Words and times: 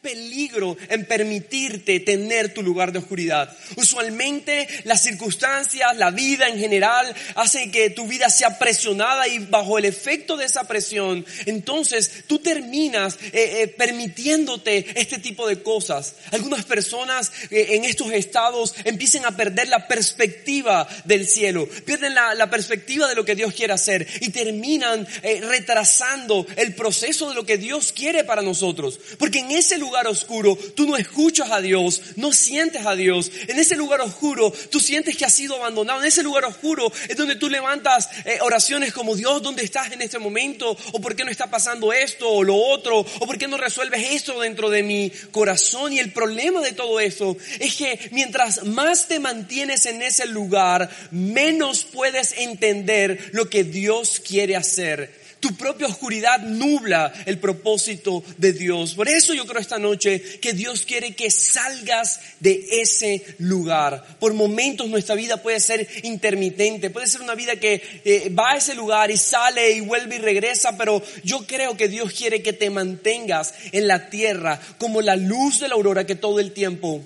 peligro 0.00 0.76
en 0.88 1.06
permitirte 1.06 2.00
tener 2.00 2.54
tu 2.54 2.62
lugar 2.62 2.92
de 2.92 2.98
oscuridad. 3.00 3.56
Usualmente 3.76 4.66
las 4.84 5.02
circunstancias, 5.02 5.96
la 5.96 6.10
vida 6.10 6.48
en 6.48 6.58
general, 6.58 7.14
hacen 7.34 7.70
que 7.70 7.90
tu 7.90 8.06
vida 8.06 8.28
sea 8.30 8.58
presionada 8.58 9.28
y 9.28 9.38
bajo 9.38 9.78
el 9.78 9.84
efecto 9.84 10.36
de 10.36 10.46
esa 10.46 10.64
presión, 10.64 11.24
entonces 11.46 12.24
tú 12.26 12.38
terminas 12.38 13.18
eh, 13.32 13.62
eh, 13.62 13.68
permitiéndote 13.68 14.86
este 15.00 15.18
tipo 15.18 15.46
de 15.46 15.62
cosas. 15.62 16.14
Algunas 16.30 16.64
personas 16.64 17.32
eh, 17.50 17.68
en 17.70 17.84
estos 17.84 18.12
estados 18.12 18.74
empiezan 18.84 19.24
a 19.26 19.36
perder 19.36 19.68
la 19.68 19.86
perspectiva 19.86 20.86
del 21.04 21.26
cielo, 21.26 21.68
pierden 21.84 22.14
la, 22.14 22.34
la 22.34 22.50
perspectiva 22.50 23.08
de 23.08 23.14
lo 23.14 23.24
que 23.24 23.34
Dios 23.34 23.54
quiere 23.54 23.72
hacer 23.72 24.06
y 24.20 24.30
terminan 24.30 25.06
eh, 25.22 25.40
retrasando 25.42 26.46
el 26.56 26.74
proceso 26.74 27.28
de 27.28 27.34
lo 27.34 27.44
que 27.44 27.58
Dios 27.58 27.92
quiere 27.92 28.24
para 28.24 28.42
nosotros. 28.42 28.98
Porque 29.18 29.40
en 29.40 29.50
ese 29.50 29.78
lugar 29.78 29.89
oscuro 30.06 30.56
tú 30.74 30.86
no 30.86 30.96
escuchas 30.96 31.50
a 31.50 31.60
Dios, 31.60 32.02
no 32.16 32.32
sientes 32.32 32.86
a 32.86 32.94
Dios. 32.94 33.30
En 33.48 33.58
ese 33.58 33.76
lugar 33.76 34.00
oscuro 34.00 34.52
tú 34.70 34.80
sientes 34.80 35.16
que 35.16 35.24
has 35.24 35.34
sido 35.34 35.56
abandonado. 35.56 36.00
En 36.00 36.06
ese 36.06 36.22
lugar 36.22 36.44
oscuro 36.44 36.92
es 37.08 37.16
donde 37.16 37.36
tú 37.36 37.48
levantas 37.48 38.08
eh, 38.24 38.38
oraciones 38.42 38.92
como 38.92 39.16
Dios, 39.16 39.42
¿dónde 39.42 39.64
estás 39.64 39.92
en 39.92 40.02
este 40.02 40.18
momento? 40.18 40.76
¿O 40.92 41.00
por 41.00 41.16
qué 41.16 41.24
no 41.24 41.30
está 41.30 41.50
pasando 41.50 41.92
esto 41.92 42.28
o 42.28 42.42
lo 42.42 42.56
otro? 42.56 42.98
¿O 42.98 43.26
por 43.26 43.38
qué 43.38 43.48
no 43.48 43.56
resuelves 43.56 44.12
esto 44.12 44.40
dentro 44.40 44.70
de 44.70 44.82
mi 44.82 45.10
corazón? 45.30 45.92
Y 45.92 45.98
el 45.98 46.12
problema 46.12 46.60
de 46.60 46.72
todo 46.72 47.00
eso 47.00 47.36
es 47.58 47.76
que 47.76 48.08
mientras 48.12 48.64
más 48.64 49.08
te 49.08 49.20
mantienes 49.20 49.86
en 49.86 50.02
ese 50.02 50.26
lugar, 50.26 50.90
menos 51.10 51.84
puedes 51.84 52.32
entender 52.38 53.30
lo 53.32 53.48
que 53.48 53.64
Dios 53.64 54.20
quiere 54.20 54.56
hacer. 54.56 55.19
Tu 55.40 55.54
propia 55.56 55.86
oscuridad 55.86 56.40
nubla 56.40 57.12
el 57.26 57.38
propósito 57.38 58.22
de 58.36 58.52
Dios. 58.52 58.94
Por 58.94 59.08
eso 59.08 59.32
yo 59.34 59.46
creo 59.46 59.60
esta 59.60 59.78
noche 59.78 60.20
que 60.40 60.52
Dios 60.52 60.84
quiere 60.84 61.14
que 61.14 61.30
salgas 61.30 62.20
de 62.40 62.82
ese 62.82 63.24
lugar. 63.38 64.18
Por 64.18 64.34
momentos 64.34 64.88
nuestra 64.88 65.14
vida 65.14 65.38
puede 65.38 65.60
ser 65.60 65.88
intermitente, 66.02 66.90
puede 66.90 67.06
ser 67.06 67.22
una 67.22 67.34
vida 67.34 67.56
que 67.56 67.82
eh, 68.04 68.30
va 68.30 68.52
a 68.52 68.56
ese 68.56 68.74
lugar 68.74 69.10
y 69.10 69.16
sale 69.16 69.72
y 69.72 69.80
vuelve 69.80 70.16
y 70.16 70.18
regresa, 70.18 70.76
pero 70.76 71.02
yo 71.24 71.46
creo 71.46 71.76
que 71.76 71.88
Dios 71.88 72.12
quiere 72.12 72.42
que 72.42 72.52
te 72.52 72.70
mantengas 72.70 73.54
en 73.72 73.88
la 73.88 74.10
tierra 74.10 74.60
como 74.78 75.00
la 75.00 75.16
luz 75.16 75.60
de 75.60 75.68
la 75.68 75.74
aurora 75.74 76.06
que 76.06 76.14
todo 76.14 76.38
el 76.40 76.52
tiempo 76.52 77.02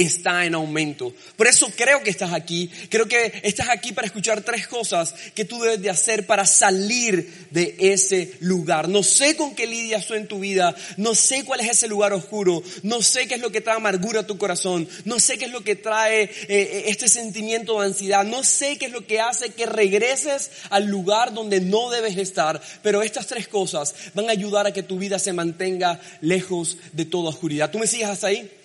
está 0.00 0.46
en 0.46 0.54
aumento. 0.54 1.14
Por 1.36 1.46
eso 1.46 1.70
creo 1.76 2.02
que 2.02 2.10
estás 2.10 2.32
aquí. 2.32 2.70
Creo 2.88 3.06
que 3.06 3.40
estás 3.42 3.68
aquí 3.68 3.92
para 3.92 4.06
escuchar 4.06 4.42
tres 4.42 4.66
cosas 4.66 5.14
que 5.34 5.44
tú 5.44 5.60
debes 5.60 5.82
de 5.82 5.90
hacer 5.90 6.26
para 6.26 6.46
salir 6.46 7.48
de 7.50 7.76
ese 7.78 8.32
lugar. 8.40 8.88
No 8.88 9.02
sé 9.02 9.36
con 9.36 9.54
qué 9.54 9.66
lidias 9.66 10.06
tú 10.06 10.14
en 10.14 10.26
tu 10.26 10.40
vida. 10.40 10.74
No 10.96 11.14
sé 11.14 11.44
cuál 11.44 11.60
es 11.60 11.70
ese 11.70 11.88
lugar 11.88 12.12
oscuro. 12.12 12.62
No 12.82 13.02
sé 13.02 13.26
qué 13.26 13.34
es 13.34 13.40
lo 13.40 13.52
que 13.52 13.60
trae 13.60 13.76
amargura 13.76 14.20
a 14.20 14.26
tu 14.26 14.38
corazón. 14.38 14.88
No 15.04 15.20
sé 15.20 15.38
qué 15.38 15.46
es 15.46 15.52
lo 15.52 15.62
que 15.62 15.76
trae 15.76 16.30
eh, 16.48 16.84
este 16.86 17.08
sentimiento 17.08 17.80
de 17.80 17.86
ansiedad. 17.86 18.24
No 18.24 18.42
sé 18.42 18.78
qué 18.78 18.86
es 18.86 18.92
lo 18.92 19.06
que 19.06 19.20
hace 19.20 19.50
que 19.50 19.66
regreses 19.66 20.50
al 20.70 20.86
lugar 20.86 21.34
donde 21.34 21.60
no 21.60 21.90
debes 21.90 22.16
estar. 22.16 22.60
Pero 22.82 23.02
estas 23.02 23.26
tres 23.26 23.48
cosas 23.48 23.94
van 24.14 24.28
a 24.28 24.32
ayudar 24.32 24.66
a 24.66 24.72
que 24.72 24.82
tu 24.82 24.98
vida 24.98 25.18
se 25.18 25.32
mantenga 25.32 26.00
lejos 26.20 26.78
de 26.92 27.04
toda 27.04 27.30
oscuridad. 27.30 27.70
¿Tú 27.70 27.78
me 27.78 27.86
sigues 27.86 28.08
hasta 28.08 28.28
ahí? 28.28 28.59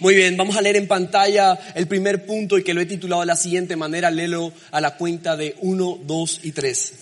Muy 0.00 0.14
bien, 0.14 0.36
vamos 0.36 0.56
a 0.56 0.62
leer 0.62 0.76
en 0.76 0.86
pantalla 0.86 1.58
el 1.74 1.86
primer 1.86 2.26
punto 2.26 2.58
y 2.58 2.64
que 2.64 2.74
lo 2.74 2.80
he 2.80 2.86
titulado 2.86 3.20
de 3.22 3.26
la 3.26 3.36
siguiente 3.36 3.76
manera, 3.76 4.10
léelo 4.10 4.52
a 4.70 4.80
la 4.80 4.96
cuenta 4.96 5.36
de 5.36 5.56
1, 5.60 6.00
2 6.04 6.40
y 6.42 6.52
3. 6.52 6.92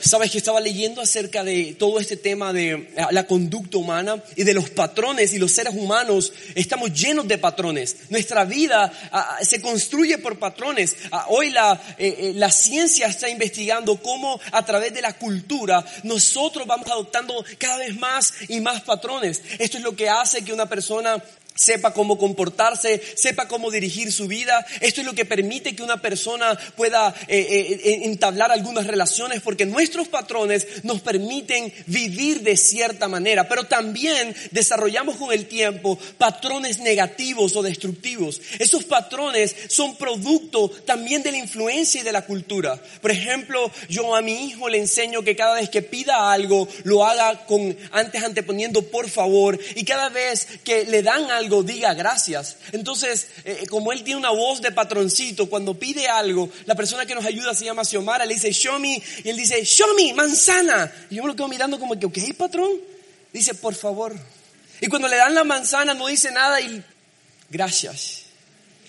Sabes 0.00 0.30
que 0.30 0.38
estaba 0.38 0.60
leyendo 0.60 1.00
acerca 1.00 1.44
de 1.44 1.76
todo 1.78 2.00
este 2.00 2.16
tema 2.16 2.52
de 2.52 2.70
eh, 2.72 2.88
la 3.10 3.26
conducta 3.26 3.78
humana 3.78 4.22
y 4.36 4.44
de 4.44 4.54
los 4.54 4.70
patrones 4.70 5.32
y 5.32 5.38
los 5.38 5.52
seres 5.52 5.74
humanos 5.74 6.32
estamos 6.54 6.92
llenos 6.92 7.28
de 7.28 7.38
patrones. 7.38 7.96
Nuestra 8.08 8.44
vida 8.44 8.92
ah, 9.12 9.36
ah, 9.38 9.44
se 9.44 9.60
construye 9.60 10.18
por 10.18 10.38
patrones. 10.38 10.96
Ah, 11.12 11.26
hoy 11.28 11.50
la, 11.50 11.80
eh, 11.98 12.16
eh, 12.18 12.32
la 12.34 12.50
ciencia 12.50 13.08
está 13.08 13.28
investigando 13.28 13.96
cómo 13.96 14.40
a 14.52 14.64
través 14.64 14.94
de 14.94 15.02
la 15.02 15.12
cultura 15.12 15.84
nosotros 16.02 16.66
vamos 16.66 16.88
adoptando 16.88 17.44
cada 17.58 17.78
vez 17.78 17.96
más 17.98 18.32
y 18.48 18.60
más 18.60 18.82
patrones. 18.82 19.42
Esto 19.58 19.78
es 19.78 19.82
lo 19.82 19.94
que 19.94 20.08
hace 20.08 20.42
que 20.42 20.52
una 20.52 20.66
persona 20.66 21.22
sepa 21.60 21.92
cómo 21.92 22.16
comportarse, 22.16 23.02
sepa 23.14 23.46
cómo 23.46 23.70
dirigir 23.70 24.12
su 24.12 24.26
vida. 24.26 24.64
Esto 24.80 25.02
es 25.02 25.06
lo 25.06 25.12
que 25.12 25.26
permite 25.26 25.76
que 25.76 25.82
una 25.82 26.00
persona 26.00 26.58
pueda 26.74 27.14
eh, 27.28 27.38
eh, 27.38 27.80
eh, 27.84 28.00
entablar 28.04 28.50
algunas 28.50 28.86
relaciones 28.86 29.42
porque 29.42 29.66
nuestros 29.66 30.08
patrones 30.08 30.66
nos 30.84 31.02
permiten 31.02 31.72
vivir 31.86 32.40
de 32.40 32.56
cierta 32.56 33.08
manera, 33.08 33.46
pero 33.46 33.64
también 33.64 34.34
desarrollamos 34.52 35.16
con 35.16 35.32
el 35.32 35.46
tiempo 35.46 35.98
patrones 36.16 36.78
negativos 36.78 37.54
o 37.56 37.62
destructivos. 37.62 38.40
Esos 38.58 38.84
patrones 38.84 39.54
son 39.68 39.96
producto 39.96 40.70
también 40.86 41.22
de 41.22 41.32
la 41.32 41.38
influencia 41.38 42.00
y 42.00 42.04
de 42.04 42.12
la 42.12 42.24
cultura. 42.24 42.80
Por 43.02 43.10
ejemplo, 43.10 43.70
yo 43.88 44.14
a 44.14 44.22
mi 44.22 44.46
hijo 44.46 44.70
le 44.70 44.78
enseño 44.78 45.22
que 45.22 45.36
cada 45.36 45.56
vez 45.56 45.68
que 45.68 45.82
pida 45.82 46.32
algo, 46.32 46.66
lo 46.84 47.04
haga 47.04 47.44
con 47.44 47.76
antes 47.92 48.22
anteponiendo 48.22 48.82
por 48.82 49.10
favor 49.10 49.58
y 49.74 49.84
cada 49.84 50.08
vez 50.08 50.48
que 50.64 50.84
le 50.86 51.02
dan 51.02 51.30
algo, 51.30 51.49
diga 51.62 51.94
gracias. 51.94 52.56
Entonces, 52.72 53.28
eh, 53.44 53.66
como 53.68 53.92
él 53.92 54.02
tiene 54.02 54.18
una 54.18 54.30
voz 54.30 54.62
de 54.62 54.72
patroncito, 54.72 55.48
cuando 55.48 55.74
pide 55.78 56.08
algo, 56.08 56.48
la 56.66 56.74
persona 56.74 57.04
que 57.06 57.14
nos 57.14 57.24
ayuda 57.24 57.54
se 57.54 57.64
llama 57.64 57.84
Xiomara, 57.84 58.24
le 58.24 58.34
dice, 58.34 58.52
show 58.52 58.78
me, 58.78 59.02
y 59.24 59.28
él 59.28 59.36
dice, 59.36 59.64
show 59.64 59.88
me, 59.96 60.14
manzana. 60.14 60.92
Y 61.10 61.16
yo 61.16 61.22
me 61.22 61.28
lo 61.28 61.36
quedo 61.36 61.48
mirando 61.48 61.78
como 61.78 61.98
que, 61.98 62.06
ok, 62.06 62.18
patrón. 62.36 62.70
Dice, 63.32 63.54
por 63.54 63.74
favor. 63.74 64.16
Y 64.80 64.86
cuando 64.86 65.08
le 65.08 65.16
dan 65.16 65.34
la 65.34 65.44
manzana 65.44 65.94
no 65.94 66.06
dice 66.06 66.30
nada 66.30 66.60
y 66.60 66.82
gracias. 67.50 68.22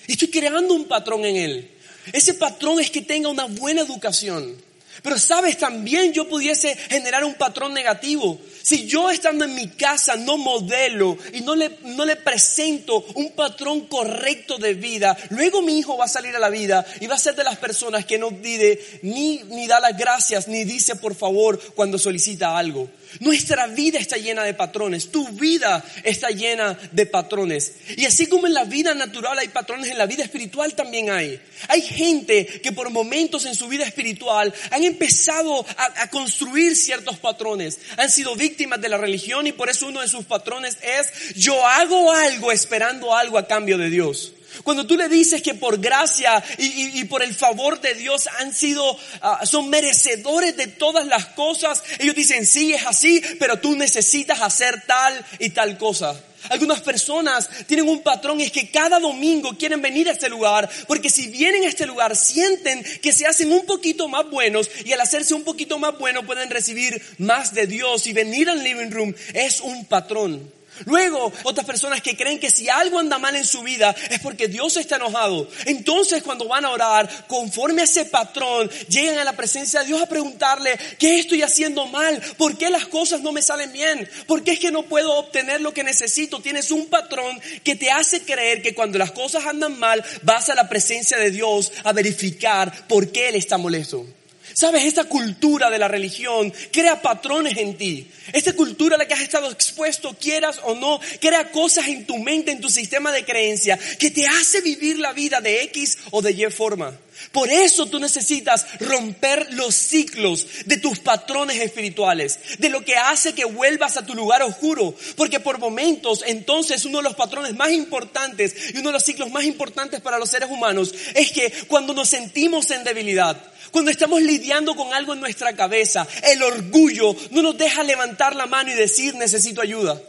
Y 0.07 0.13
estoy 0.13 0.29
creando 0.29 0.73
un 0.73 0.85
patrón 0.85 1.25
en 1.25 1.35
él. 1.35 1.71
Ese 2.13 2.33
patrón 2.33 2.79
es 2.79 2.89
que 2.89 3.01
tenga 3.01 3.29
una 3.29 3.45
buena 3.45 3.81
educación. 3.81 4.55
Pero 5.01 5.17
sabes, 5.17 5.57
también 5.57 6.13
yo 6.13 6.27
pudiese 6.27 6.75
generar 6.75 7.23
un 7.23 7.35
patrón 7.35 7.73
negativo. 7.73 8.39
Si 8.61 8.85
yo 8.85 9.09
estando 9.09 9.45
en 9.45 9.55
mi 9.55 9.69
casa 9.69 10.15
no 10.15 10.37
modelo 10.37 11.17
y 11.33 11.41
no 11.41 11.55
le, 11.55 11.77
no 11.83 12.05
le 12.05 12.15
presento 12.15 13.05
un 13.15 13.31
patrón 13.31 13.87
correcto 13.87 14.57
de 14.57 14.73
vida, 14.73 15.17
luego 15.29 15.61
mi 15.61 15.79
hijo 15.79 15.97
va 15.97 16.05
a 16.05 16.09
salir 16.09 16.35
a 16.35 16.39
la 16.39 16.49
vida 16.49 16.85
y 16.99 17.07
va 17.07 17.15
a 17.15 17.19
ser 17.19 17.35
de 17.35 17.43
las 17.43 17.57
personas 17.57 18.05
que 18.05 18.19
no 18.19 18.29
pide 18.29 18.79
ni, 19.01 19.41
ni 19.45 19.67
da 19.67 19.79
las 19.79 19.97
gracias 19.97 20.47
ni 20.47 20.63
dice 20.63 20.95
por 20.95 21.15
favor 21.15 21.59
cuando 21.75 21.97
solicita 21.97 22.57
algo. 22.57 22.89
Nuestra 23.19 23.67
vida 23.67 23.99
está 23.99 24.17
llena 24.17 24.43
de 24.43 24.53
patrones, 24.53 25.11
tu 25.11 25.27
vida 25.29 25.83
está 26.03 26.29
llena 26.29 26.77
de 26.91 27.05
patrones. 27.05 27.73
Y 27.97 28.05
así 28.05 28.27
como 28.27 28.47
en 28.47 28.53
la 28.53 28.63
vida 28.63 28.93
natural 28.93 29.37
hay 29.37 29.49
patrones, 29.49 29.89
en 29.89 29.97
la 29.97 30.05
vida 30.05 30.23
espiritual 30.23 30.73
también 30.73 31.09
hay. 31.09 31.41
Hay 31.67 31.81
gente 31.81 32.45
que 32.45 32.71
por 32.71 32.89
momentos 32.89 33.45
en 33.45 33.55
su 33.55 33.67
vida 33.67 33.85
espiritual 33.85 34.53
han 34.71 34.83
empezado 34.83 35.65
a, 35.77 36.03
a 36.03 36.09
construir 36.09 36.75
ciertos 36.75 37.17
patrones, 37.17 37.79
han 37.97 38.09
sido 38.09 38.35
víctimas 38.35 38.81
de 38.81 38.89
la 38.89 38.97
religión 38.97 39.47
y 39.47 39.51
por 39.51 39.69
eso 39.69 39.87
uno 39.87 40.01
de 40.01 40.07
sus 40.07 40.25
patrones 40.25 40.77
es 40.81 41.35
yo 41.35 41.65
hago 41.65 42.11
algo 42.11 42.51
esperando 42.51 43.15
algo 43.15 43.37
a 43.37 43.47
cambio 43.47 43.77
de 43.77 43.89
Dios. 43.89 44.33
Cuando 44.63 44.85
tú 44.85 44.95
le 44.97 45.09
dices 45.09 45.41
que 45.41 45.53
por 45.53 45.79
gracia 45.79 46.43
y, 46.57 47.03
por 47.05 47.23
el 47.23 47.33
favor 47.33 47.79
de 47.81 47.95
Dios 47.95 48.27
han 48.39 48.53
sido, 48.53 48.97
ah, 49.21 49.45
son 49.45 49.69
merecedores 49.69 50.55
de 50.57 50.67
todas 50.67 51.07
las 51.07 51.27
cosas, 51.27 51.83
ellos 51.99 52.15
dicen, 52.15 52.45
sí, 52.45 52.73
es 52.73 52.85
así, 52.85 53.21
pero 53.39 53.59
tú 53.59 53.75
necesitas 53.75 54.41
hacer 54.41 54.83
tal 54.85 55.25
y 55.39 55.49
tal 55.49 55.77
cosa. 55.77 56.21
Algunas 56.49 56.81
personas 56.81 57.49
tienen 57.67 57.87
un 57.87 58.01
patrón 58.01 58.41
es 58.41 58.51
que 58.51 58.69
cada 58.69 58.99
domingo 58.99 59.55
quieren 59.57 59.81
venir 59.81 60.09
a 60.09 60.13
este 60.13 60.29
lugar 60.29 60.69
porque 60.87 61.09
si 61.09 61.27
vienen 61.27 61.63
a 61.63 61.67
este 61.67 61.85
lugar 61.85 62.15
sienten 62.15 62.83
que 63.01 63.13
se 63.13 63.27
hacen 63.27 63.51
un 63.51 63.65
poquito 63.65 64.07
más 64.07 64.29
buenos 64.29 64.69
y 64.83 64.91
al 64.91 65.01
hacerse 65.01 65.35
un 65.35 65.43
poquito 65.43 65.77
más 65.77 65.97
buenos 65.99 66.25
pueden 66.25 66.49
recibir 66.49 67.01
más 67.19 67.53
de 67.53 67.67
Dios 67.67 68.07
y 68.07 68.13
venir 68.13 68.49
al 68.49 68.63
living 68.63 68.89
room 68.89 69.13
es 69.33 69.61
un 69.61 69.85
patrón. 69.85 70.51
Luego, 70.85 71.31
otras 71.43 71.65
personas 71.65 72.01
que 72.01 72.15
creen 72.15 72.39
que 72.39 72.49
si 72.49 72.69
algo 72.69 72.99
anda 72.99 73.19
mal 73.19 73.35
en 73.35 73.45
su 73.45 73.61
vida 73.61 73.95
es 74.09 74.19
porque 74.19 74.47
Dios 74.47 74.77
está 74.77 74.97
enojado. 74.97 75.47
Entonces, 75.65 76.23
cuando 76.23 76.47
van 76.47 76.65
a 76.65 76.71
orar, 76.71 77.27
conforme 77.27 77.81
a 77.81 77.85
ese 77.85 78.05
patrón, 78.05 78.69
llegan 78.87 79.17
a 79.17 79.23
la 79.23 79.35
presencia 79.35 79.81
de 79.81 79.87
Dios 79.87 80.01
a 80.01 80.09
preguntarle, 80.09 80.77
¿qué 80.97 81.19
estoy 81.19 81.41
haciendo 81.41 81.85
mal? 81.87 82.21
¿Por 82.37 82.57
qué 82.57 82.69
las 82.69 82.87
cosas 82.87 83.21
no 83.21 83.31
me 83.31 83.41
salen 83.41 83.71
bien? 83.71 84.09
¿Por 84.27 84.43
qué 84.43 84.51
es 84.51 84.59
que 84.59 84.71
no 84.71 84.83
puedo 84.83 85.13
obtener 85.17 85.61
lo 85.61 85.73
que 85.73 85.83
necesito? 85.83 86.41
Tienes 86.41 86.71
un 86.71 86.87
patrón 86.87 87.39
que 87.63 87.75
te 87.75 87.91
hace 87.91 88.21
creer 88.21 88.61
que 88.61 88.75
cuando 88.75 88.97
las 88.97 89.11
cosas 89.11 89.45
andan 89.45 89.77
mal, 89.79 90.03
vas 90.23 90.49
a 90.49 90.55
la 90.55 90.69
presencia 90.69 91.17
de 91.17 91.31
Dios 91.31 91.71
a 91.83 91.93
verificar 91.93 92.87
por 92.87 93.11
qué 93.11 93.29
Él 93.29 93.35
está 93.35 93.57
molesto. 93.57 94.05
Sabes, 94.53 94.83
esta 94.83 95.05
cultura 95.05 95.69
de 95.69 95.79
la 95.79 95.87
religión 95.87 96.53
crea 96.71 97.01
patrones 97.01 97.57
en 97.57 97.77
ti. 97.77 98.09
Esta 98.33 98.53
cultura 98.53 98.95
a 98.95 98.97
la 98.97 99.07
que 99.07 99.13
has 99.13 99.21
estado 99.21 99.49
expuesto, 99.49 100.15
quieras 100.19 100.59
o 100.63 100.75
no, 100.75 100.99
crea 101.19 101.51
cosas 101.51 101.87
en 101.87 102.05
tu 102.05 102.17
mente, 102.17 102.51
en 102.51 102.61
tu 102.61 102.69
sistema 102.69 103.11
de 103.11 103.25
creencia, 103.25 103.79
que 103.99 104.11
te 104.11 104.25
hace 104.27 104.61
vivir 104.61 104.99
la 104.99 105.13
vida 105.13 105.41
de 105.41 105.63
X 105.63 105.97
o 106.11 106.21
de 106.21 106.31
Y 106.31 106.51
forma. 106.51 106.97
Por 107.31 107.49
eso 107.49 107.85
tú 107.85 107.99
necesitas 107.99 108.65
romper 108.79 109.53
los 109.53 109.75
ciclos 109.75 110.47
de 110.65 110.77
tus 110.77 110.99
patrones 110.99 111.57
espirituales, 111.61 112.39
de 112.57 112.69
lo 112.69 112.83
que 112.83 112.95
hace 112.95 113.33
que 113.33 113.45
vuelvas 113.45 113.97
a 113.97 114.05
tu 114.05 114.15
lugar 114.15 114.41
oscuro. 114.41 114.95
Porque 115.15 115.39
por 115.39 115.59
momentos, 115.59 116.23
entonces, 116.25 116.85
uno 116.85 116.97
de 116.97 117.03
los 117.03 117.15
patrones 117.15 117.55
más 117.55 117.71
importantes 117.71 118.55
y 118.73 118.79
uno 118.79 118.89
de 118.89 118.93
los 118.93 119.03
ciclos 119.03 119.31
más 119.31 119.45
importantes 119.45 120.01
para 120.01 120.19
los 120.19 120.29
seres 120.29 120.49
humanos 120.49 120.93
es 121.13 121.31
que 121.31 121.51
cuando 121.67 121.93
nos 121.93 122.09
sentimos 122.09 122.69
en 122.71 122.83
debilidad, 122.83 123.41
cuando 123.71 123.91
estamos 123.91 124.21
lidiando 124.21 124.75
con 124.75 124.93
algo 124.93 125.13
en 125.13 125.19
nuestra 125.19 125.55
cabeza, 125.55 126.07
el 126.23 126.43
orgullo 126.43 127.15
no 127.31 127.41
nos 127.41 127.57
deja 127.57 127.83
levantar 127.83 128.35
la 128.35 128.45
mano 128.45 128.71
y 128.71 128.75
decir 128.75 129.15
necesito 129.15 129.61
ayuda. 129.61 130.01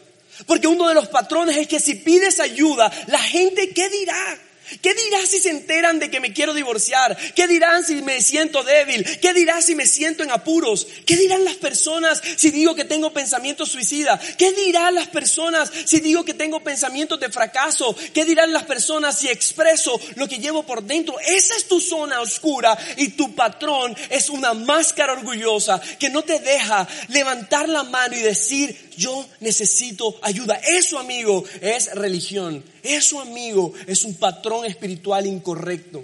Porque 0.46 0.66
uno 0.66 0.88
de 0.88 0.94
los 0.94 1.08
patrones 1.08 1.56
es 1.56 1.68
que 1.68 1.80
si 1.80 1.94
pides 1.94 2.40
ayuda, 2.40 2.90
la 3.06 3.18
gente, 3.18 3.70
¿qué 3.70 3.88
dirá? 3.88 4.38
¿Qué 4.80 4.94
dirás 4.94 5.28
si 5.28 5.40
se 5.40 5.50
enteran 5.50 5.98
de 5.98 6.10
que 6.10 6.20
me 6.20 6.32
quiero 6.32 6.54
divorciar? 6.54 7.16
¿Qué 7.34 7.46
dirán 7.46 7.84
si 7.84 7.96
me 8.02 8.22
siento 8.22 8.62
débil? 8.62 9.04
¿Qué 9.20 9.34
dirás 9.34 9.66
si 9.66 9.74
me 9.74 9.86
siento 9.86 10.22
en 10.22 10.30
apuros? 10.30 10.86
¿Qué 11.06 11.16
dirán 11.16 11.44
las 11.44 11.56
personas 11.56 12.22
si 12.36 12.50
digo 12.50 12.74
que 12.74 12.84
tengo 12.84 13.12
pensamientos 13.12 13.70
suicidas? 13.70 14.20
¿Qué 14.38 14.52
dirán 14.52 14.94
las 14.94 15.08
personas 15.08 15.70
si 15.84 16.00
digo 16.00 16.24
que 16.24 16.34
tengo 16.34 16.60
pensamientos 16.60 17.20
de 17.20 17.30
fracaso? 17.30 17.94
¿Qué 18.14 18.24
dirán 18.24 18.52
las 18.52 18.64
personas 18.64 19.18
si 19.18 19.28
expreso 19.28 20.00
lo 20.16 20.28
que 20.28 20.38
llevo 20.38 20.64
por 20.64 20.82
dentro? 20.82 21.18
Esa 21.20 21.56
es 21.56 21.66
tu 21.66 21.80
zona 21.80 22.20
oscura 22.20 22.76
y 22.96 23.08
tu 23.08 23.34
patrón 23.34 23.96
es 24.10 24.30
una 24.30 24.54
máscara 24.54 25.12
orgullosa 25.12 25.80
que 25.98 26.10
no 26.10 26.22
te 26.22 26.38
deja 26.38 26.86
levantar 27.08 27.68
la 27.68 27.82
mano 27.82 28.16
y 28.16 28.20
decir, 28.20 28.91
yo 28.96 29.26
necesito 29.40 30.18
ayuda. 30.22 30.56
Eso, 30.56 30.98
amigo, 30.98 31.44
es 31.60 31.92
religión. 31.94 32.64
Eso, 32.82 33.20
amigo, 33.20 33.72
es 33.86 34.04
un 34.04 34.14
patrón 34.14 34.64
espiritual 34.64 35.26
incorrecto. 35.26 36.02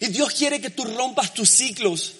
Y 0.00 0.06
Dios 0.06 0.34
quiere 0.34 0.60
que 0.60 0.70
tú 0.70 0.84
rompas 0.84 1.32
tus 1.34 1.48
ciclos. 1.50 2.14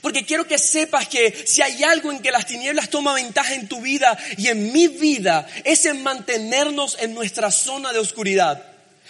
Porque 0.00 0.24
quiero 0.24 0.46
que 0.46 0.58
sepas 0.58 1.08
que 1.08 1.34
si 1.46 1.60
hay 1.60 1.82
algo 1.82 2.12
en 2.12 2.20
que 2.20 2.30
las 2.30 2.46
tinieblas 2.46 2.88
toman 2.88 3.16
ventaja 3.16 3.54
en 3.54 3.68
tu 3.68 3.80
vida 3.80 4.16
y 4.38 4.48
en 4.48 4.72
mi 4.72 4.88
vida, 4.88 5.46
es 5.64 5.84
en 5.86 6.02
mantenernos 6.02 6.96
en 7.00 7.14
nuestra 7.14 7.50
zona 7.50 7.92
de 7.92 7.98
oscuridad. 7.98 8.64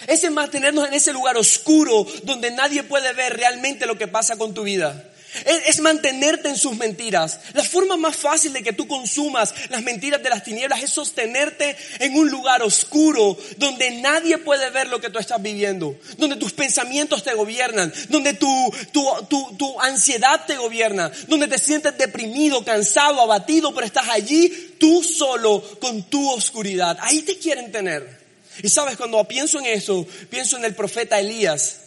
Es 0.06 0.24
en 0.24 0.34
mantenernos 0.34 0.88
en 0.88 0.94
ese 0.94 1.12
lugar 1.12 1.36
oscuro 1.36 2.06
donde 2.24 2.50
nadie 2.50 2.82
puede 2.82 3.12
ver 3.12 3.36
realmente 3.36 3.86
lo 3.86 3.98
que 3.98 4.08
pasa 4.08 4.36
con 4.36 4.54
tu 4.54 4.62
vida. 4.62 5.11
Es, 5.44 5.80
mantenerte 5.80 6.48
en 6.48 6.56
sus 6.56 6.76
mentiras. 6.76 7.40
La 7.54 7.64
forma 7.64 7.96
más 7.96 8.16
fácil 8.16 8.52
de 8.52 8.62
que 8.62 8.72
tú 8.72 8.86
consumas 8.86 9.54
las 9.70 9.82
mentiras 9.82 10.22
de 10.22 10.28
las 10.28 10.44
tinieblas 10.44 10.82
es 10.82 10.90
sostenerte 10.90 11.76
en 12.00 12.14
un 12.14 12.30
lugar 12.30 12.62
oscuro 12.62 13.36
donde 13.56 13.90
nadie 13.92 14.38
puede 14.38 14.70
ver 14.70 14.88
lo 14.88 15.00
que 15.00 15.10
tú 15.10 15.18
estás 15.18 15.40
viviendo, 15.40 15.96
donde 16.18 16.36
tus 16.36 16.52
pensamientos 16.52 17.24
te 17.24 17.34
gobiernan, 17.34 17.92
donde 18.08 18.34
tu, 18.34 18.72
tu, 18.92 19.04
tu, 19.28 19.56
tu 19.56 19.80
ansiedad 19.80 20.44
te 20.46 20.56
gobierna, 20.56 21.10
donde 21.28 21.48
te 21.48 21.58
sientes 21.58 21.96
deprimido, 21.96 22.64
cansado, 22.64 23.20
abatido, 23.20 23.74
pero 23.74 23.86
estás 23.86 24.08
allí 24.10 24.76
tú 24.78 25.02
solo 25.02 25.62
con 25.80 26.02
tu 26.04 26.30
oscuridad. 26.30 26.98
Ahí 27.00 27.22
te 27.22 27.38
quieren 27.38 27.72
tener. 27.72 28.20
Y 28.62 28.68
sabes, 28.68 28.96
cuando 28.96 29.22
pienso 29.24 29.58
en 29.58 29.66
eso, 29.66 30.06
pienso 30.28 30.56
en 30.56 30.64
el 30.64 30.74
profeta 30.74 31.18
Elías. 31.18 31.78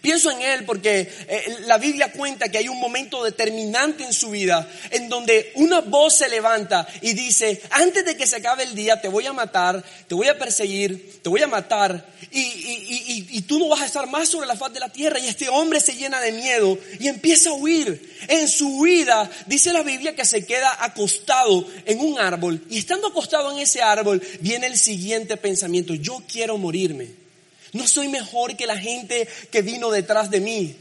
Pienso 0.00 0.30
en 0.30 0.42
él 0.42 0.64
porque 0.64 1.12
eh, 1.28 1.56
la 1.66 1.78
Biblia 1.78 2.12
cuenta 2.12 2.48
que 2.48 2.58
hay 2.58 2.68
un 2.68 2.78
momento 2.78 3.22
determinante 3.22 4.04
en 4.04 4.12
su 4.12 4.30
vida 4.30 4.68
en 4.90 5.08
donde 5.08 5.52
una 5.56 5.80
voz 5.80 6.16
se 6.16 6.28
levanta 6.28 6.86
y 7.00 7.12
dice, 7.12 7.60
antes 7.70 8.04
de 8.04 8.16
que 8.16 8.26
se 8.26 8.36
acabe 8.36 8.64
el 8.64 8.74
día 8.74 9.00
te 9.00 9.08
voy 9.08 9.26
a 9.26 9.32
matar, 9.32 9.82
te 10.08 10.14
voy 10.14 10.28
a 10.28 10.38
perseguir, 10.38 11.20
te 11.22 11.28
voy 11.28 11.42
a 11.42 11.46
matar 11.46 12.06
y, 12.30 13.26
y 13.30 13.42
tú 13.42 13.58
no 13.58 13.68
vas 13.68 13.82
a 13.82 13.86
estar 13.86 14.06
más 14.08 14.28
sobre 14.28 14.46
la 14.46 14.56
faz 14.56 14.72
de 14.72 14.80
la 14.80 14.88
tierra. 14.88 15.18
Y 15.18 15.26
este 15.26 15.48
hombre 15.48 15.80
se 15.80 15.94
llena 15.94 16.20
de 16.20 16.32
miedo 16.32 16.78
y 16.98 17.08
empieza 17.08 17.50
a 17.50 17.54
huir. 17.54 18.18
En 18.28 18.48
su 18.48 18.78
huida 18.78 19.30
dice 19.46 19.72
la 19.72 19.82
Biblia 19.82 20.14
que 20.14 20.24
se 20.24 20.44
queda 20.44 20.76
acostado 20.84 21.66
en 21.86 22.00
un 22.00 22.18
árbol 22.18 22.64
y 22.68 22.78
estando 22.78 23.08
acostado 23.08 23.50
en 23.52 23.58
ese 23.58 23.82
árbol 23.82 24.22
viene 24.40 24.66
el 24.66 24.78
siguiente 24.78 25.36
pensamiento, 25.36 25.94
yo 25.94 26.22
quiero 26.30 26.58
morirme. 26.58 27.19
No 27.72 27.86
soy 27.86 28.08
mejor 28.08 28.56
que 28.56 28.66
la 28.66 28.76
gente 28.76 29.28
que 29.50 29.62
vino 29.62 29.90
detrás 29.90 30.30
de 30.30 30.40
mí. 30.40 30.76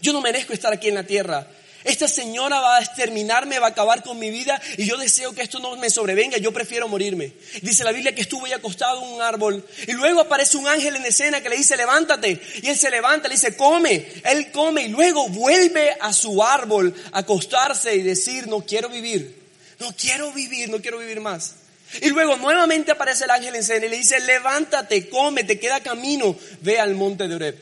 Yo 0.00 0.12
no 0.12 0.20
merezco 0.20 0.52
estar 0.52 0.72
aquí 0.72 0.88
en 0.88 0.94
la 0.94 1.04
tierra. 1.04 1.46
Esta 1.84 2.08
señora 2.08 2.60
va 2.60 2.78
a 2.78 2.80
exterminarme, 2.80 3.58
va 3.58 3.66
a 3.66 3.70
acabar 3.70 4.02
con 4.02 4.18
mi 4.18 4.30
vida 4.30 4.60
y 4.78 4.86
yo 4.86 4.96
deseo 4.96 5.34
que 5.34 5.42
esto 5.42 5.58
no 5.58 5.76
me 5.76 5.90
sobrevenga, 5.90 6.38
yo 6.38 6.50
prefiero 6.50 6.88
morirme. 6.88 7.32
Dice 7.60 7.84
la 7.84 7.92
Biblia 7.92 8.14
que 8.14 8.22
estuvo 8.22 8.46
ahí 8.46 8.52
acostado 8.52 9.04
en 9.04 9.12
un 9.12 9.20
árbol 9.20 9.62
y 9.86 9.92
luego 9.92 10.20
aparece 10.20 10.56
un 10.56 10.66
ángel 10.66 10.96
en 10.96 11.04
escena 11.04 11.42
que 11.42 11.50
le 11.50 11.58
dice 11.58 11.76
levántate 11.76 12.40
y 12.62 12.68
él 12.68 12.76
se 12.76 12.90
levanta, 12.90 13.28
le 13.28 13.34
dice 13.34 13.54
come, 13.54 14.06
él 14.24 14.50
come 14.50 14.84
y 14.84 14.88
luego 14.88 15.28
vuelve 15.28 15.94
a 16.00 16.14
su 16.14 16.42
árbol 16.42 16.94
a 17.12 17.18
acostarse 17.18 17.94
y 17.94 18.00
decir 18.00 18.48
no 18.48 18.64
quiero 18.64 18.88
vivir, 18.88 19.38
no 19.78 19.94
quiero 19.94 20.32
vivir, 20.32 20.70
no 20.70 20.80
quiero 20.80 20.98
vivir 20.98 21.20
más. 21.20 21.56
Y 22.00 22.08
luego 22.10 22.36
nuevamente 22.36 22.92
aparece 22.92 23.24
el 23.24 23.30
ángel 23.30 23.54
en 23.54 23.60
escena 23.60 23.86
y 23.86 23.88
le 23.88 23.98
dice, 23.98 24.20
levántate, 24.20 25.08
come, 25.08 25.44
te 25.44 25.58
queda 25.58 25.80
camino, 25.80 26.36
ve 26.60 26.78
al 26.78 26.94
monte 26.94 27.28
de 27.28 27.34
Oreb. 27.34 27.58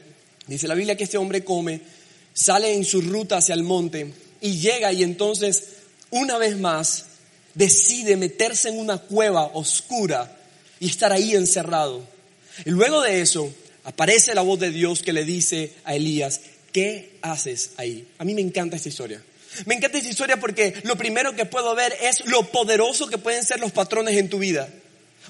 Dice 0.47 0.69
la 0.69 0.75
Biblia 0.75 0.97
que 0.97 1.05
este 1.05 1.19
hombre 1.19 1.45
come, 1.45 1.81
sale 2.33 2.73
en 2.75 2.85
su 2.85 3.01
ruta 3.01 3.37
hacia 3.37 3.55
el 3.55 3.63
monte 3.63 4.13
y 4.41 4.59
llega 4.59 4.93
y 4.93 5.03
entonces 5.03 5.65
una 6.11 6.39
vez 6.39 6.59
más 6.59 7.07
decide 7.55 8.17
meterse 8.17 8.69
en 8.69 8.79
una 8.79 8.99
cueva 8.99 9.51
oscura 9.55 10.37
y 10.81 10.89
estar 10.89 11.13
ahí 11.13 11.35
encerrado. 11.35 12.03
Y 12.65 12.71
luego 12.71 13.03
de 13.03 13.21
eso 13.21 13.53
aparece 13.85 14.35
la 14.35 14.43
voz 14.43 14.59
de 14.59 14.71
Dios 14.71 15.03
que 15.03 15.13
le 15.13 15.25
dice 15.25 15.73
a 15.85 15.95
Elías, 15.95 16.41
¿qué 16.73 17.19
haces 17.23 17.71
ahí? 17.77 18.09
A 18.19 18.25
mí 18.25 18.35
me 18.35 18.41
encanta 18.41 18.77
esta 18.77 18.89
historia. 18.89 19.23
Me 19.67 19.75
encanta 19.75 19.99
esta 19.99 20.11
historia 20.11 20.39
porque 20.39 20.75
lo 20.85 20.97
primero 20.97 21.35
que 21.35 21.45
puedo 21.45 21.75
ver 21.75 21.97
es 22.01 22.25
lo 22.27 22.51
poderoso 22.51 23.07
que 23.07 23.19
pueden 23.19 23.45
ser 23.45 23.61
los 23.61 23.73
patrones 23.73 24.17
en 24.17 24.29
tu 24.29 24.39
vida. 24.39 24.69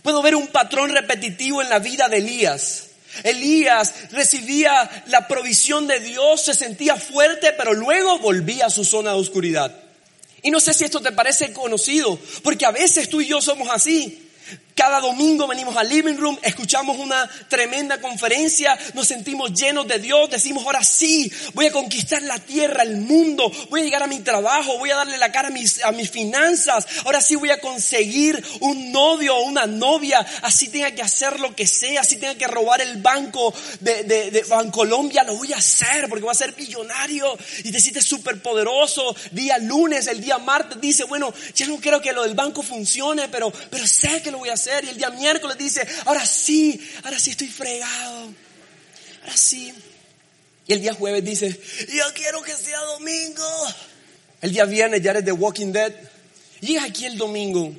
Puedo 0.02 0.23
ver 0.23 0.35
un 0.35 0.49
patrón 0.49 0.91
repetitivo 0.91 1.62
en 1.62 1.69
la 1.69 1.79
vida 1.79 2.09
de 2.09 2.19
Elías. 2.19 2.88
Elías 3.25 3.95
recibía 4.11 5.05
la 5.07 5.29
provisión 5.29 5.87
de 5.87 6.00
Dios, 6.00 6.43
se 6.43 6.55
sentía 6.55 6.97
fuerte, 6.97 7.52
pero 7.52 7.75
luego 7.75 8.19
volvía 8.19 8.67
a 8.67 8.71
su 8.71 8.85
zona 8.85 9.12
de 9.12 9.21
oscuridad. 9.21 9.75
Y 10.43 10.50
no 10.50 10.61
sé 10.61 10.75
si 10.75 10.85
esto 10.85 11.00
te 11.00 11.12
parece 11.12 11.52
conocido, 11.52 12.19
porque 12.43 12.67
a 12.67 12.71
veces 12.71 13.09
tú 13.09 13.21
y 13.21 13.26
yo 13.26 13.41
somos 13.41 13.69
así. 13.71 14.29
Cada 14.75 15.00
domingo 15.00 15.47
venimos 15.47 15.76
al 15.76 15.88
living 15.88 16.17
room, 16.17 16.38
escuchamos 16.43 16.97
una 16.99 17.29
tremenda 17.49 18.00
conferencia, 18.00 18.79
nos 18.95 19.07
sentimos 19.07 19.52
llenos 19.52 19.87
de 19.87 19.99
Dios, 19.99 20.31
decimos 20.31 20.64
ahora 20.64 20.83
sí, 20.83 21.31
voy 21.52 21.67
a 21.67 21.73
conquistar 21.73 22.23
la 22.23 22.38
tierra, 22.38 22.83
el 22.83 22.97
mundo, 22.97 23.52
voy 23.69 23.81
a 23.81 23.85
llegar 23.85 24.02
a 24.02 24.07
mi 24.07 24.21
trabajo, 24.21 24.79
voy 24.79 24.91
a 24.91 24.97
darle 24.97 25.19
la 25.19 25.31
cara 25.31 25.49
a 25.49 25.50
mis, 25.50 25.85
a 25.85 25.93
mis 25.93 26.11
finanzas, 26.11 26.87
ahora 27.05 27.21
sí 27.21 27.37
voy 27.37 27.50
a 27.50 27.61
conseguir 27.61 28.43
un 28.61 28.93
novio 28.93 29.37
o 29.37 29.43
una 29.43 29.67
novia, 29.67 30.26
así 30.43 30.69
tenga 30.69 30.91
que 30.93 31.02
hacer 31.02 31.38
lo 31.41 31.55
que 31.55 31.67
sea, 31.67 32.00
así 32.00 32.17
tenga 32.17 32.35
que 32.37 32.47
robar 32.47 32.81
el 32.81 32.97
banco 33.02 33.52
de, 33.81 34.05
de, 34.05 34.43
Bancolombia, 34.49 35.23
lo 35.23 35.37
voy 35.37 35.52
a 35.52 35.57
hacer 35.57 36.09
porque 36.09 36.25
voy 36.25 36.33
a 36.33 36.35
ser 36.35 36.57
millonario 36.57 37.26
y 37.62 37.71
te 37.71 37.81
sientes 37.81 38.05
súper 38.05 38.43
poderoso. 38.43 39.14
Día 39.31 39.57
lunes, 39.59 40.07
el 40.09 40.21
día 40.21 40.38
martes 40.38 40.81
dice, 40.81 41.05
bueno, 41.05 41.33
ya 41.55 41.67
no 41.67 41.76
quiero 41.76 42.00
que 42.00 42.12
lo 42.12 42.23
del 42.23 42.35
banco 42.35 42.62
funcione, 42.62 43.29
pero, 43.29 43.50
pero 43.71 43.87
sé 43.87 44.21
que 44.23 44.31
lo 44.31 44.38
voy 44.38 44.49
a 44.49 44.55
hacer 44.55 44.62
y 44.85 44.88
el 44.88 44.97
día 44.97 45.11
miércoles 45.11 45.57
dice, 45.59 45.87
ahora 46.04 46.25
sí, 46.26 46.81
ahora 47.04 47.19
sí 47.19 47.31
estoy 47.31 47.49
fregado. 47.49 48.33
ahora 49.23 49.37
sí. 49.37 49.73
Y 50.66 50.73
el 50.73 50.81
día 50.81 50.95
jueves 50.95 51.25
dice, 51.25 51.61
yo 51.88 52.04
quiero 52.14 52.42
que 52.42 52.52
sea 52.52 52.81
domingo. 52.81 53.45
El 54.40 54.52
día 54.52 54.64
viernes 54.64 55.02
ya 55.02 55.11
eres 55.11 55.25
de 55.25 55.33
Walking 55.33 55.73
Dead. 55.73 55.92
Llega 56.61 56.85
aquí 56.85 57.04
el 57.04 57.16
domingo 57.16 57.75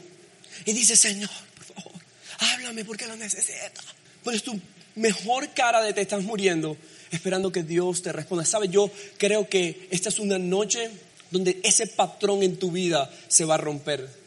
y 0.66 0.74
dice, 0.74 0.96
Señor, 0.96 1.30
por 1.56 1.84
favor, 1.84 2.02
háblame 2.40 2.84
porque 2.84 3.08
lo 3.08 3.16
necesito. 3.16 3.82
Pones 4.24 4.44
tu 4.44 4.60
mejor 4.96 5.54
cara 5.54 5.82
de 5.82 5.94
te 5.94 6.02
estás 6.02 6.24
muriendo, 6.24 6.78
esperando 7.12 7.52
que 7.52 7.64
Dios 7.64 8.02
te 8.02 8.12
responda. 8.12 8.46
¿Sabes? 8.46 8.70
Yo 8.70 8.92
creo 9.18 9.48
que 9.48 9.88
esta 9.92 10.10
es 10.10 10.20
una 10.20 10.38
noche 10.38 10.90
donde 11.32 11.60
ese 11.64 11.88
patrón 11.88 12.44
en 12.44 12.58
tu 12.58 12.72
vida 12.72 13.10
se 13.28 13.46
va 13.46 13.56
a 13.56 13.58
romper. 13.58 14.23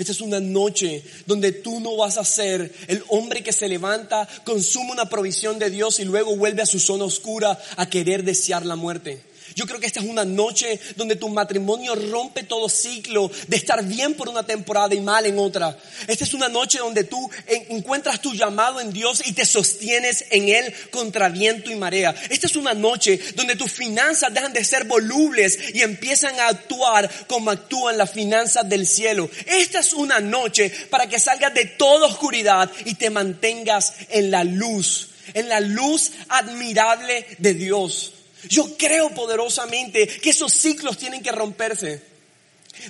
Esta 0.00 0.12
es 0.12 0.22
una 0.22 0.40
noche 0.40 1.04
donde 1.26 1.52
tú 1.52 1.78
no 1.78 1.94
vas 1.94 2.16
a 2.16 2.24
ser 2.24 2.72
el 2.88 3.04
hombre 3.08 3.42
que 3.42 3.52
se 3.52 3.68
levanta, 3.68 4.26
consume 4.44 4.92
una 4.92 5.10
provisión 5.10 5.58
de 5.58 5.68
Dios 5.68 6.00
y 6.00 6.06
luego 6.06 6.34
vuelve 6.36 6.62
a 6.62 6.66
su 6.66 6.80
zona 6.80 7.04
oscura 7.04 7.58
a 7.76 7.90
querer 7.90 8.24
desear 8.24 8.64
la 8.64 8.76
muerte. 8.76 9.20
Yo 9.54 9.66
creo 9.66 9.80
que 9.80 9.86
esta 9.86 10.00
es 10.00 10.06
una 10.06 10.24
noche 10.24 10.78
donde 10.96 11.16
tu 11.16 11.28
matrimonio 11.28 11.94
rompe 11.94 12.42
todo 12.42 12.68
ciclo 12.68 13.30
de 13.48 13.56
estar 13.56 13.84
bien 13.84 14.14
por 14.14 14.28
una 14.28 14.44
temporada 14.44 14.94
y 14.94 15.00
mal 15.00 15.26
en 15.26 15.38
otra. 15.38 15.76
Esta 16.06 16.24
es 16.24 16.34
una 16.34 16.48
noche 16.48 16.78
donde 16.78 17.04
tú 17.04 17.30
encuentras 17.46 18.20
tu 18.20 18.34
llamado 18.34 18.80
en 18.80 18.92
Dios 18.92 19.22
y 19.26 19.32
te 19.32 19.44
sostienes 19.44 20.24
en 20.30 20.48
Él 20.48 20.74
contra 20.90 21.28
viento 21.28 21.70
y 21.70 21.76
marea. 21.76 22.14
Esta 22.30 22.46
es 22.46 22.56
una 22.56 22.74
noche 22.74 23.18
donde 23.34 23.56
tus 23.56 23.72
finanzas 23.72 24.32
dejan 24.32 24.52
de 24.52 24.64
ser 24.64 24.84
volubles 24.84 25.58
y 25.74 25.82
empiezan 25.82 26.38
a 26.40 26.48
actuar 26.48 27.10
como 27.26 27.50
actúan 27.50 27.98
las 27.98 28.12
finanzas 28.12 28.68
del 28.68 28.86
cielo. 28.86 29.30
Esta 29.46 29.80
es 29.80 29.92
una 29.92 30.20
noche 30.20 30.70
para 30.90 31.08
que 31.08 31.18
salgas 31.18 31.54
de 31.54 31.64
toda 31.64 32.06
oscuridad 32.06 32.70
y 32.84 32.94
te 32.94 33.10
mantengas 33.10 33.94
en 34.08 34.30
la 34.30 34.44
luz, 34.44 35.08
en 35.34 35.48
la 35.48 35.60
luz 35.60 36.12
admirable 36.28 37.26
de 37.38 37.54
Dios. 37.54 38.12
Yo 38.48 38.76
creo 38.76 39.10
poderosamente 39.10 40.06
que 40.06 40.30
esos 40.30 40.52
ciclos 40.52 40.98
tienen 40.98 41.22
que 41.22 41.32
romperse. 41.32 42.10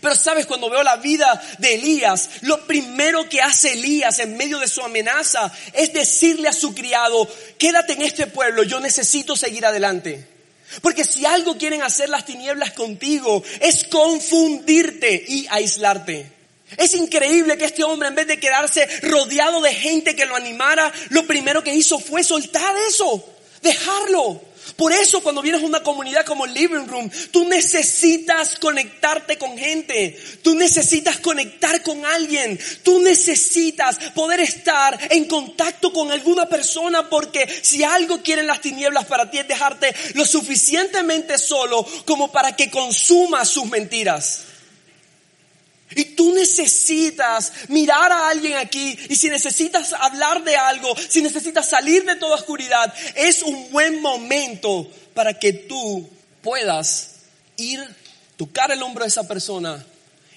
Pero 0.00 0.14
sabes, 0.14 0.46
cuando 0.46 0.70
veo 0.70 0.82
la 0.82 0.96
vida 0.96 1.42
de 1.58 1.74
Elías, 1.74 2.30
lo 2.42 2.66
primero 2.66 3.28
que 3.28 3.40
hace 3.40 3.72
Elías 3.72 4.18
en 4.20 4.36
medio 4.36 4.58
de 4.58 4.68
su 4.68 4.82
amenaza 4.82 5.52
es 5.72 5.92
decirle 5.92 6.48
a 6.48 6.52
su 6.52 6.74
criado, 6.74 7.28
quédate 7.58 7.94
en 7.94 8.02
este 8.02 8.26
pueblo, 8.26 8.62
yo 8.62 8.78
necesito 8.78 9.34
seguir 9.34 9.66
adelante. 9.66 10.26
Porque 10.82 11.04
si 11.04 11.26
algo 11.26 11.58
quieren 11.58 11.82
hacer 11.82 12.08
las 12.08 12.24
tinieblas 12.24 12.72
contigo 12.72 13.42
es 13.60 13.84
confundirte 13.84 15.24
y 15.26 15.46
aislarte. 15.50 16.30
Es 16.76 16.94
increíble 16.94 17.58
que 17.58 17.64
este 17.64 17.82
hombre 17.82 18.08
en 18.08 18.14
vez 18.14 18.28
de 18.28 18.38
quedarse 18.38 18.86
rodeado 19.02 19.60
de 19.60 19.74
gente 19.74 20.14
que 20.14 20.26
lo 20.26 20.36
animara, 20.36 20.92
lo 21.08 21.26
primero 21.26 21.64
que 21.64 21.74
hizo 21.74 21.98
fue 21.98 22.22
soltar 22.22 22.74
eso, 22.88 23.24
dejarlo. 23.62 24.40
Por 24.76 24.92
eso 24.92 25.20
cuando 25.22 25.42
vienes 25.42 25.62
a 25.62 25.66
una 25.66 25.82
comunidad 25.82 26.24
como 26.24 26.46
Living 26.46 26.86
Room, 26.86 27.10
tú 27.30 27.44
necesitas 27.44 28.58
conectarte 28.58 29.38
con 29.38 29.56
gente, 29.56 30.18
tú 30.42 30.54
necesitas 30.54 31.18
conectar 31.18 31.82
con 31.82 32.04
alguien, 32.04 32.58
tú 32.82 33.00
necesitas 33.00 33.98
poder 34.14 34.40
estar 34.40 34.98
en 35.10 35.24
contacto 35.26 35.92
con 35.92 36.10
alguna 36.10 36.48
persona 36.48 37.08
porque 37.08 37.48
si 37.62 37.82
algo 37.84 38.22
quieren 38.22 38.46
las 38.46 38.60
tinieblas 38.60 39.06
para 39.06 39.30
ti 39.30 39.38
es 39.38 39.48
dejarte 39.48 39.94
lo 40.14 40.24
suficientemente 40.24 41.38
solo 41.38 41.86
como 42.04 42.30
para 42.30 42.54
que 42.56 42.70
consumas 42.70 43.48
sus 43.48 43.66
mentiras. 43.66 44.49
Y 45.94 46.04
tú 46.04 46.32
necesitas 46.32 47.52
mirar 47.68 48.12
a 48.12 48.28
alguien 48.28 48.56
aquí 48.58 48.96
y 49.08 49.16
si 49.16 49.28
necesitas 49.28 49.92
hablar 49.92 50.44
de 50.44 50.56
algo, 50.56 50.94
si 51.08 51.20
necesitas 51.20 51.68
salir 51.68 52.04
de 52.04 52.16
toda 52.16 52.36
oscuridad, 52.36 52.94
es 53.16 53.42
un 53.42 53.70
buen 53.70 54.00
momento 54.00 54.88
para 55.14 55.34
que 55.34 55.52
tú 55.52 56.08
puedas 56.42 57.16
ir, 57.56 57.80
tocar 58.36 58.70
el 58.70 58.82
hombro 58.82 59.04
de 59.04 59.08
esa 59.08 59.26
persona 59.26 59.84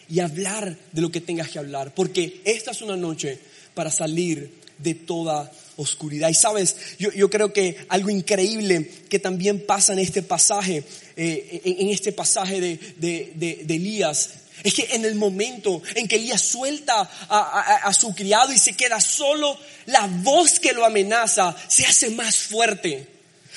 y 0.09 0.19
hablar 0.19 0.75
de 0.91 1.01
lo 1.01 1.11
que 1.11 1.21
tengas 1.21 1.49
que 1.49 1.59
hablar. 1.59 1.93
Porque 1.93 2.41
esta 2.45 2.71
es 2.71 2.81
una 2.81 2.95
noche 2.95 3.39
para 3.75 3.91
salir 3.91 4.51
de 4.79 4.95
toda 4.95 5.51
oscuridad. 5.77 6.29
Y 6.29 6.33
sabes, 6.33 6.75
yo, 6.97 7.29
creo 7.29 7.53
que 7.53 7.77
algo 7.89 8.09
increíble 8.09 8.89
que 9.07 9.19
también 9.19 9.65
pasa 9.65 9.93
en 9.93 9.99
este 9.99 10.23
pasaje, 10.23 10.83
eh, 11.15 11.61
en, 11.63 11.89
este 11.89 12.11
pasaje 12.11 12.59
de, 12.59 13.33
de 13.35 13.75
Elías, 13.75 14.31
es 14.63 14.73
que 14.73 14.87
en 14.91 15.03
el 15.05 15.15
momento 15.15 15.81
en 15.95 16.07
que 16.07 16.15
Elías 16.15 16.41
suelta 16.41 17.09
a, 17.29 17.93
su 17.93 18.15
criado 18.15 18.53
y 18.53 18.57
se 18.57 18.73
queda 18.73 18.99
solo, 19.01 19.59
la 19.87 20.07
voz 20.07 20.59
que 20.59 20.73
lo 20.73 20.85
amenaza 20.85 21.55
se 21.67 21.85
hace 21.85 22.09
más 22.11 22.37
fuerte. 22.37 23.07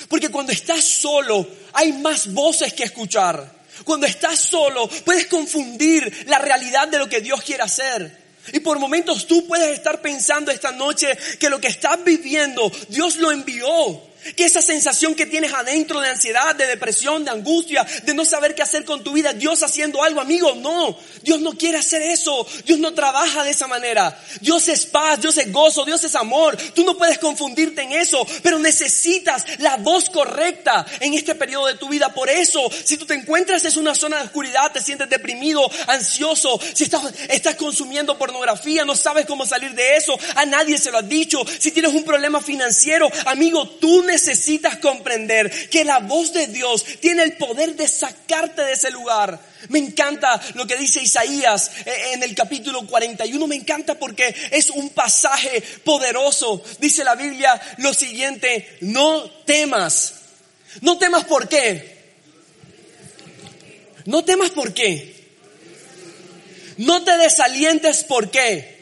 Porque 0.09 0.29
cuando 0.29 0.53
estás 0.53 0.83
solo 0.85 1.49
hay 1.73 1.93
más 1.93 2.33
voces 2.33 2.73
que 2.73 2.85
escuchar. 2.85 3.55
Cuando 3.85 4.07
estás 4.07 4.41
solo 4.41 4.89
puedes 5.05 5.27
confundir 5.27 6.27
la 6.27 6.39
realidad 6.39 6.89
de 6.89 6.99
lo 6.99 7.09
que 7.09 7.21
Dios 7.21 7.43
quiere 7.43 7.63
hacer. 7.63 8.27
Y 8.53 8.61
por 8.61 8.79
momentos 8.79 9.27
tú 9.27 9.47
puedes 9.47 9.71
estar 9.77 10.01
pensando 10.01 10.51
esta 10.51 10.73
noche 10.73 11.17
que 11.39 11.51
lo 11.51 11.61
que 11.61 11.69
estás 11.69 12.03
viviendo 12.05 12.71
Dios 12.89 13.17
lo 13.17 13.31
envió. 13.31 14.03
Que 14.35 14.45
esa 14.45 14.63
sensación 14.63 15.15
que 15.15 15.27
tienes 15.27 15.53
adentro 15.53 16.01
de 16.01 16.09
ansiedad, 16.09 16.55
de 16.55 16.67
depresión, 16.67 17.25
de 17.25 17.31
angustia, 17.31 17.87
de 18.03 18.15
no 18.15 18.25
saber 18.25 18.55
qué 18.55 18.63
hacer 18.63 18.85
con 18.85 19.05
tu 19.05 19.13
vida, 19.13 19.33
Dios 19.33 19.63
haciendo 19.63 20.03
algo, 20.03 20.21
amigo, 20.21 20.55
no. 20.57 20.99
Dios 21.23 21.41
no 21.41 21.53
quiere 21.53 21.79
hacer 21.79 22.03
eso. 22.03 22.47
Dios 22.65 22.79
no 22.79 22.95
trabaja 22.95 23.45
de 23.45 23.51
esa 23.51 23.67
manera. 23.67 24.19
Dios 24.41 24.69
es 24.69 24.87
paz, 24.87 25.21
Dios 25.21 25.37
es 25.39 25.53
gozo, 25.53 25.85
Dios 25.85 26.03
es 26.05 26.15
amor. 26.15 26.57
Tú 26.75 26.85
no 26.85 26.97
puedes 26.97 27.19
confundirte 27.19 27.83
en 27.83 27.93
eso, 27.93 28.27
pero 28.43 28.59
necesitas 28.59 29.45
la 29.59 29.77
voz 29.77 30.11
correcta 30.11 30.87
en 31.01 31.15
este 31.15 31.35
periodo 31.35 31.67
de 31.67 31.75
tu 31.75 31.89
vida. 31.89 32.13
Por 32.13 32.29
eso, 32.29 32.61
si 32.85 32.97
tú 32.97 33.07
te 33.07 33.15
encuentras 33.15 33.65
en 33.65 33.79
una 33.79 33.95
zona 33.95 34.19
de 34.19 34.25
oscuridad, 34.25 34.73
te 34.73 34.83
sientes 34.83 35.09
deprimido, 35.09 35.69
ansioso, 35.87 36.61
si 36.75 36.85
estás, 36.85 37.03
estás 37.29 37.57
consumiendo 37.57 38.19
pornografía, 38.19 38.85
no 38.85 38.95
sabes 38.95 39.27
cómo 39.27 39.47
salir 39.47 39.73
de 39.73 39.97
eso, 39.97 40.19
a 40.35 40.45
nadie 40.47 40.79
se 40.79 40.91
lo 40.91 40.99
has 40.99 41.09
dicho. 41.09 41.43
Si 41.59 41.71
tienes 41.71 41.95
un 41.95 42.05
problema 42.05 42.41
financiero, 42.41 43.11
amigo, 43.27 43.69
tú 43.69 44.03
necesitas 44.03 44.16
necesitas 44.17 44.79
comprender 44.79 45.69
que 45.69 45.85
la 45.85 45.99
voz 45.99 46.33
de 46.33 46.47
Dios 46.47 46.85
tiene 47.01 47.23
el 47.23 47.35
poder 47.35 47.77
de 47.77 47.87
sacarte 47.87 48.63
de 48.63 48.73
ese 48.73 48.91
lugar. 48.91 49.39
Me 49.69 49.79
encanta 49.79 50.41
lo 50.55 50.67
que 50.67 50.77
dice 50.77 51.03
Isaías 51.03 51.71
eh, 51.85 52.13
en 52.15 52.23
el 52.23 52.35
capítulo 52.35 52.87
41, 52.87 53.47
me 53.47 53.57
encanta 53.57 53.99
porque 53.99 54.35
es 54.51 54.71
un 54.71 54.89
pasaje 54.91 55.63
poderoso. 55.85 56.63
Dice 56.79 57.05
la 57.05 57.15
Biblia 57.15 57.61
lo 57.79 57.93
siguiente, 57.93 58.79
no 58.81 59.31
temas. 59.45 60.15
No 60.81 60.97
temas 60.97 61.25
por 61.25 61.47
qué. 61.49 61.97
No 64.07 64.25
temas 64.25 64.51
por 64.51 64.73
qué. 64.73 65.15
No 66.79 67.05
te 67.05 67.17
desalientes 67.19 68.05
por 68.05 68.31
qué 68.31 68.76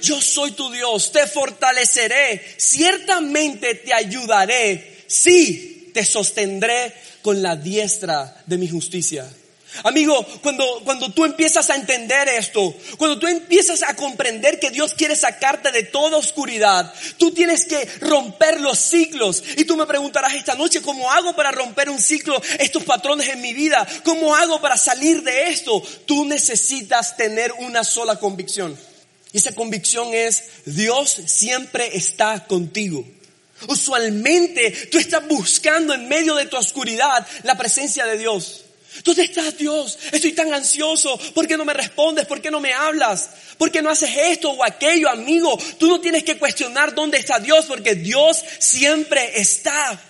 yo 0.00 0.20
soy 0.20 0.52
tu 0.52 0.70
Dios, 0.70 1.12
te 1.12 1.26
fortaleceré, 1.26 2.42
ciertamente 2.56 3.74
te 3.74 3.92
ayudaré, 3.92 5.04
sí, 5.06 5.90
te 5.94 6.04
sostendré 6.04 6.92
con 7.22 7.42
la 7.42 7.56
diestra 7.56 8.42
de 8.46 8.58
mi 8.58 8.68
justicia. 8.68 9.28
Amigo, 9.84 10.26
cuando, 10.42 10.64
cuando 10.84 11.12
tú 11.12 11.24
empiezas 11.24 11.70
a 11.70 11.76
entender 11.76 12.28
esto, 12.28 12.74
cuando 12.98 13.18
tú 13.18 13.28
empiezas 13.28 13.82
a 13.82 13.94
comprender 13.94 14.58
que 14.58 14.70
Dios 14.70 14.94
quiere 14.94 15.14
sacarte 15.14 15.70
de 15.70 15.84
toda 15.84 16.16
oscuridad, 16.16 16.92
tú 17.18 17.30
tienes 17.30 17.66
que 17.66 17.84
romper 18.00 18.60
los 18.60 18.78
ciclos. 18.78 19.42
Y 19.56 19.64
tú 19.64 19.76
me 19.76 19.86
preguntarás 19.86 20.34
esta 20.34 20.56
noche, 20.56 20.82
¿cómo 20.82 21.10
hago 21.10 21.34
para 21.36 21.52
romper 21.52 21.88
un 21.88 22.00
ciclo, 22.00 22.40
estos 22.58 22.82
patrones 22.82 23.28
en 23.28 23.40
mi 23.40 23.54
vida? 23.54 23.86
¿Cómo 24.04 24.34
hago 24.34 24.60
para 24.60 24.76
salir 24.76 25.22
de 25.22 25.50
esto? 25.50 25.80
Tú 26.04 26.24
necesitas 26.24 27.16
tener 27.16 27.52
una 27.58 27.84
sola 27.84 28.16
convicción. 28.16 28.76
Y 29.32 29.38
esa 29.38 29.52
convicción 29.52 30.12
es, 30.12 30.44
Dios 30.64 31.20
siempre 31.26 31.96
está 31.96 32.46
contigo. 32.46 33.06
Usualmente 33.68 34.70
tú 34.90 34.98
estás 34.98 35.26
buscando 35.28 35.94
en 35.94 36.08
medio 36.08 36.34
de 36.34 36.46
tu 36.46 36.56
oscuridad 36.56 37.26
la 37.44 37.56
presencia 37.56 38.06
de 38.06 38.18
Dios. 38.18 38.64
¿Dónde 39.04 39.22
estás 39.22 39.56
Dios? 39.56 39.98
Estoy 40.10 40.32
tan 40.32 40.52
ansioso. 40.52 41.16
¿Por 41.34 41.46
qué 41.46 41.56
no 41.56 41.64
me 41.64 41.74
respondes? 41.74 42.26
¿Por 42.26 42.40
qué 42.40 42.50
no 42.50 42.60
me 42.60 42.72
hablas? 42.72 43.30
¿Por 43.56 43.70
qué 43.70 43.82
no 43.82 43.90
haces 43.90 44.10
esto 44.16 44.50
o 44.50 44.64
aquello, 44.64 45.08
amigo? 45.08 45.56
Tú 45.78 45.86
no 45.86 46.00
tienes 46.00 46.24
que 46.24 46.38
cuestionar 46.38 46.94
dónde 46.94 47.18
está 47.18 47.38
Dios 47.38 47.66
porque 47.66 47.94
Dios 47.94 48.42
siempre 48.58 49.38
está. 49.40 50.00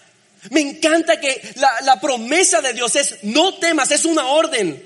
Me 0.51 0.61
encanta 0.61 1.21
que 1.21 1.43
la, 1.57 1.71
la 1.83 2.01
promesa 2.01 2.63
de 2.63 2.73
Dios 2.73 2.97
es 2.97 3.19
no 3.23 3.59
temas, 3.59 3.91
es 3.91 4.07
una 4.07 4.27
orden. 4.29 4.83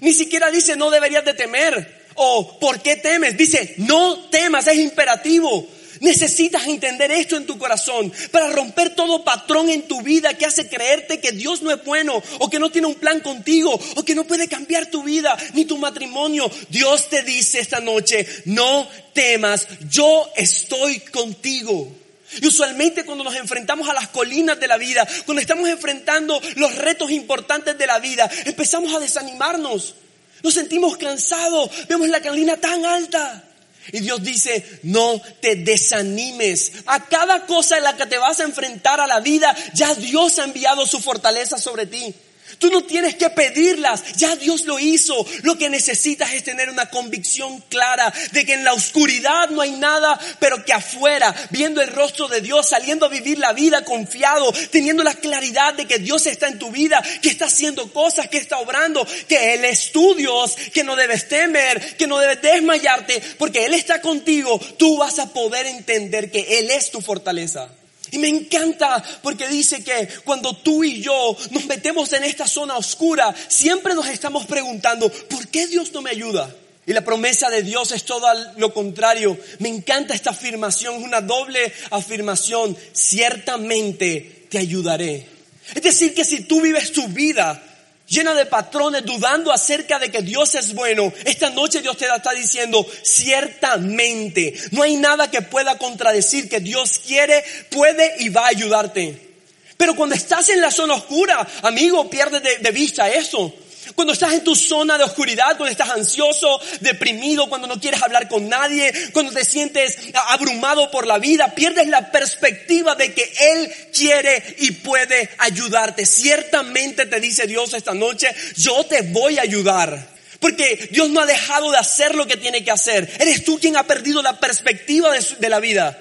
Ni 0.00 0.12
siquiera 0.12 0.50
dice 0.50 0.74
no 0.74 0.90
deberías 0.90 1.24
de 1.24 1.34
temer 1.34 1.97
o 2.18 2.58
¿por 2.58 2.80
qué 2.80 2.96
temes? 2.96 3.36
Dice, 3.36 3.74
no 3.78 4.28
temas, 4.28 4.66
es 4.66 4.76
imperativo. 4.76 5.66
Necesitas 6.00 6.66
entender 6.66 7.10
esto 7.10 7.36
en 7.36 7.46
tu 7.46 7.58
corazón 7.58 8.12
para 8.30 8.50
romper 8.50 8.94
todo 8.94 9.24
patrón 9.24 9.68
en 9.68 9.82
tu 9.82 10.02
vida 10.02 10.34
que 10.34 10.46
hace 10.46 10.68
creerte 10.68 11.20
que 11.20 11.32
Dios 11.32 11.62
no 11.62 11.70
es 11.70 11.84
bueno 11.84 12.22
o 12.38 12.48
que 12.48 12.58
no 12.58 12.70
tiene 12.70 12.86
un 12.86 12.94
plan 12.94 13.20
contigo 13.20 13.78
o 13.96 14.04
que 14.04 14.14
no 14.14 14.24
puede 14.24 14.48
cambiar 14.48 14.86
tu 14.86 15.02
vida 15.02 15.36
ni 15.54 15.64
tu 15.64 15.78
matrimonio. 15.78 16.50
Dios 16.68 17.08
te 17.08 17.22
dice 17.22 17.60
esta 17.60 17.80
noche, 17.80 18.26
no 18.44 18.88
temas, 19.12 19.66
yo 19.90 20.30
estoy 20.36 21.00
contigo. 21.00 21.92
Y 22.40 22.46
usualmente 22.46 23.04
cuando 23.04 23.24
nos 23.24 23.36
enfrentamos 23.36 23.88
a 23.88 23.94
las 23.94 24.08
colinas 24.08 24.60
de 24.60 24.68
la 24.68 24.76
vida, 24.76 25.08
cuando 25.24 25.40
estamos 25.40 25.68
enfrentando 25.68 26.40
los 26.56 26.74
retos 26.76 27.10
importantes 27.10 27.76
de 27.76 27.86
la 27.86 27.98
vida, 27.98 28.30
empezamos 28.44 28.94
a 28.94 29.00
desanimarnos. 29.00 29.94
Nos 30.42 30.54
sentimos 30.54 30.96
cansados, 30.96 31.70
vemos 31.88 32.08
la 32.08 32.22
colina 32.22 32.56
tan 32.56 32.84
alta. 32.84 33.44
Y 33.92 34.00
Dios 34.00 34.22
dice, 34.22 34.80
no 34.82 35.20
te 35.40 35.56
desanimes. 35.56 36.72
A 36.86 37.06
cada 37.06 37.46
cosa 37.46 37.78
en 37.78 37.84
la 37.84 37.96
que 37.96 38.06
te 38.06 38.18
vas 38.18 38.40
a 38.40 38.44
enfrentar 38.44 39.00
a 39.00 39.06
la 39.06 39.20
vida, 39.20 39.54
ya 39.74 39.94
Dios 39.94 40.38
ha 40.38 40.44
enviado 40.44 40.86
su 40.86 41.00
fortaleza 41.00 41.58
sobre 41.58 41.86
ti. 41.86 42.14
Tú 42.58 42.70
no 42.70 42.82
tienes 42.82 43.14
que 43.14 43.30
pedirlas, 43.30 44.16
ya 44.16 44.34
Dios 44.36 44.64
lo 44.64 44.78
hizo. 44.78 45.24
Lo 45.42 45.56
que 45.56 45.70
necesitas 45.70 46.32
es 46.32 46.44
tener 46.44 46.70
una 46.70 46.86
convicción 46.86 47.60
clara 47.68 48.12
de 48.32 48.44
que 48.44 48.54
en 48.54 48.64
la 48.64 48.72
oscuridad 48.72 49.50
no 49.50 49.60
hay 49.60 49.72
nada, 49.72 50.18
pero 50.40 50.64
que 50.64 50.72
afuera, 50.72 51.34
viendo 51.50 51.80
el 51.80 51.88
rostro 51.88 52.26
de 52.28 52.40
Dios, 52.40 52.68
saliendo 52.68 53.06
a 53.06 53.10
vivir 53.10 53.38
la 53.38 53.52
vida 53.52 53.84
confiado, 53.84 54.52
teniendo 54.70 55.04
la 55.04 55.14
claridad 55.14 55.74
de 55.74 55.86
que 55.86 55.98
Dios 55.98 56.26
está 56.26 56.48
en 56.48 56.58
tu 56.58 56.70
vida, 56.70 57.02
que 57.22 57.28
está 57.28 57.46
haciendo 57.46 57.92
cosas, 57.92 58.28
que 58.28 58.38
está 58.38 58.58
obrando, 58.58 59.06
que 59.28 59.54
Él 59.54 59.64
es 59.64 59.92
tu 59.92 60.14
Dios, 60.14 60.56
que 60.72 60.84
no 60.84 60.96
debes 60.96 61.28
temer, 61.28 61.96
que 61.96 62.06
no 62.06 62.18
debes 62.18 62.42
desmayarte, 62.42 63.22
porque 63.38 63.66
Él 63.66 63.74
está 63.74 64.00
contigo, 64.00 64.60
tú 64.78 64.96
vas 64.96 65.18
a 65.18 65.32
poder 65.32 65.66
entender 65.66 66.30
que 66.30 66.58
Él 66.58 66.70
es 66.70 66.90
tu 66.90 67.00
fortaleza. 67.00 67.68
Y 68.10 68.18
me 68.18 68.28
encanta 68.28 69.02
porque 69.22 69.48
dice 69.48 69.82
que 69.84 70.08
cuando 70.24 70.56
tú 70.56 70.84
y 70.84 71.02
yo 71.02 71.36
nos 71.50 71.66
metemos 71.66 72.12
en 72.12 72.24
esta 72.24 72.46
zona 72.46 72.76
oscura, 72.76 73.34
siempre 73.48 73.94
nos 73.94 74.08
estamos 74.08 74.46
preguntando, 74.46 75.10
¿por 75.10 75.48
qué 75.48 75.66
Dios 75.66 75.92
no 75.92 76.02
me 76.02 76.10
ayuda? 76.10 76.54
Y 76.86 76.94
la 76.94 77.04
promesa 77.04 77.50
de 77.50 77.62
Dios 77.62 77.92
es 77.92 78.04
todo 78.04 78.26
lo 78.56 78.72
contrario. 78.72 79.38
Me 79.58 79.68
encanta 79.68 80.14
esta 80.14 80.30
afirmación, 80.30 80.96
es 80.96 81.02
una 81.02 81.20
doble 81.20 81.70
afirmación. 81.90 82.74
Ciertamente 82.92 84.46
te 84.48 84.56
ayudaré. 84.56 85.26
Es 85.74 85.82
decir, 85.82 86.14
que 86.14 86.24
si 86.24 86.44
tú 86.44 86.62
vives 86.62 86.92
tu 86.92 87.06
vida 87.08 87.62
llena 88.08 88.34
de 88.34 88.46
patrones, 88.46 89.04
dudando 89.04 89.52
acerca 89.52 89.98
de 89.98 90.10
que 90.10 90.22
Dios 90.22 90.54
es 90.54 90.74
bueno, 90.74 91.12
esta 91.24 91.50
noche 91.50 91.82
Dios 91.82 91.96
te 91.96 92.06
está 92.06 92.32
diciendo, 92.32 92.86
ciertamente, 93.02 94.54
no 94.72 94.82
hay 94.82 94.96
nada 94.96 95.30
que 95.30 95.42
pueda 95.42 95.78
contradecir 95.78 96.48
que 96.48 96.60
Dios 96.60 97.00
quiere, 97.06 97.44
puede 97.70 98.14
y 98.18 98.28
va 98.30 98.46
a 98.46 98.48
ayudarte. 98.48 99.28
Pero 99.76 99.94
cuando 99.94 100.16
estás 100.16 100.48
en 100.48 100.60
la 100.60 100.70
zona 100.70 100.94
oscura, 100.94 101.46
amigo, 101.62 102.10
pierdes 102.10 102.42
de, 102.42 102.58
de 102.58 102.70
vista 102.72 103.08
eso. 103.08 103.54
Cuando 103.98 104.12
estás 104.12 104.32
en 104.32 104.44
tu 104.44 104.54
zona 104.54 104.96
de 104.96 105.02
oscuridad, 105.02 105.56
cuando 105.56 105.72
estás 105.72 105.90
ansioso, 105.90 106.60
deprimido, 106.78 107.48
cuando 107.48 107.66
no 107.66 107.80
quieres 107.80 108.00
hablar 108.00 108.28
con 108.28 108.48
nadie, 108.48 108.92
cuando 109.12 109.32
te 109.32 109.44
sientes 109.44 109.98
abrumado 110.28 110.88
por 110.92 111.04
la 111.04 111.18
vida, 111.18 111.52
pierdes 111.52 111.88
la 111.88 112.12
perspectiva 112.12 112.94
de 112.94 113.12
que 113.12 113.28
Él 113.40 113.74
quiere 113.92 114.54
y 114.60 114.70
puede 114.70 115.28
ayudarte. 115.38 116.06
Ciertamente 116.06 117.06
te 117.06 117.18
dice 117.18 117.48
Dios 117.48 117.74
esta 117.74 117.92
noche, 117.92 118.28
yo 118.54 118.86
te 118.86 119.02
voy 119.02 119.38
a 119.38 119.42
ayudar. 119.42 120.06
Porque 120.38 120.88
Dios 120.92 121.10
no 121.10 121.20
ha 121.20 121.26
dejado 121.26 121.72
de 121.72 121.78
hacer 121.78 122.14
lo 122.14 122.28
que 122.28 122.36
tiene 122.36 122.62
que 122.62 122.70
hacer. 122.70 123.12
Eres 123.18 123.44
tú 123.44 123.58
quien 123.58 123.76
ha 123.76 123.82
perdido 123.82 124.22
la 124.22 124.38
perspectiva 124.38 125.10
de, 125.10 125.26
de 125.40 125.48
la 125.48 125.58
vida. 125.58 125.98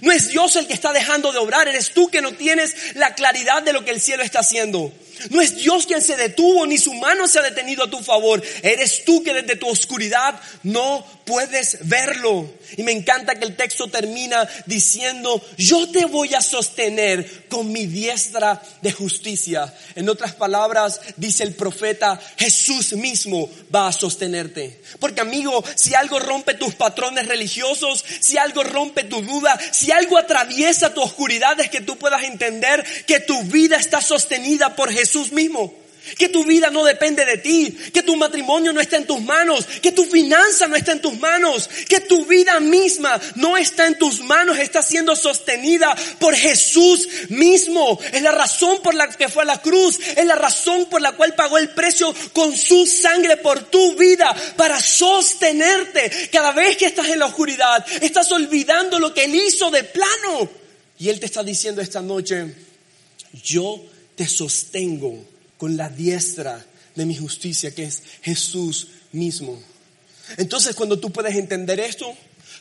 No 0.00 0.12
es 0.12 0.28
Dios 0.28 0.54
el 0.54 0.68
que 0.68 0.74
está 0.74 0.92
dejando 0.92 1.32
de 1.32 1.38
obrar, 1.38 1.66
eres 1.66 1.90
tú 1.90 2.08
que 2.08 2.22
no 2.22 2.30
tienes 2.30 2.94
la 2.94 3.16
claridad 3.16 3.64
de 3.64 3.72
lo 3.72 3.84
que 3.84 3.90
el 3.90 4.00
cielo 4.00 4.22
está 4.22 4.38
haciendo. 4.38 4.92
No 5.30 5.40
es 5.40 5.56
Dios 5.56 5.86
quien 5.86 6.02
se 6.02 6.16
detuvo, 6.16 6.66
ni 6.66 6.78
su 6.78 6.94
mano 6.94 7.26
se 7.26 7.38
ha 7.38 7.42
detenido 7.42 7.84
a 7.84 7.90
tu 7.90 7.98
favor. 8.02 8.42
Eres 8.62 9.04
tú 9.04 9.22
que 9.22 9.34
desde 9.34 9.56
tu 9.56 9.68
oscuridad 9.68 10.40
no 10.62 11.06
puedes 11.24 11.88
verlo. 11.88 12.50
Y 12.76 12.82
me 12.82 12.92
encanta 12.92 13.34
que 13.34 13.44
el 13.44 13.56
texto 13.56 13.88
termina 13.88 14.48
diciendo, 14.66 15.42
yo 15.56 15.90
te 15.90 16.06
voy 16.06 16.34
a 16.34 16.40
sostener 16.40 17.48
con 17.48 17.70
mi 17.70 17.86
diestra 17.86 18.62
de 18.80 18.92
justicia. 18.92 19.72
En 19.94 20.08
otras 20.08 20.34
palabras, 20.34 21.00
dice 21.16 21.42
el 21.42 21.54
profeta, 21.54 22.20
Jesús 22.36 22.94
mismo 22.94 23.50
va 23.74 23.88
a 23.88 23.92
sostenerte. 23.92 24.80
Porque 24.98 25.20
amigo, 25.20 25.62
si 25.74 25.94
algo 25.94 26.18
rompe 26.18 26.54
tus 26.54 26.74
patrones 26.74 27.26
religiosos, 27.28 28.04
si 28.20 28.38
algo 28.38 28.62
rompe 28.62 29.04
tu 29.04 29.22
duda, 29.22 29.58
si 29.72 29.92
algo 29.92 30.18
atraviesa 30.18 30.94
tu 30.94 31.02
oscuridad, 31.02 31.58
es 31.60 31.70
que 31.70 31.80
tú 31.80 31.98
puedas 31.98 32.22
entender 32.24 32.84
que 33.06 33.20
tu 33.20 33.42
vida 33.44 33.76
está 33.76 34.00
sostenida 34.00 34.76
por 34.76 34.92
Jesús 34.92 35.32
mismo. 35.32 35.81
Que 36.18 36.28
tu 36.28 36.44
vida 36.44 36.70
no 36.70 36.84
depende 36.84 37.24
de 37.24 37.38
ti, 37.38 37.76
que 37.92 38.02
tu 38.02 38.16
matrimonio 38.16 38.72
no 38.72 38.80
está 38.80 38.96
en 38.96 39.06
tus 39.06 39.20
manos, 39.20 39.66
que 39.80 39.92
tu 39.92 40.04
finanza 40.04 40.66
no 40.68 40.76
está 40.76 40.92
en 40.92 41.00
tus 41.00 41.18
manos, 41.18 41.68
que 41.88 42.00
tu 42.00 42.26
vida 42.26 42.60
misma 42.60 43.20
no 43.36 43.56
está 43.56 43.86
en 43.86 43.98
tus 43.98 44.20
manos, 44.20 44.58
está 44.58 44.82
siendo 44.82 45.16
sostenida 45.16 45.96
por 46.18 46.34
Jesús 46.34 47.08
mismo. 47.28 47.98
Es 48.12 48.22
la 48.22 48.32
razón 48.32 48.80
por 48.82 48.94
la 48.94 49.08
que 49.08 49.28
fue 49.28 49.42
a 49.42 49.46
la 49.46 49.62
cruz, 49.62 49.98
es 50.16 50.26
la 50.26 50.34
razón 50.34 50.86
por 50.86 51.00
la 51.00 51.12
cual 51.12 51.34
pagó 51.34 51.58
el 51.58 51.70
precio 51.70 52.14
con 52.32 52.56
su 52.56 52.86
sangre 52.86 53.36
por 53.36 53.70
tu 53.70 53.96
vida 53.96 54.34
para 54.56 54.80
sostenerte. 54.80 56.28
Cada 56.30 56.52
vez 56.52 56.76
que 56.76 56.86
estás 56.86 57.08
en 57.08 57.18
la 57.18 57.26
oscuridad, 57.26 57.84
estás 58.00 58.30
olvidando 58.32 58.98
lo 58.98 59.14
que 59.14 59.24
Él 59.24 59.34
hizo 59.34 59.70
de 59.70 59.84
plano. 59.84 60.48
Y 60.98 61.08
Él 61.08 61.18
te 61.18 61.26
está 61.26 61.42
diciendo 61.42 61.80
esta 61.80 62.00
noche, 62.00 62.54
yo 63.42 63.82
te 64.14 64.26
sostengo 64.26 65.31
con 65.62 65.76
la 65.76 65.88
diestra 65.88 66.66
de 66.96 67.06
mi 67.06 67.14
justicia, 67.14 67.72
que 67.72 67.84
es 67.84 68.02
Jesús 68.22 68.88
mismo. 69.12 69.62
Entonces, 70.36 70.74
cuando 70.74 70.98
tú 70.98 71.12
puedes 71.12 71.36
entender 71.36 71.78
esto, 71.78 72.12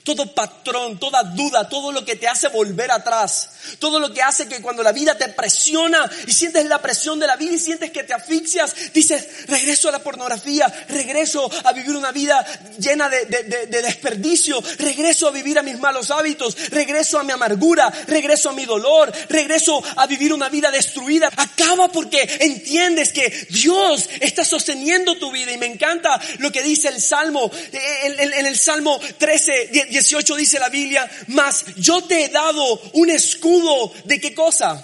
todo 0.04 0.34
patrón, 0.34 1.00
toda 1.00 1.24
duda, 1.24 1.70
todo 1.70 1.92
lo 1.92 2.04
que 2.04 2.16
te 2.16 2.28
hace 2.28 2.48
volver 2.48 2.92
atrás, 2.92 3.50
todo 3.80 4.00
lo 4.00 4.14
que 4.14 4.22
hace 4.22 4.48
que 4.48 4.62
cuando 4.62 4.84
la 4.84 4.92
vida 4.92 5.18
te 5.18 5.30
presiona 5.30 6.10
y 6.26 6.34
sientes 6.34 6.66
la 6.66 6.82
presión 6.82 7.20
de 7.20 7.28
la 7.28 7.36
vida 7.36 7.54
y 7.54 7.60
sientes 7.60 7.92
que 7.92 8.04
te 8.04 8.14
asfixias, 8.14 8.94
dices, 8.94 9.48
regreso 9.48 9.90
a 9.90 9.92
la 9.92 10.00
pornografía, 10.00 10.68
regreso 10.90 11.50
a 11.64 11.74
vivir 11.74 11.96
una 11.96 12.12
vida 12.12 12.46
llena 12.80 13.10
de, 13.10 13.26
de, 13.26 13.82
desperdicio, 13.82 14.62
regreso 14.80 15.28
a 15.28 15.32
vivir 15.32 15.60
a 15.60 15.64
mis 15.64 15.80
malos 15.80 16.10
hábitos, 16.12 16.58
regreso 16.70 17.20
a 17.20 17.24
mi 17.24 17.32
amargura, 17.32 17.92
regreso 18.08 18.50
a 18.50 18.54
mi 18.54 18.66
dolor, 18.66 19.12
regreso 19.30 19.84
a 19.96 20.08
vivir 20.08 20.34
una 20.34 20.50
vida 20.50 20.72
destruida. 20.72 21.30
Acaba 21.36 21.90
porque 21.90 22.38
entiendes 22.40 23.14
que 23.14 23.30
Dios 23.50 24.10
está 24.20 24.44
sosteniendo 24.44 25.18
tu 25.18 25.32
vida 25.32 25.52
y 25.52 25.58
me 25.58 25.68
encanta 25.68 26.20
lo 26.40 26.52
que 26.52 26.64
dice 26.64 26.90
el 26.90 27.02
Salmo, 27.02 27.52
en, 27.72 28.34
en 28.34 28.46
el 28.46 28.58
Salmo 28.58 29.00
13, 29.18 29.70
18 29.90 30.36
dice 30.36 30.60
la 30.60 30.70
Biblia, 30.70 31.10
mas 31.28 31.66
yo 31.78 32.04
te 32.04 32.26
he 32.26 32.30
dado 32.30 32.82
un 32.94 33.10
escudo 33.10 33.92
de 34.06 34.20
qué 34.20 34.34
cosa? 34.34 34.84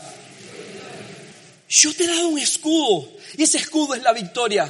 Yo 1.70 1.94
te 1.94 2.06
he 2.06 2.08
dado 2.08 2.30
un 2.30 2.40
escudo 2.40 3.10
y 3.38 3.44
ese 3.44 3.58
escudo 3.58 3.96
es 3.96 4.04
la 4.04 4.14
victoria. 4.14 4.70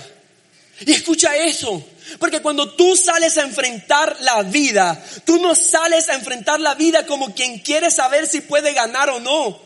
Y 0.86 0.92
escucha 0.92 1.36
eso, 1.36 1.84
porque 2.20 2.42
cuando 2.42 2.74
tú 2.76 2.96
sales 2.96 3.38
a 3.38 3.44
enfrentar 3.44 4.16
la 4.22 4.44
vida, 4.44 5.04
tú 5.26 5.40
no 5.40 5.56
sales 5.56 6.08
a 6.10 6.13
enfrentar 6.13 6.60
la 6.60 6.76
vida 6.76 7.06
como 7.06 7.34
quien 7.34 7.60
quiere 7.60 7.90
saber 7.90 8.28
si 8.28 8.42
puede 8.42 8.74
ganar 8.74 9.10
o 9.10 9.20
no. 9.20 9.60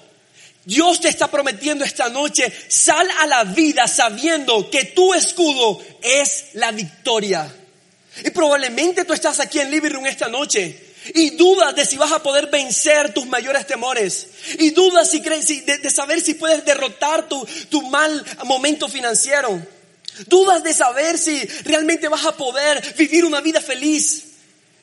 Dios 0.63 1.01
te 1.01 1.09
está 1.09 1.29
prometiendo 1.29 1.83
esta 1.83 2.09
noche, 2.09 2.53
sal 2.67 3.07
a 3.19 3.25
la 3.25 3.43
vida 3.43 3.87
sabiendo 3.87 4.69
que 4.69 4.85
tu 4.85 5.13
escudo 5.13 5.81
es 6.01 6.45
la 6.53 6.71
victoria. 6.71 7.51
Y 8.23 8.29
probablemente 8.31 9.05
tú 9.05 9.13
estás 9.13 9.39
aquí 9.39 9.59
en 9.59 9.71
Living 9.71 9.91
Room 9.91 10.07
esta 10.07 10.27
noche 10.27 10.91
y 11.13 11.31
dudas 11.31 11.75
de 11.75 11.85
si 11.85 11.97
vas 11.97 12.11
a 12.11 12.21
poder 12.21 12.47
vencer 12.47 13.13
tus 13.13 13.25
mayores 13.25 13.65
temores. 13.65 14.27
Y 14.59 14.71
dudas 14.71 15.09
si 15.09 15.21
crees, 15.21 15.47
de, 15.47 15.77
de, 15.77 15.89
saber 15.89 16.21
si 16.21 16.35
puedes 16.35 16.63
derrotar 16.65 17.27
tu, 17.27 17.47
tu 17.69 17.81
mal 17.83 18.23
momento 18.45 18.87
financiero. 18.87 19.61
Dudas 20.27 20.63
de 20.63 20.73
saber 20.73 21.17
si 21.17 21.43
realmente 21.63 22.07
vas 22.07 22.25
a 22.25 22.35
poder 22.35 22.81
vivir 22.97 23.25
una 23.25 23.41
vida 23.41 23.61
feliz. 23.61 24.30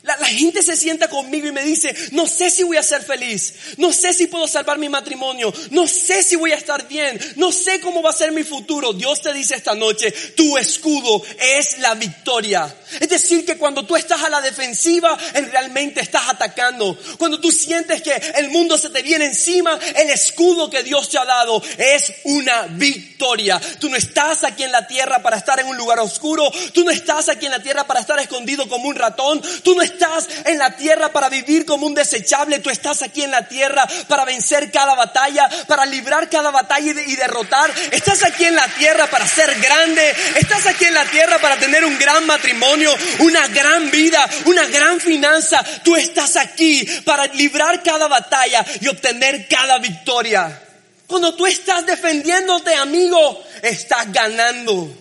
La, 0.02 0.14
gente 0.26 0.62
se 0.62 0.76
sienta 0.76 1.08
conmigo 1.08 1.48
y 1.48 1.52
me 1.52 1.64
dice, 1.64 1.94
no 2.12 2.26
sé 2.26 2.50
si 2.50 2.62
voy 2.62 2.76
a 2.76 2.82
ser 2.82 3.02
feliz, 3.02 3.54
no 3.78 3.92
sé 3.92 4.12
si 4.12 4.28
puedo 4.28 4.46
salvar 4.46 4.78
mi 4.78 4.88
matrimonio, 4.88 5.52
no 5.70 5.88
sé 5.88 6.22
si 6.22 6.36
voy 6.36 6.52
a 6.52 6.56
estar 6.56 6.86
bien, 6.86 7.18
no 7.36 7.50
sé 7.50 7.80
cómo 7.80 8.00
va 8.00 8.10
a 8.10 8.14
ser 8.14 8.30
mi 8.30 8.44
futuro. 8.44 8.92
Dios 8.92 9.20
te 9.20 9.32
dice 9.32 9.56
esta 9.56 9.74
noche, 9.74 10.12
tu 10.36 10.56
escudo 10.56 11.22
es 11.40 11.78
la 11.78 11.94
victoria. 11.94 12.72
Es 13.00 13.08
decir, 13.08 13.44
que 13.44 13.58
cuando 13.58 13.84
tú 13.84 13.96
estás 13.96 14.22
a 14.22 14.28
la 14.28 14.40
defensiva, 14.40 15.18
realmente 15.34 16.00
estás 16.00 16.28
atacando. 16.28 16.96
Cuando 17.18 17.40
tú 17.40 17.50
sientes 17.50 18.00
que 18.00 18.14
el 18.36 18.50
mundo 18.50 18.78
se 18.78 18.90
te 18.90 19.02
viene 19.02 19.26
encima, 19.26 19.78
el 19.96 20.10
escudo 20.10 20.70
que 20.70 20.84
Dios 20.84 21.08
te 21.08 21.18
ha 21.18 21.24
dado 21.24 21.60
es 21.76 22.12
una 22.24 22.62
victoria. 22.70 23.60
Tú 23.80 23.88
no 23.88 23.96
estás 23.96 24.44
aquí 24.44 24.62
en 24.62 24.72
la 24.72 24.86
tierra 24.86 25.22
para 25.22 25.36
estar 25.36 25.58
en 25.58 25.66
un 25.66 25.76
lugar 25.76 25.98
oscuro, 25.98 26.50
tú 26.72 26.84
no 26.84 26.90
estás 26.90 27.28
aquí 27.28 27.46
en 27.46 27.52
la 27.52 27.62
tierra 27.62 27.86
para 27.86 28.00
estar 28.00 28.18
escondido 28.20 28.68
como 28.68 28.88
un 28.88 28.94
ratón, 28.94 29.42
tú 29.62 29.74
no 29.74 29.87
estás 29.88 30.28
en 30.44 30.58
la 30.58 30.76
tierra 30.76 31.10
para 31.10 31.28
vivir 31.28 31.64
como 31.64 31.86
un 31.86 31.94
desechable, 31.94 32.58
tú 32.60 32.70
estás 32.70 33.02
aquí 33.02 33.22
en 33.22 33.30
la 33.30 33.48
tierra 33.48 33.86
para 34.06 34.24
vencer 34.24 34.70
cada 34.70 34.94
batalla, 34.94 35.48
para 35.66 35.84
librar 35.86 36.30
cada 36.30 36.50
batalla 36.50 36.92
y, 37.06 37.16
derrotar. 37.16 37.72
Estás 37.90 38.24
aquí 38.24 38.44
en 38.44 38.54
la 38.54 38.68
tierra 38.68 39.06
para 39.08 39.26
ser 39.26 39.58
grande, 39.60 40.14
estás 40.36 40.66
aquí 40.66 40.84
en 40.84 40.94
la 40.94 41.04
tierra 41.06 41.38
para 41.38 41.56
tener 41.56 41.84
un 41.84 41.98
gran 41.98 42.26
matrimonio, 42.26 42.94
una 43.20 43.46
gran 43.48 43.90
vida, 43.90 44.28
una 44.44 44.64
gran 44.66 45.00
finanza. 45.00 45.64
Tú 45.82 45.96
estás 45.96 46.36
aquí 46.36 46.84
para 47.04 47.26
librar 47.26 47.82
cada 47.82 48.08
batalla 48.08 48.64
y 48.80 48.88
obtener 48.88 49.48
cada 49.48 49.78
victoria. 49.78 50.62
Cuando 51.06 51.34
tú 51.34 51.46
estás 51.46 51.86
defendiéndote, 51.86 52.74
amigo, 52.74 53.42
estás 53.62 54.12
ganando. 54.12 54.94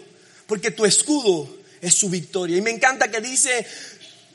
Porque 0.48 0.72
tu 0.72 0.86
escudo 0.86 1.58
es 1.82 1.94
su 1.94 2.10
victoria. 2.10 2.58
Y 2.58 2.62
me 2.62 2.72
encanta 2.72 3.10
que 3.10 3.22
dice, 3.22 3.68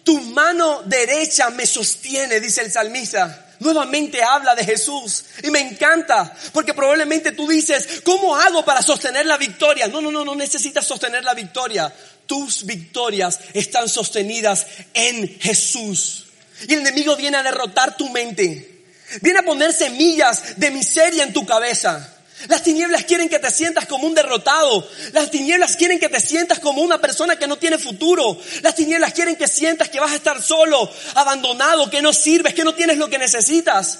tu 0.04 0.20
mano 0.20 0.82
derecha 0.84 1.50
me 1.50 1.66
sostiene, 1.66 2.40
dice 2.40 2.62
el 2.62 2.72
salmista. 2.72 3.46
Nuevamente 3.60 4.22
habla 4.22 4.56
de 4.56 4.64
Jesús. 4.64 5.24
Y 5.42 5.50
me 5.50 5.60
encanta, 5.60 6.36
porque 6.52 6.74
probablemente 6.74 7.32
tú 7.32 7.46
dices, 7.46 8.02
¿cómo 8.04 8.34
hago 8.34 8.64
para 8.64 8.82
sostener 8.82 9.26
la 9.26 9.36
victoria? 9.36 9.86
No, 9.86 10.00
no, 10.00 10.10
no, 10.10 10.24
no 10.24 10.34
necesitas 10.34 10.84
sostener 10.84 11.22
la 11.22 11.34
victoria. 11.34 11.92
Tus 12.26 12.66
victorias 12.66 13.38
están 13.52 13.88
sostenidas 13.88 14.66
en 14.94 15.38
Jesús. 15.40 16.26
Y 16.66 16.74
el 16.74 16.80
enemigo 16.80 17.14
viene 17.16 17.36
a 17.36 17.42
derrotar 17.42 17.96
tu 17.96 18.08
mente. 18.08 18.84
Viene 19.20 19.40
a 19.40 19.44
poner 19.44 19.72
semillas 19.72 20.58
de 20.58 20.70
miseria 20.70 21.22
en 21.22 21.32
tu 21.32 21.46
cabeza. 21.46 22.11
Las 22.48 22.62
tinieblas 22.62 23.04
quieren 23.04 23.28
que 23.28 23.38
te 23.38 23.50
sientas 23.50 23.86
como 23.86 24.06
un 24.06 24.14
derrotado. 24.14 24.86
Las 25.12 25.30
tinieblas 25.30 25.76
quieren 25.76 25.98
que 25.98 26.08
te 26.08 26.20
sientas 26.20 26.58
como 26.58 26.82
una 26.82 27.00
persona 27.00 27.36
que 27.36 27.46
no 27.46 27.56
tiene 27.56 27.78
futuro. 27.78 28.38
Las 28.62 28.74
tinieblas 28.74 29.12
quieren 29.12 29.36
que 29.36 29.48
sientas 29.48 29.88
que 29.88 30.00
vas 30.00 30.12
a 30.12 30.16
estar 30.16 30.42
solo, 30.42 30.90
abandonado, 31.14 31.90
que 31.90 32.02
no 32.02 32.12
sirves, 32.12 32.54
que 32.54 32.64
no 32.64 32.74
tienes 32.74 32.98
lo 32.98 33.08
que 33.08 33.18
necesitas. 33.18 33.98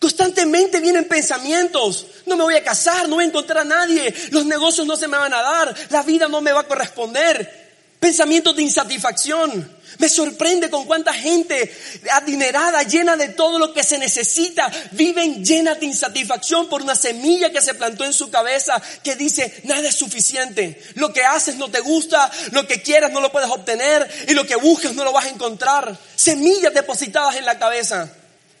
Constantemente 0.00 0.80
vienen 0.80 1.06
pensamientos. 1.06 2.06
No 2.26 2.36
me 2.36 2.44
voy 2.44 2.54
a 2.54 2.62
casar, 2.62 3.08
no 3.08 3.16
voy 3.16 3.24
a 3.24 3.28
encontrar 3.28 3.58
a 3.58 3.64
nadie. 3.64 4.14
Los 4.30 4.46
negocios 4.46 4.86
no 4.86 4.96
se 4.96 5.08
me 5.08 5.16
van 5.16 5.34
a 5.34 5.42
dar. 5.42 5.74
La 5.90 6.02
vida 6.02 6.28
no 6.28 6.40
me 6.40 6.52
va 6.52 6.60
a 6.60 6.68
corresponder. 6.68 7.57
Pensamientos 8.00 8.54
de 8.54 8.62
insatisfacción. 8.62 9.78
Me 9.98 10.08
sorprende 10.08 10.70
con 10.70 10.84
cuánta 10.84 11.12
gente 11.12 11.74
adinerada, 12.12 12.82
llena 12.84 13.16
de 13.16 13.30
todo 13.30 13.58
lo 13.58 13.72
que 13.72 13.82
se 13.82 13.98
necesita, 13.98 14.70
viven 14.92 15.44
llenas 15.44 15.80
de 15.80 15.86
insatisfacción 15.86 16.68
por 16.68 16.82
una 16.82 16.94
semilla 16.94 17.50
que 17.50 17.62
se 17.62 17.74
plantó 17.74 18.04
en 18.04 18.12
su 18.12 18.30
cabeza 18.30 18.80
que 19.02 19.16
dice, 19.16 19.62
nada 19.64 19.88
es 19.88 19.96
suficiente. 19.96 20.80
Lo 20.94 21.12
que 21.12 21.24
haces 21.24 21.56
no 21.56 21.68
te 21.68 21.80
gusta, 21.80 22.30
lo 22.52 22.66
que 22.68 22.82
quieras 22.82 23.10
no 23.10 23.20
lo 23.20 23.32
puedes 23.32 23.50
obtener 23.50 24.08
y 24.28 24.34
lo 24.34 24.46
que 24.46 24.56
buscas 24.56 24.94
no 24.94 25.04
lo 25.04 25.12
vas 25.12 25.24
a 25.24 25.30
encontrar. 25.30 25.98
Semillas 26.14 26.74
depositadas 26.74 27.34
en 27.36 27.46
la 27.46 27.58
cabeza. 27.58 28.12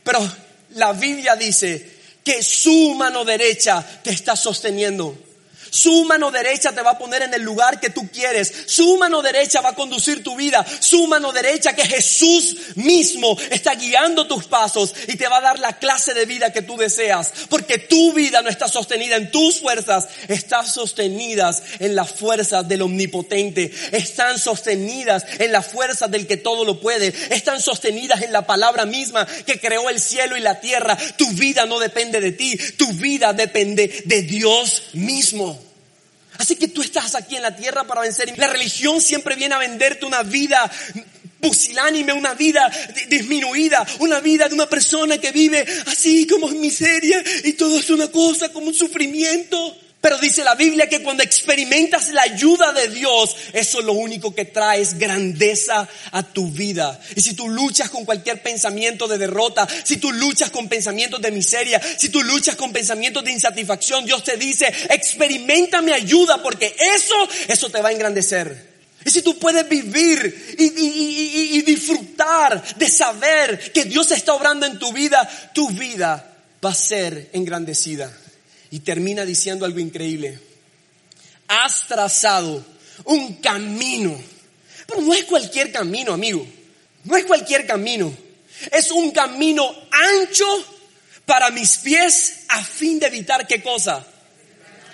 Pero 0.02 0.18
la 0.70 0.92
Biblia 0.92 1.36
dice 1.36 1.98
que 2.24 2.42
su 2.42 2.94
mano 2.94 3.24
derecha 3.24 3.84
te 4.02 4.10
está 4.10 4.34
sosteniendo. 4.34 5.27
Su 5.70 6.04
mano 6.04 6.30
derecha 6.30 6.72
te 6.72 6.82
va 6.82 6.92
a 6.92 6.98
poner 6.98 7.22
en 7.22 7.34
el 7.34 7.42
lugar 7.42 7.80
que 7.80 7.90
tú 7.90 8.08
quieres. 8.10 8.52
Su 8.66 8.96
mano 8.96 9.22
derecha 9.22 9.60
va 9.60 9.70
a 9.70 9.74
conducir 9.74 10.22
tu 10.22 10.36
vida. 10.36 10.64
Su 10.80 11.06
mano 11.06 11.32
derecha 11.32 11.74
que 11.74 11.86
Jesús 11.86 12.56
mismo 12.76 13.36
está 13.50 13.74
guiando 13.74 14.26
tus 14.26 14.46
pasos 14.46 14.94
y 15.06 15.16
te 15.16 15.28
va 15.28 15.38
a 15.38 15.42
dar 15.42 15.58
la 15.58 15.78
clase 15.78 16.14
de 16.14 16.26
vida 16.26 16.52
que 16.52 16.62
tú 16.62 16.76
deseas. 16.76 17.32
Porque 17.48 17.78
tu 17.78 18.12
vida 18.12 18.42
no 18.42 18.48
está 18.48 18.68
sostenida 18.68 19.16
en 19.16 19.30
tus 19.30 19.60
fuerzas, 19.60 20.08
está 20.28 20.64
sostenidas 20.64 21.62
en 21.78 21.94
las 21.94 22.10
fuerzas 22.10 22.68
del 22.68 22.82
omnipotente. 22.82 23.72
Están 23.92 24.38
sostenidas 24.38 25.24
en 25.38 25.52
las 25.52 25.66
fuerzas 25.66 26.10
del 26.10 26.26
que 26.26 26.36
todo 26.36 26.64
lo 26.64 26.80
puede. 26.80 27.14
Están 27.30 27.60
sostenidas 27.60 28.22
en 28.22 28.32
la 28.32 28.46
palabra 28.46 28.86
misma 28.86 29.26
que 29.46 29.60
creó 29.60 29.90
el 29.90 30.00
cielo 30.00 30.36
y 30.36 30.40
la 30.40 30.60
tierra. 30.60 30.96
Tu 31.16 31.28
vida 31.32 31.66
no 31.66 31.78
depende 31.78 32.20
de 32.20 32.32
ti, 32.32 32.56
tu 32.76 32.92
vida 32.92 33.32
depende 33.32 34.02
de 34.04 34.22
Dios 34.22 34.82
mismo. 34.92 35.57
Así 36.38 36.56
que 36.56 36.68
tú 36.68 36.82
estás 36.82 37.14
aquí 37.14 37.36
en 37.36 37.42
la 37.42 37.54
tierra 37.54 37.84
para 37.84 38.00
vencer. 38.00 38.32
La 38.38 38.46
religión 38.46 39.00
siempre 39.00 39.36
viene 39.36 39.54
a 39.54 39.58
venderte 39.58 40.06
una 40.06 40.22
vida 40.22 40.70
pusilánime, 41.40 42.12
una 42.12 42.34
vida 42.34 42.70
disminuida, 43.08 43.86
una 44.00 44.20
vida 44.20 44.48
de 44.48 44.54
una 44.54 44.68
persona 44.68 45.18
que 45.18 45.32
vive 45.32 45.64
así 45.86 46.26
como 46.26 46.48
en 46.48 46.60
miseria 46.60 47.22
y 47.44 47.52
todo 47.52 47.78
es 47.78 47.90
una 47.90 48.08
cosa 48.08 48.52
como 48.52 48.68
un 48.68 48.74
sufrimiento. 48.74 49.76
Pero 50.08 50.20
dice 50.20 50.42
la 50.42 50.54
Biblia 50.54 50.88
que 50.88 51.02
cuando 51.02 51.22
experimentas 51.22 52.08
la 52.08 52.22
ayuda 52.22 52.72
de 52.72 52.88
Dios, 52.88 53.36
eso 53.52 53.80
es 53.80 53.84
lo 53.84 53.92
único 53.92 54.34
que 54.34 54.46
trae 54.46 54.80
es 54.80 54.96
grandeza 54.96 55.86
a 56.12 56.22
tu 56.22 56.50
vida. 56.50 56.98
Y 57.14 57.20
si 57.20 57.34
tú 57.34 57.46
luchas 57.46 57.90
con 57.90 58.06
cualquier 58.06 58.42
pensamiento 58.42 59.06
de 59.06 59.18
derrota, 59.18 59.68
si 59.84 59.98
tú 59.98 60.10
luchas 60.10 60.48
con 60.48 60.66
pensamientos 60.66 61.20
de 61.20 61.30
miseria, 61.30 61.78
si 61.98 62.08
tú 62.08 62.22
luchas 62.22 62.56
con 62.56 62.72
pensamientos 62.72 63.22
de 63.22 63.32
insatisfacción, 63.32 64.06
Dios 64.06 64.24
te 64.24 64.38
dice, 64.38 64.72
experimenta 64.88 65.82
mi 65.82 65.92
ayuda 65.92 66.42
porque 66.42 66.74
eso, 66.96 67.28
eso 67.46 67.68
te 67.68 67.82
va 67.82 67.90
a 67.90 67.92
engrandecer. 67.92 68.66
Y 69.04 69.10
si 69.10 69.20
tú 69.20 69.38
puedes 69.38 69.68
vivir 69.68 70.56
y, 70.58 71.60
disfrutar 71.60 72.64
de 72.76 72.88
saber 72.88 73.72
que 73.72 73.84
Dios 73.84 74.10
está 74.12 74.32
obrando 74.32 74.64
en 74.64 74.78
tu 74.78 74.90
vida, 74.90 75.28
tu 75.52 75.68
vida 75.68 76.34
va 76.64 76.70
a 76.70 76.74
ser 76.74 77.28
engrandecida. 77.34 78.10
Y 78.70 78.80
termina 78.80 79.24
diciendo 79.24 79.64
algo 79.64 79.78
increíble. 79.78 80.38
Has 81.48 81.86
trazado 81.86 82.64
un 83.04 83.34
camino. 83.36 84.18
Pero 84.86 85.00
no 85.00 85.14
es 85.14 85.24
cualquier 85.24 85.72
camino, 85.72 86.12
amigo. 86.12 86.46
No 87.04 87.16
es 87.16 87.24
cualquier 87.24 87.66
camino. 87.66 88.12
Es 88.70 88.90
un 88.90 89.10
camino 89.12 89.64
ancho 89.90 90.46
para 91.24 91.50
mis 91.50 91.78
pies 91.78 92.40
a 92.48 92.62
fin 92.64 92.98
de 92.98 93.06
evitar 93.06 93.46
qué 93.46 93.62
cosa? 93.62 94.04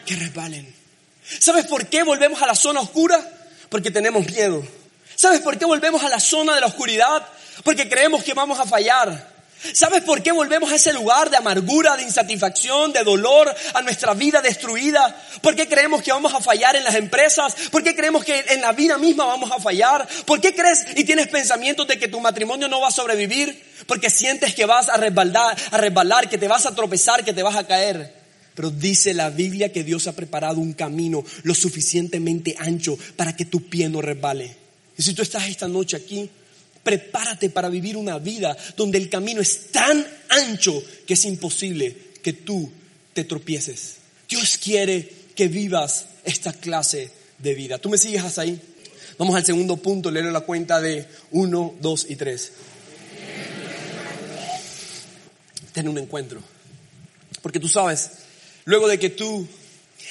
Que 0.04 0.16
resbalen. 0.16 0.74
¿Sabes 1.38 1.66
por 1.66 1.86
qué 1.86 2.02
volvemos 2.02 2.42
a 2.42 2.46
la 2.46 2.54
zona 2.54 2.80
oscura? 2.80 3.26
Porque 3.68 3.90
tenemos 3.90 4.26
miedo. 4.26 4.66
¿Sabes 5.16 5.40
por 5.40 5.58
qué 5.58 5.64
volvemos 5.64 6.02
a 6.02 6.08
la 6.08 6.20
zona 6.20 6.54
de 6.54 6.60
la 6.60 6.66
oscuridad? 6.66 7.26
Porque 7.62 7.88
creemos 7.88 8.22
que 8.24 8.34
vamos 8.34 8.58
a 8.58 8.66
fallar. 8.66 9.33
¿Sabes 9.72 10.02
por 10.02 10.22
qué 10.22 10.32
volvemos 10.32 10.70
a 10.70 10.76
ese 10.76 10.92
lugar 10.92 11.30
de 11.30 11.36
amargura, 11.36 11.96
de 11.96 12.02
insatisfacción, 12.02 12.92
de 12.92 13.02
dolor, 13.02 13.54
a 13.72 13.82
nuestra 13.82 14.14
vida 14.14 14.42
destruida? 14.42 15.16
¿Por 15.40 15.56
qué 15.56 15.68
creemos 15.68 16.02
que 16.02 16.12
vamos 16.12 16.34
a 16.34 16.40
fallar 16.40 16.76
en 16.76 16.84
las 16.84 16.94
empresas? 16.94 17.54
¿Por 17.70 17.82
qué 17.82 17.94
creemos 17.94 18.24
que 18.24 18.44
en 18.50 18.60
la 18.60 18.72
vida 18.72 18.98
misma 18.98 19.24
vamos 19.24 19.50
a 19.50 19.60
fallar? 19.60 20.06
¿Por 20.26 20.40
qué 20.40 20.54
crees 20.54 20.84
y 20.96 21.04
tienes 21.04 21.28
pensamientos 21.28 21.86
de 21.86 21.98
que 21.98 22.08
tu 22.08 22.20
matrimonio 22.20 22.68
no 22.68 22.80
va 22.80 22.88
a 22.88 22.92
sobrevivir? 22.92 23.62
Porque 23.86 24.10
sientes 24.10 24.54
que 24.54 24.66
vas 24.66 24.88
a 24.88 24.96
resbalar, 24.96 25.56
a 25.70 25.76
resbalar, 25.78 26.28
que 26.28 26.38
te 26.38 26.48
vas 26.48 26.66
a 26.66 26.74
tropezar, 26.74 27.24
que 27.24 27.32
te 27.32 27.42
vas 27.42 27.56
a 27.56 27.66
caer. 27.66 28.12
Pero 28.54 28.70
dice 28.70 29.14
la 29.14 29.30
Biblia 29.30 29.72
que 29.72 29.82
Dios 29.82 30.06
ha 30.06 30.12
preparado 30.12 30.60
un 30.60 30.74
camino 30.74 31.24
lo 31.42 31.54
suficientemente 31.54 32.54
ancho 32.58 32.96
para 33.16 33.34
que 33.34 33.46
tu 33.46 33.68
pie 33.68 33.88
no 33.88 34.00
resbale. 34.00 34.56
Y 34.96 35.02
si 35.02 35.14
tú 35.14 35.22
estás 35.22 35.48
esta 35.48 35.66
noche 35.66 35.96
aquí 35.96 36.30
prepárate 36.84 37.50
para 37.50 37.68
vivir 37.68 37.96
una 37.96 38.18
vida 38.18 38.56
donde 38.76 38.98
el 38.98 39.08
camino 39.08 39.40
es 39.40 39.72
tan 39.72 40.06
ancho 40.28 40.80
que 41.06 41.14
es 41.14 41.24
imposible 41.24 41.96
que 42.22 42.34
tú 42.34 42.70
te 43.12 43.24
tropieces. 43.24 43.96
Dios 44.28 44.58
quiere 44.58 45.10
que 45.34 45.48
vivas 45.48 46.06
esta 46.24 46.52
clase 46.52 47.10
de 47.38 47.54
vida. 47.54 47.78
¿Tú 47.78 47.88
me 47.88 47.98
sigues 47.98 48.22
hasta 48.22 48.42
ahí? 48.42 48.60
Vamos 49.18 49.34
al 49.36 49.44
segundo 49.44 49.76
punto, 49.76 50.10
léelo 50.10 50.30
la 50.30 50.40
cuenta 50.40 50.80
de 50.80 51.06
1, 51.32 51.74
2 51.80 52.06
y 52.08 52.16
3. 52.16 52.52
Ten 55.72 55.88
un 55.88 55.98
encuentro. 55.98 56.40
Porque 57.42 57.60
tú 57.60 57.68
sabes, 57.68 58.10
luego 58.64 58.88
de 58.88 58.98
que 58.98 59.10
tú 59.10 59.46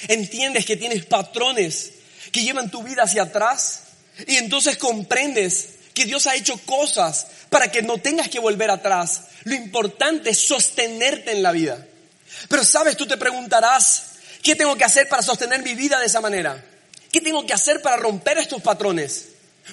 entiendes 0.08 0.64
que 0.64 0.76
tienes 0.76 1.04
patrones 1.04 1.92
que 2.32 2.42
llevan 2.42 2.70
tu 2.70 2.82
vida 2.82 3.02
hacia 3.02 3.24
atrás 3.24 3.82
y 4.26 4.36
entonces 4.36 4.76
comprendes 4.76 5.73
que 5.94 6.04
Dios 6.04 6.26
ha 6.26 6.34
hecho 6.34 6.58
cosas 6.66 7.28
para 7.48 7.70
que 7.70 7.82
no 7.82 7.98
tengas 7.98 8.28
que 8.28 8.40
volver 8.40 8.70
atrás. 8.70 9.22
Lo 9.44 9.54
importante 9.54 10.30
es 10.30 10.38
sostenerte 10.46 11.30
en 11.32 11.42
la 11.42 11.52
vida. 11.52 11.86
Pero 12.48 12.64
sabes, 12.64 12.96
tú 12.96 13.06
te 13.06 13.16
preguntarás, 13.16 14.16
¿qué 14.42 14.56
tengo 14.56 14.76
que 14.76 14.84
hacer 14.84 15.08
para 15.08 15.22
sostener 15.22 15.62
mi 15.62 15.74
vida 15.74 16.00
de 16.00 16.06
esa 16.06 16.20
manera? 16.20 16.62
¿Qué 17.12 17.20
tengo 17.20 17.46
que 17.46 17.54
hacer 17.54 17.80
para 17.80 17.96
romper 17.96 18.38
estos 18.38 18.60
patrones? 18.60 19.26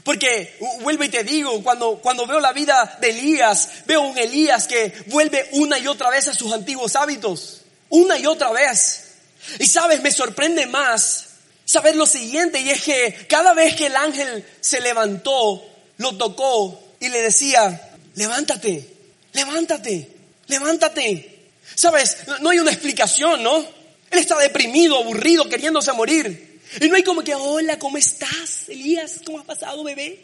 Porque 0.03 0.57
vuelvo 0.81 1.03
y 1.03 1.09
te 1.09 1.23
digo, 1.23 1.61
cuando, 1.63 1.97
cuando 1.97 2.27
veo 2.27 2.39
la 2.39 2.53
vida 2.53 2.97
de 3.01 3.09
Elías, 3.09 3.69
veo 3.87 4.01
un 4.01 4.17
Elías 4.17 4.67
que 4.67 4.93
vuelve 5.07 5.49
una 5.53 5.79
y 5.79 5.87
otra 5.87 6.09
vez 6.11 6.27
a 6.27 6.35
sus 6.35 6.53
antiguos 6.53 6.95
hábitos. 6.95 7.61
Una 7.89 8.17
y 8.17 8.27
otra 8.27 8.51
vez. 8.51 9.15
Y 9.59 9.65
sabes, 9.65 10.01
me 10.01 10.11
sorprende 10.11 10.67
más 10.67 11.25
saber 11.65 11.95
lo 11.95 12.05
siguiente, 12.05 12.59
y 12.59 12.69
es 12.69 12.81
que 12.81 13.25
cada 13.27 13.53
vez 13.53 13.75
que 13.75 13.87
el 13.87 13.95
ángel 13.95 14.45
se 14.59 14.81
levantó, 14.81 15.70
lo 16.01 16.17
tocó 16.17 16.81
y 16.99 17.09
le 17.09 17.21
decía, 17.21 17.89
levántate, 18.15 18.87
levántate, 19.33 20.09
levántate. 20.47 21.39
Sabes, 21.75 22.17
no 22.41 22.49
hay 22.49 22.59
una 22.59 22.71
explicación, 22.71 23.43
¿no? 23.43 23.57
Él 23.59 24.19
está 24.19 24.37
deprimido, 24.37 24.97
aburrido, 24.97 25.47
queriéndose 25.47 25.93
morir. 25.93 26.59
Y 26.81 26.87
no 26.87 26.95
hay 26.95 27.03
como 27.03 27.23
que, 27.23 27.35
hola, 27.35 27.79
¿cómo 27.79 27.97
estás, 27.97 28.67
Elías? 28.67 29.21
¿Cómo 29.25 29.39
has 29.39 29.45
pasado, 29.45 29.83
bebé? 29.83 30.19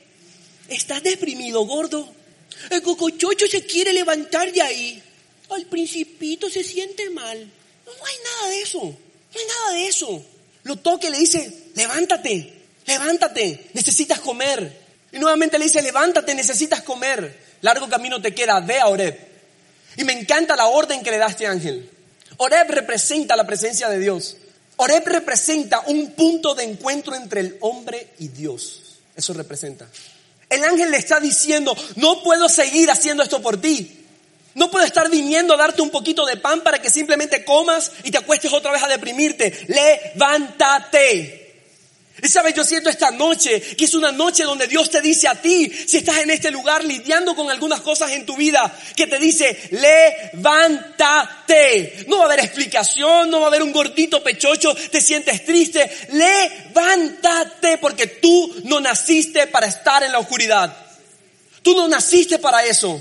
¿Estás 0.67 1.03
deprimido, 1.03 1.61
gordo? 1.65 2.11
El 2.69 2.81
cocochocho 2.81 3.47
se 3.47 3.65
quiere 3.65 3.93
levantar 3.93 4.51
de 4.51 4.61
ahí. 4.61 5.03
El 5.55 5.65
principito 5.67 6.49
se 6.49 6.63
siente 6.63 7.09
mal. 7.11 7.39
No, 7.85 7.93
no 7.93 8.05
hay 8.05 8.15
nada 8.23 8.49
de 8.49 8.61
eso. 8.61 8.79
No 8.79 9.39
hay 9.39 9.45
nada 9.47 9.71
de 9.73 9.87
eso. 9.87 10.25
Lo 10.63 10.75
toque 10.77 11.07
y 11.07 11.11
le 11.11 11.19
dice, 11.19 11.69
levántate, 11.75 12.53
levántate, 12.85 13.69
necesitas 13.73 14.19
comer. 14.19 14.86
Y 15.17 15.19
nuevamente 15.19 15.57
le 15.57 15.65
dice, 15.65 15.81
levántate, 15.81 16.35
necesitas 16.35 16.83
comer. 16.83 17.35
Largo 17.61 17.89
camino 17.89 18.21
te 18.21 18.35
queda, 18.35 18.59
ve 18.59 18.79
a 18.79 18.85
Oreb. 18.85 19.17
Y 19.95 20.03
me 20.03 20.13
encanta 20.13 20.55
la 20.55 20.67
orden 20.67 21.01
que 21.01 21.09
le 21.09 21.17
da 21.17 21.25
este 21.25 21.47
ángel. 21.47 21.89
Oreb 22.37 22.69
representa 22.69 23.35
la 23.35 23.47
presencia 23.47 23.89
de 23.89 23.97
Dios. 23.97 24.37
Oreb 24.75 25.07
representa 25.07 25.79
un 25.87 26.11
punto 26.11 26.53
de 26.53 26.65
encuentro 26.65 27.15
entre 27.15 27.41
el 27.41 27.57
hombre 27.61 28.09
y 28.19 28.27
Dios. 28.27 28.99
Eso 29.15 29.33
representa. 29.33 29.87
El 30.51 30.63
ángel 30.63 30.91
le 30.91 30.97
está 30.97 31.19
diciendo, 31.19 31.75
no 31.95 32.21
puedo 32.21 32.47
seguir 32.47 32.91
haciendo 32.91 33.23
esto 33.23 33.41
por 33.41 33.59
ti. 33.59 34.05
No 34.53 34.69
puedo 34.69 34.85
estar 34.85 35.09
viniendo 35.09 35.55
a 35.55 35.57
darte 35.57 35.81
un 35.81 35.89
poquito 35.89 36.27
de 36.27 36.37
pan 36.37 36.61
para 36.61 36.79
que 36.79 36.91
simplemente 36.91 37.43
comas 37.43 37.91
y 38.03 38.11
te 38.11 38.19
acuestes 38.19 38.53
otra 38.53 38.71
vez 38.71 38.83
a 38.83 38.87
deprimirte. 38.87 39.65
Levántate. 40.13 41.46
Y 42.21 42.27
sabes, 42.27 42.55
yo 42.55 42.63
siento 42.63 42.89
esta 42.89 43.11
noche 43.11 43.61
que 43.61 43.85
es 43.85 43.93
una 43.93 44.11
noche 44.11 44.43
donde 44.43 44.65
Dios 44.67 44.89
te 44.89 45.01
dice 45.01 45.27
a 45.27 45.35
ti, 45.39 45.69
si 45.69 45.97
estás 45.97 46.17
en 46.17 46.31
este 46.31 46.49
lugar 46.49 46.83
lidiando 46.83 47.35
con 47.35 47.51
algunas 47.51 47.81
cosas 47.81 48.11
en 48.11 48.25
tu 48.25 48.35
vida, 48.35 48.75
que 48.95 49.05
te 49.05 49.19
dice, 49.19 49.69
levántate. 50.33 52.05
No 52.07 52.17
va 52.17 52.23
a 52.23 52.25
haber 52.25 52.39
explicación, 52.39 53.29
no 53.29 53.39
va 53.39 53.45
a 53.45 53.49
haber 53.49 53.61
un 53.61 53.71
gordito 53.71 54.23
pechocho, 54.23 54.73
te 54.73 54.99
sientes 54.99 55.45
triste. 55.45 55.91
Levántate 56.13 57.77
porque 57.77 58.07
tú 58.07 58.61
no 58.63 58.79
naciste 58.79 59.45
para 59.47 59.67
estar 59.67 60.01
en 60.01 60.11
la 60.11 60.19
oscuridad. 60.19 60.75
Tú 61.61 61.75
no 61.75 61.87
naciste 61.87 62.39
para 62.39 62.65
eso. 62.65 62.99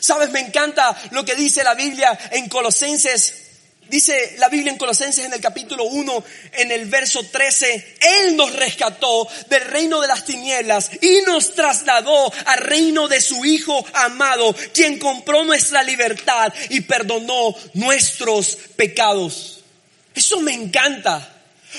Sabes, 0.00 0.30
me 0.30 0.38
encanta 0.40 0.96
lo 1.10 1.24
que 1.24 1.34
dice 1.34 1.64
la 1.64 1.74
Biblia 1.74 2.16
en 2.30 2.48
Colosenses 2.48 3.43
Dice 3.88 4.36
la 4.38 4.48
Biblia 4.48 4.72
en 4.72 4.78
Colosenses 4.78 5.26
en 5.26 5.32
el 5.34 5.40
capítulo 5.40 5.84
1, 5.84 6.24
en 6.52 6.72
el 6.72 6.86
verso 6.86 7.22
13, 7.22 7.96
Él 8.00 8.36
nos 8.36 8.54
rescató 8.54 9.28
del 9.48 9.62
reino 9.62 10.00
de 10.00 10.08
las 10.08 10.24
tinieblas 10.24 10.90
y 11.02 11.20
nos 11.26 11.54
trasladó 11.54 12.32
al 12.46 12.58
reino 12.58 13.08
de 13.08 13.20
su 13.20 13.44
Hijo 13.44 13.84
amado, 13.92 14.54
quien 14.72 14.98
compró 14.98 15.44
nuestra 15.44 15.82
libertad 15.82 16.52
y 16.70 16.80
perdonó 16.80 17.54
nuestros 17.74 18.56
pecados. 18.74 19.60
Eso 20.14 20.40
me 20.40 20.54
encanta, 20.54 21.28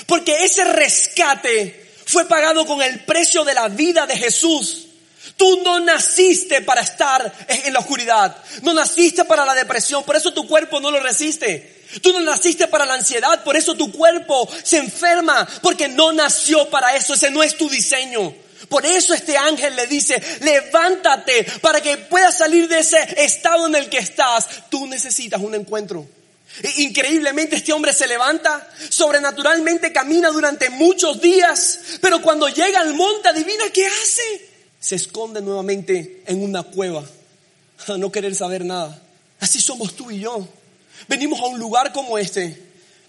porque 0.06 0.44
ese 0.44 0.64
rescate 0.64 1.90
fue 2.06 2.26
pagado 2.26 2.64
con 2.66 2.82
el 2.82 3.00
precio 3.00 3.44
de 3.44 3.54
la 3.54 3.68
vida 3.68 4.06
de 4.06 4.16
Jesús. 4.16 4.86
Tú 5.36 5.62
no 5.64 5.80
naciste 5.80 6.62
para 6.62 6.82
estar 6.82 7.32
en 7.48 7.72
la 7.72 7.80
oscuridad, 7.80 8.36
no 8.62 8.72
naciste 8.72 9.24
para 9.24 9.44
la 9.44 9.54
depresión, 9.54 10.04
por 10.04 10.14
eso 10.14 10.32
tu 10.32 10.46
cuerpo 10.46 10.80
no 10.80 10.90
lo 10.90 11.00
resiste. 11.00 11.75
Tú 12.02 12.12
no 12.12 12.20
naciste 12.20 12.68
para 12.68 12.86
la 12.86 12.94
ansiedad, 12.94 13.42
por 13.44 13.56
eso 13.56 13.74
tu 13.74 13.92
cuerpo 13.92 14.48
se 14.62 14.78
enferma, 14.78 15.46
porque 15.62 15.88
no 15.88 16.12
nació 16.12 16.68
para 16.68 16.94
eso, 16.96 17.14
ese 17.14 17.30
no 17.30 17.42
es 17.42 17.56
tu 17.56 17.68
diseño. 17.68 18.34
Por 18.68 18.84
eso 18.84 19.14
este 19.14 19.36
ángel 19.36 19.76
le 19.76 19.86
dice, 19.86 20.20
levántate 20.40 21.46
para 21.60 21.80
que 21.80 21.96
puedas 21.98 22.38
salir 22.38 22.68
de 22.68 22.80
ese 22.80 22.98
estado 23.18 23.66
en 23.66 23.76
el 23.76 23.88
que 23.88 23.98
estás. 23.98 24.48
Tú 24.70 24.86
necesitas 24.86 25.40
un 25.40 25.54
encuentro. 25.54 26.06
E 26.62 26.82
increíblemente 26.82 27.56
este 27.56 27.72
hombre 27.72 27.92
se 27.92 28.06
levanta, 28.06 28.68
sobrenaturalmente 28.88 29.92
camina 29.92 30.30
durante 30.30 30.70
muchos 30.70 31.20
días, 31.20 31.80
pero 32.00 32.22
cuando 32.22 32.48
llega 32.48 32.80
al 32.80 32.94
monte, 32.94 33.28
adivina 33.28 33.64
qué 33.72 33.86
hace. 33.86 34.48
Se 34.80 34.94
esconde 34.94 35.42
nuevamente 35.42 36.22
en 36.26 36.42
una 36.42 36.62
cueva, 36.62 37.04
a 37.88 37.98
no 37.98 38.10
querer 38.10 38.34
saber 38.34 38.64
nada. 38.64 39.02
Así 39.38 39.60
somos 39.60 39.94
tú 39.96 40.10
y 40.10 40.20
yo. 40.20 40.48
Venimos 41.08 41.40
a 41.40 41.46
un 41.46 41.58
lugar 41.58 41.92
como 41.92 42.18
este, 42.18 42.60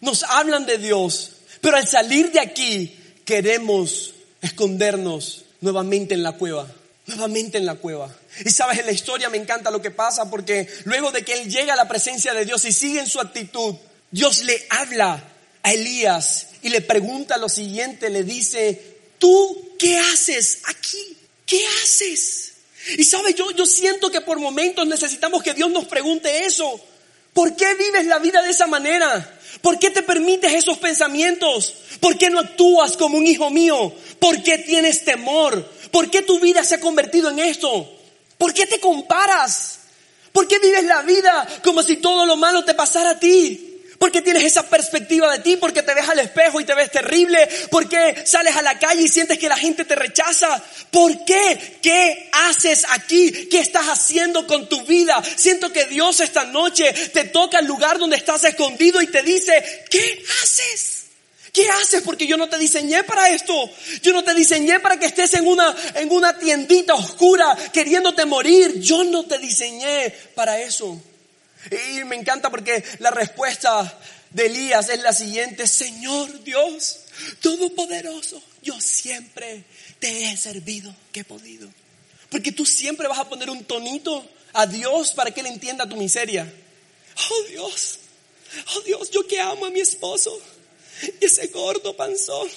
nos 0.01 0.23
hablan 0.23 0.65
de 0.65 0.77
Dios, 0.77 1.31
pero 1.61 1.77
al 1.77 1.87
salir 1.87 2.31
de 2.31 2.39
aquí 2.39 2.95
queremos 3.25 4.13
escondernos 4.41 5.45
nuevamente 5.61 6.13
en 6.13 6.23
la 6.23 6.33
cueva, 6.33 6.67
nuevamente 7.07 7.57
en 7.57 7.65
la 7.65 7.75
cueva. 7.75 8.15
Y 8.45 8.49
sabes, 8.49 8.79
en 8.79 8.85
la 8.85 8.91
historia 8.91 9.29
me 9.29 9.37
encanta 9.37 9.71
lo 9.71 9.81
que 9.81 9.91
pasa 9.91 10.29
porque 10.29 10.67
luego 10.85 11.11
de 11.11 11.23
que 11.23 11.33
él 11.33 11.49
llega 11.49 11.73
a 11.73 11.77
la 11.77 11.87
presencia 11.87 12.33
de 12.33 12.45
Dios 12.45 12.63
y 12.65 12.71
sigue 12.71 12.99
en 12.99 13.07
su 13.07 13.19
actitud, 13.19 13.75
Dios 14.11 14.43
le 14.43 14.65
habla 14.69 15.23
a 15.63 15.73
Elías 15.73 16.47
y 16.61 16.69
le 16.69 16.81
pregunta 16.81 17.37
lo 17.37 17.49
siguiente, 17.49 18.09
le 18.09 18.23
dice, 18.23 18.97
¿tú 19.17 19.73
qué 19.79 19.97
haces 19.97 20.59
aquí? 20.65 21.17
¿Qué 21.45 21.61
haces? 21.83 22.53
Y 22.97 23.03
sabes, 23.03 23.35
yo, 23.35 23.51
yo 23.51 23.65
siento 23.65 24.09
que 24.09 24.21
por 24.21 24.39
momentos 24.39 24.87
necesitamos 24.87 25.43
que 25.43 25.53
Dios 25.53 25.69
nos 25.71 25.85
pregunte 25.85 26.45
eso. 26.45 26.81
¿Por 27.37 27.55
qué 27.55 27.75
vives 27.75 28.07
la 28.07 28.17
vida 28.17 28.41
de 28.41 28.49
esa 28.49 28.65
manera? 28.65 29.37
¿Por 29.61 29.77
qué 29.77 29.91
te 29.91 30.01
permites 30.01 30.51
esos 30.55 30.79
pensamientos? 30.79 31.71
¿Por 31.99 32.17
qué 32.17 32.31
no 32.31 32.39
actúas 32.39 32.97
como 32.97 33.19
un 33.19 33.27
hijo 33.27 33.51
mío? 33.51 33.93
¿Por 34.17 34.41
qué 34.41 34.57
tienes 34.57 35.05
temor? 35.05 35.63
¿Por 35.91 36.09
qué 36.09 36.23
tu 36.23 36.39
vida 36.39 36.63
se 36.63 36.73
ha 36.73 36.79
convertido 36.79 37.29
en 37.29 37.37
esto? 37.37 37.95
¿Por 38.39 38.55
qué 38.55 38.65
te 38.65 38.79
comparas? 38.79 39.81
¿Por 40.31 40.47
qué 40.47 40.57
vives 40.57 40.85
la 40.85 41.03
vida 41.03 41.47
como 41.63 41.83
si 41.83 41.97
todo 41.97 42.25
lo 42.25 42.37
malo 42.37 42.65
te 42.65 42.73
pasara 42.73 43.11
a 43.11 43.19
ti? 43.19 43.66
Porque 43.97 44.21
tienes 44.21 44.43
esa 44.43 44.63
perspectiva 44.63 45.31
de 45.31 45.39
ti, 45.39 45.57
porque 45.57 45.81
te 45.81 45.93
ves 45.93 46.07
al 46.07 46.19
espejo 46.19 46.61
y 46.61 46.65
te 46.65 46.75
ves 46.75 46.91
terrible, 46.91 47.47
porque 47.71 48.23
sales 48.25 48.55
a 48.55 48.61
la 48.61 48.77
calle 48.77 49.01
y 49.01 49.07
sientes 49.07 49.39
que 49.39 49.49
la 49.49 49.57
gente 49.57 49.85
te 49.85 49.95
rechaza. 49.95 50.63
¿Por 50.91 51.25
qué? 51.25 51.79
¿Qué 51.81 52.29
haces 52.31 52.85
aquí? 52.89 53.31
¿Qué 53.49 53.59
estás 53.59 53.87
haciendo 53.87 54.45
con 54.45 54.69
tu 54.69 54.83
vida? 54.83 55.21
Siento 55.35 55.71
que 55.71 55.85
Dios 55.85 56.19
esta 56.19 56.43
noche 56.45 56.93
te 57.11 57.25
toca 57.25 57.59
el 57.59 57.65
lugar 57.65 57.97
donde 57.97 58.17
estás 58.17 58.43
escondido 58.43 59.01
y 59.01 59.07
te 59.07 59.23
dice, 59.23 59.85
¿qué 59.89 60.23
haces? 60.43 60.97
¿Qué 61.51 61.67
haces? 61.69 62.03
Porque 62.03 62.27
yo 62.27 62.37
no 62.37 62.47
te 62.47 62.59
diseñé 62.59 63.03
para 63.03 63.29
esto. 63.29 63.67
Yo 64.03 64.13
no 64.13 64.23
te 64.23 64.35
diseñé 64.35 64.79
para 64.79 64.99
que 64.99 65.07
estés 65.07 65.33
en 65.33 65.47
una, 65.47 65.75
en 65.95 66.11
una 66.11 66.37
tiendita 66.37 66.93
oscura 66.93 67.57
queriéndote 67.73 68.25
morir. 68.25 68.79
Yo 68.79 69.03
no 69.03 69.23
te 69.23 69.39
diseñé 69.39 70.13
para 70.35 70.61
eso. 70.61 71.01
Y 71.71 72.03
me 72.03 72.15
encanta 72.15 72.49
porque 72.49 72.83
la 72.99 73.11
respuesta 73.11 73.99
de 74.31 74.45
Elías 74.45 74.89
es 74.89 75.01
la 75.01 75.13
siguiente, 75.13 75.67
Señor 75.67 76.43
Dios 76.43 76.99
Todopoderoso, 77.41 78.41
yo 78.61 78.79
siempre 78.79 79.63
te 79.99 80.25
he 80.25 80.37
servido 80.37 80.93
que 81.11 81.21
he 81.21 81.23
podido. 81.23 81.67
Porque 82.29 82.51
tú 82.51 82.65
siempre 82.65 83.07
vas 83.07 83.19
a 83.19 83.29
poner 83.29 83.49
un 83.49 83.63
tonito 83.63 84.27
a 84.53 84.65
Dios 84.67 85.11
para 85.11 85.31
que 85.31 85.41
Él 85.41 85.47
entienda 85.47 85.89
tu 85.89 85.95
miseria. 85.95 86.51
Oh 87.29 87.43
Dios, 87.49 87.99
oh 88.75 88.81
Dios, 88.81 89.09
yo 89.09 89.25
que 89.25 89.39
amo 89.39 89.65
a 89.65 89.69
mi 89.71 89.79
esposo 89.79 90.39
y 91.01 91.25
ese 91.25 91.47
gordo 91.47 91.95
panzón 91.95 92.47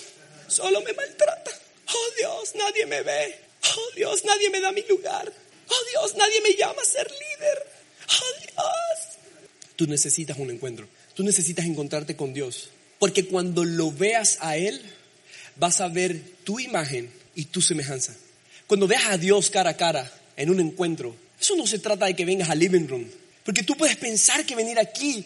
solo 0.49 0.83
me 0.83 0.93
maltrata. 0.93 1.51
Oh 1.87 2.15
Dios, 2.19 2.55
nadie 2.55 2.87
me 2.87 3.03
ve. 3.03 3.41
Oh 3.63 3.95
Dios, 3.95 4.25
nadie 4.25 4.51
me 4.51 4.61
da 4.61 4.73
mi 4.73 4.83
lugar. 4.83 5.33
Oh 5.69 5.85
Dios, 5.91 6.15
nadie 6.17 6.41
me 6.43 6.55
llama 6.55 6.83
a 6.83 6.85
ser 6.85 7.11
líder. 7.11 7.67
Oh 8.09 8.41
Dios. 8.41 9.00
Tú 9.81 9.87
necesitas 9.87 10.37
un 10.37 10.51
encuentro. 10.51 10.87
Tú 11.15 11.25
necesitas 11.25 11.65
encontrarte 11.65 12.15
con 12.15 12.35
Dios. 12.35 12.69
Porque 12.99 13.25
cuando 13.25 13.65
lo 13.65 13.91
veas 13.91 14.37
a 14.43 14.59
Él, 14.59 14.79
vas 15.57 15.81
a 15.81 15.89
ver 15.89 16.21
tu 16.45 16.61
imagen 16.61 17.11
y 17.35 17.47
tu 17.47 17.63
semejanza. 17.63 18.15
Cuando 18.67 18.87
veas 18.87 19.07
a 19.07 19.17
Dios 19.17 19.49
cara 19.49 19.71
a 19.71 19.77
cara 19.79 20.13
en 20.37 20.51
un 20.51 20.61
encuentro, 20.61 21.17
eso 21.41 21.57
no 21.57 21.67
se 21.67 21.79
trata 21.79 22.05
de 22.05 22.15
que 22.15 22.27
vengas 22.27 22.51
al 22.51 22.59
living 22.59 22.89
room. 22.89 23.07
Porque 23.43 23.63
tú 23.63 23.75
puedes 23.75 23.97
pensar 23.97 24.45
que 24.45 24.55
venir 24.55 24.79
aquí 24.79 25.25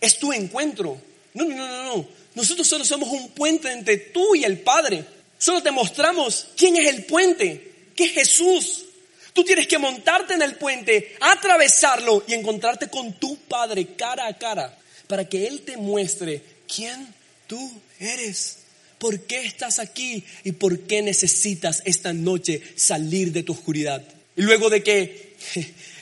es 0.00 0.18
tu 0.18 0.32
encuentro. 0.32 0.98
No, 1.34 1.44
no, 1.44 1.54
no, 1.54 1.68
no, 1.68 1.96
no. 1.96 2.08
Nosotros 2.34 2.66
solo 2.66 2.86
somos 2.86 3.10
un 3.10 3.28
puente 3.32 3.70
entre 3.70 3.98
tú 3.98 4.34
y 4.34 4.44
el 4.44 4.60
Padre. 4.60 5.04
Solo 5.36 5.62
te 5.62 5.70
mostramos 5.70 6.46
quién 6.56 6.76
es 6.76 6.88
el 6.88 7.04
puente, 7.04 7.90
que 7.94 8.04
es 8.04 8.12
Jesús. 8.12 8.86
Tú 9.32 9.44
tienes 9.44 9.66
que 9.66 9.78
montarte 9.78 10.34
en 10.34 10.42
el 10.42 10.56
puente, 10.56 11.16
atravesarlo 11.20 12.24
y 12.26 12.34
encontrarte 12.34 12.88
con 12.88 13.14
tu 13.14 13.36
Padre 13.36 13.94
cara 13.96 14.26
a 14.26 14.36
cara 14.36 14.76
para 15.06 15.28
que 15.28 15.46
Él 15.46 15.62
te 15.62 15.76
muestre 15.76 16.42
quién 16.74 17.14
tú 17.46 17.80
eres, 17.98 18.58
por 18.98 19.20
qué 19.20 19.44
estás 19.44 19.78
aquí 19.78 20.24
y 20.44 20.52
por 20.52 20.80
qué 20.80 21.02
necesitas 21.02 21.82
esta 21.84 22.12
noche 22.12 22.62
salir 22.76 23.32
de 23.32 23.42
tu 23.42 23.52
oscuridad. 23.52 24.02
Y 24.36 24.42
luego 24.42 24.70
de 24.70 24.82
que, 24.82 25.36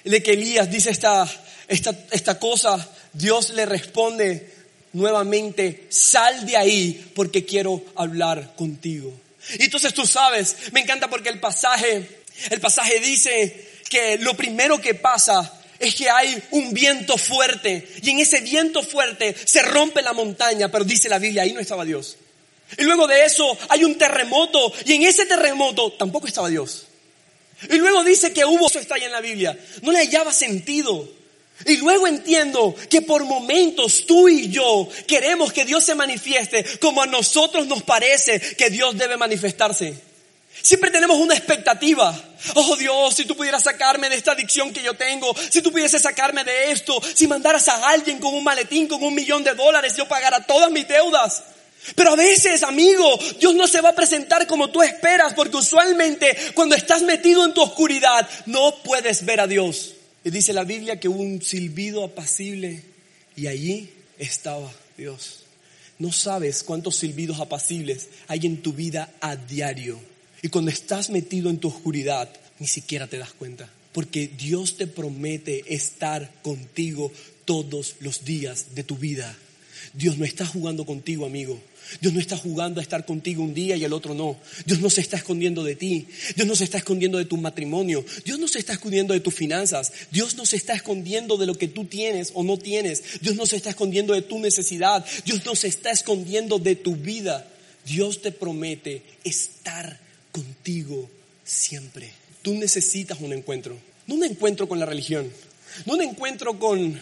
de 0.05 0.23
que 0.23 0.33
Elías 0.33 0.71
dice 0.71 0.91
esta, 0.91 1.29
esta, 1.69 1.95
esta 2.11 2.39
cosa, 2.39 2.89
Dios 3.13 3.51
le 3.51 3.67
responde 3.67 4.51
nuevamente, 4.93 5.87
sal 5.89 6.47
de 6.47 6.57
ahí 6.57 7.11
porque 7.15 7.45
quiero 7.45 7.85
hablar 7.95 8.55
contigo. 8.57 9.13
Y 9.59 9.65
entonces 9.65 9.95
tú 9.95 10.07
sabes, 10.07 10.57
me 10.73 10.81
encanta 10.81 11.09
porque 11.09 11.31
el 11.31 11.41
pasaje 11.41 12.20
el 12.49 12.61
pasaje 12.61 13.01
dice 13.01 13.69
que 13.89 14.19
lo 14.19 14.35
primero 14.35 14.81
que 14.81 14.95
pasa 14.95 15.61
es 15.79 15.95
que 15.95 16.09
hay 16.09 16.41
un 16.51 16.73
viento 16.73 17.17
fuerte 17.17 17.89
y 18.03 18.11
en 18.11 18.21
ese 18.21 18.41
viento 18.41 18.83
fuerte 18.83 19.35
se 19.45 19.63
rompe 19.63 20.03
la 20.03 20.13
montaña, 20.13 20.71
pero 20.71 20.85
dice 20.85 21.09
la 21.09 21.19
Biblia, 21.19 21.43
ahí 21.43 21.53
no 21.53 21.61
estaba 21.61 21.85
Dios. 21.85 22.17
Y 22.79 22.85
luego 22.85 23.07
de 23.07 23.25
eso 23.25 23.59
hay 23.69 23.85
un 23.85 23.97
terremoto 23.97 24.73
y 24.85 24.93
en 24.93 25.03
ese 25.03 25.27
terremoto 25.27 25.93
tampoco 25.93 26.27
estaba 26.27 26.49
Dios. 26.49 26.87
Y 27.69 27.77
luego 27.77 28.05
dice 28.05 28.33
que 28.33 28.45
hubo, 28.45 28.69
eso 28.69 28.79
está 28.79 28.97
en 28.97 29.13
la 29.13 29.21
Biblia, 29.21 29.59
no 29.83 29.93
le 29.93 29.99
hallaba 29.99 30.33
sentido. 30.33 31.09
Y 31.67 31.77
luego 31.77 32.07
entiendo 32.07 32.75
que 32.89 33.03
por 33.03 33.25
momentos 33.25 34.07
tú 34.07 34.29
y 34.29 34.49
yo 34.49 34.89
queremos 35.07 35.53
que 35.53 35.67
Dios 35.67 35.85
se 35.85 35.95
manifieste 35.95 36.65
como 36.79 37.03
a 37.03 37.07
nosotros 37.07 37.67
nos 37.67 37.83
parece 37.83 38.41
que 38.57 38.71
Dios 38.71 38.97
debe 38.97 39.17
manifestarse. 39.19 40.10
Siempre 40.63 40.91
tenemos 40.91 41.17
una 41.17 41.35
expectativa. 41.35 42.17
Oh 42.55 42.77
Dios, 42.77 43.15
si 43.15 43.25
tú 43.25 43.37
pudieras 43.37 43.63
sacarme 43.63 44.09
de 44.09 44.17
esta 44.17 44.33
adicción 44.33 44.73
que 44.73 44.83
yo 44.83 44.95
tengo, 44.95 45.35
si 45.51 45.63
tú 45.63 45.71
pudieses 45.71 46.03
sacarme 46.03 46.45
de 46.45 46.73
esto, 46.73 47.01
si 47.15 47.27
mandaras 47.27 47.69
a 47.69 47.89
alguien 47.89 48.19
con 48.19 48.35
un 48.35 48.45
maletín 48.45 48.89
con 48.89 49.03
un 49.03 49.15
millón 49.15 49.45
de 49.45 49.55
dólares, 49.55 49.97
yo 49.97 50.07
pagara 50.09 50.45
todas 50.47 50.71
mis 50.71 50.87
deudas. 50.87 51.43
Pero 51.95 52.13
a 52.13 52.17
veces, 52.17 52.63
amigo, 52.63 53.19
Dios 53.39 53.55
no 53.55 53.67
se 53.67 53.81
va 53.81 53.91
a 53.91 53.95
presentar 53.95 54.47
como 54.47 54.71
tú 54.71 54.83
esperas, 54.83 55.33
porque 55.35 55.57
usualmente 55.57 56.37
cuando 56.55 56.75
estás 56.75 57.03
metido 57.03 57.45
en 57.45 57.55
tu 57.55 57.63
oscuridad 57.63 58.29
no 58.47 58.75
puedes 58.83 59.25
ver 59.25 59.41
a 59.41 59.47
Dios. 59.47 59.95
Y 60.23 60.31
dice 60.31 60.53
la 60.53 60.65
Biblia 60.65 61.01
que 61.01 61.09
hubo 61.09 61.23
un 61.23 61.41
silbido 61.41 62.05
apacible 62.05 62.83
y 63.37 63.47
allí 63.47 63.91
estaba 64.19 64.71
Dios. 64.97 65.45
No 65.99 66.13
sabes 66.13 66.63
cuántos 66.63 66.97
silbidos 66.97 67.41
apacibles 67.41 68.09
hay 68.29 68.41
en 68.45 68.63
tu 68.63 68.73
vida 68.73 69.11
a 69.21 69.37
diario. 69.37 70.10
Y 70.43 70.49
cuando 70.49 70.71
estás 70.71 71.11
metido 71.11 71.51
en 71.51 71.59
tu 71.59 71.69
oscuridad, 71.69 72.29
ni 72.59 72.67
siquiera 72.67 73.07
te 73.07 73.19
das 73.19 73.33
cuenta. 73.33 73.69
Porque 73.93 74.29
Dios 74.29 74.77
te 74.77 74.87
promete 74.87 75.75
estar 75.75 76.33
contigo 76.43 77.13
todos 77.45 77.97
los 78.01 78.25
días 78.25 78.75
de 78.75 78.85
tu 78.85 78.97
vida. 78.97 79.37
Dios 79.95 80.19
no 80.19 80.25
está 80.25 80.47
jugando 80.47 80.87
contigo, 80.87 81.27
amigo. 81.27 81.61
Dios 82.01 82.13
no 82.13 82.21
está 82.21 82.37
jugando 82.37 82.79
a 82.79 82.83
estar 82.83 83.05
contigo 83.05 83.43
un 83.43 83.55
día 83.55 83.77
y 83.77 83.85
el 83.85 83.93
otro 83.93 84.15
no. 84.15 84.37
Dios 84.65 84.81
no 84.81 84.91
se 84.91 85.01
está 85.01 85.17
escondiendo 85.17 85.65
de 85.65 85.75
ti. 85.75 86.07
Dios 86.37 86.47
no 86.47 86.55
se 86.55 86.65
está 86.65 86.79
escondiendo 86.79 87.19
de 87.19 87.25
tu 87.25 87.37
matrimonio. 87.37 88.05
Dios 88.25 88.39
no 88.39 88.47
se 88.47 88.61
está 88.61 88.75
escondiendo 88.75 89.15
de 89.15 89.21
tus 89.21 89.35
finanzas. 89.35 89.93
Dios 90.13 90.37
no 90.37 90.47
se 90.47 90.57
está 90.57 90.75
escondiendo 90.75 91.37
de 91.37 91.47
lo 91.47 91.57
que 91.57 91.67
tú 91.67 91.87
tienes 91.87 92.31
o 92.35 92.45
no 92.45 92.59
tienes. 92.59 93.21
Dios 93.21 93.35
no 93.35 93.47
se 93.47 93.57
está 93.57 93.71
escondiendo 93.71 94.15
de 94.15 94.23
tu 94.23 94.39
necesidad. 94.39 95.05
Dios 95.25 95.45
no 95.45 95.57
se 95.57 95.67
está 95.67 95.91
escondiendo 95.91 96.61
de 96.61 96.77
tu 96.77 96.95
vida. 96.95 97.49
Dios 97.85 98.23
te 98.23 98.31
promete 98.31 99.03
estar 99.25 99.99
contigo 100.33 101.09
siempre. 101.45 102.13
Tú 102.43 102.55
necesitas 102.55 103.21
un 103.21 103.33
encuentro. 103.33 103.77
No 104.07 104.15
un 104.15 104.25
encuentro 104.25 104.69
con 104.69 104.79
la 104.79 104.87
religión. 104.87 105.31
No 105.87 105.95
un 105.95 106.03
encuentro 106.03 106.59
con... 106.59 107.01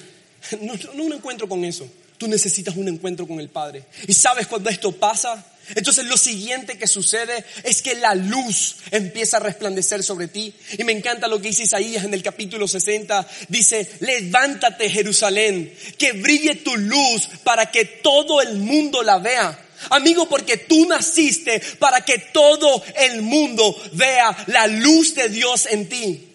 No, 0.61 1.03
un 1.03 1.13
encuentro 1.13 1.49
con 1.49 1.65
eso. 1.65 1.89
Tú 2.17 2.29
necesitas 2.29 2.77
un 2.77 2.89
encuentro 2.89 3.27
con 3.27 3.41
el 3.41 3.49
Padre. 3.49 3.85
Y 4.07 4.13
sabes 4.13 4.47
cuando 4.47 4.71
esto 4.71 4.93
pasa, 4.93 5.45
entonces 5.75 6.07
lo 6.07 6.17
siguiente 6.17 6.79
que 6.79 6.87
sucede 6.87 7.45
es 7.63 7.83
que 7.83 7.95
la 7.95 8.15
luz 8.15 8.77
empieza 8.91 9.37
a 9.37 9.41
resplandecer 9.41 10.03
sobre 10.03 10.29
ti. 10.29 10.53
Y 10.79 10.85
me 10.85 10.93
encanta 10.93 11.29
lo 11.29 11.41
que 11.41 11.49
dice 11.49 11.65
Isaías 11.65 12.05
en 12.05 12.15
el 12.15 12.23
capítulo 12.23 12.67
60. 12.67 13.27
Dice, 13.49 13.89
levántate 14.01 14.91
Jerusalén, 14.91 15.73
que 15.97 16.13
brille 16.13 16.57
tu 16.57 16.77
luz 16.77 17.29
para 17.45 17.71
que 17.71 17.85
todo 17.85 18.41
el 18.41 18.57
mundo 18.57 19.03
la 19.03 19.19
vea. 19.19 19.68
Amigo, 19.91 20.29
porque 20.29 20.57
tú 20.57 20.87
naciste 20.87 21.61
para 21.79 22.05
que 22.05 22.19
todo 22.19 22.83
el 22.97 23.23
mundo 23.23 23.77
vea 23.93 24.37
la 24.49 24.67
luz 24.67 25.15
de 25.15 25.29
Dios 25.29 25.67
en 25.67 25.89
ti. 25.89 26.28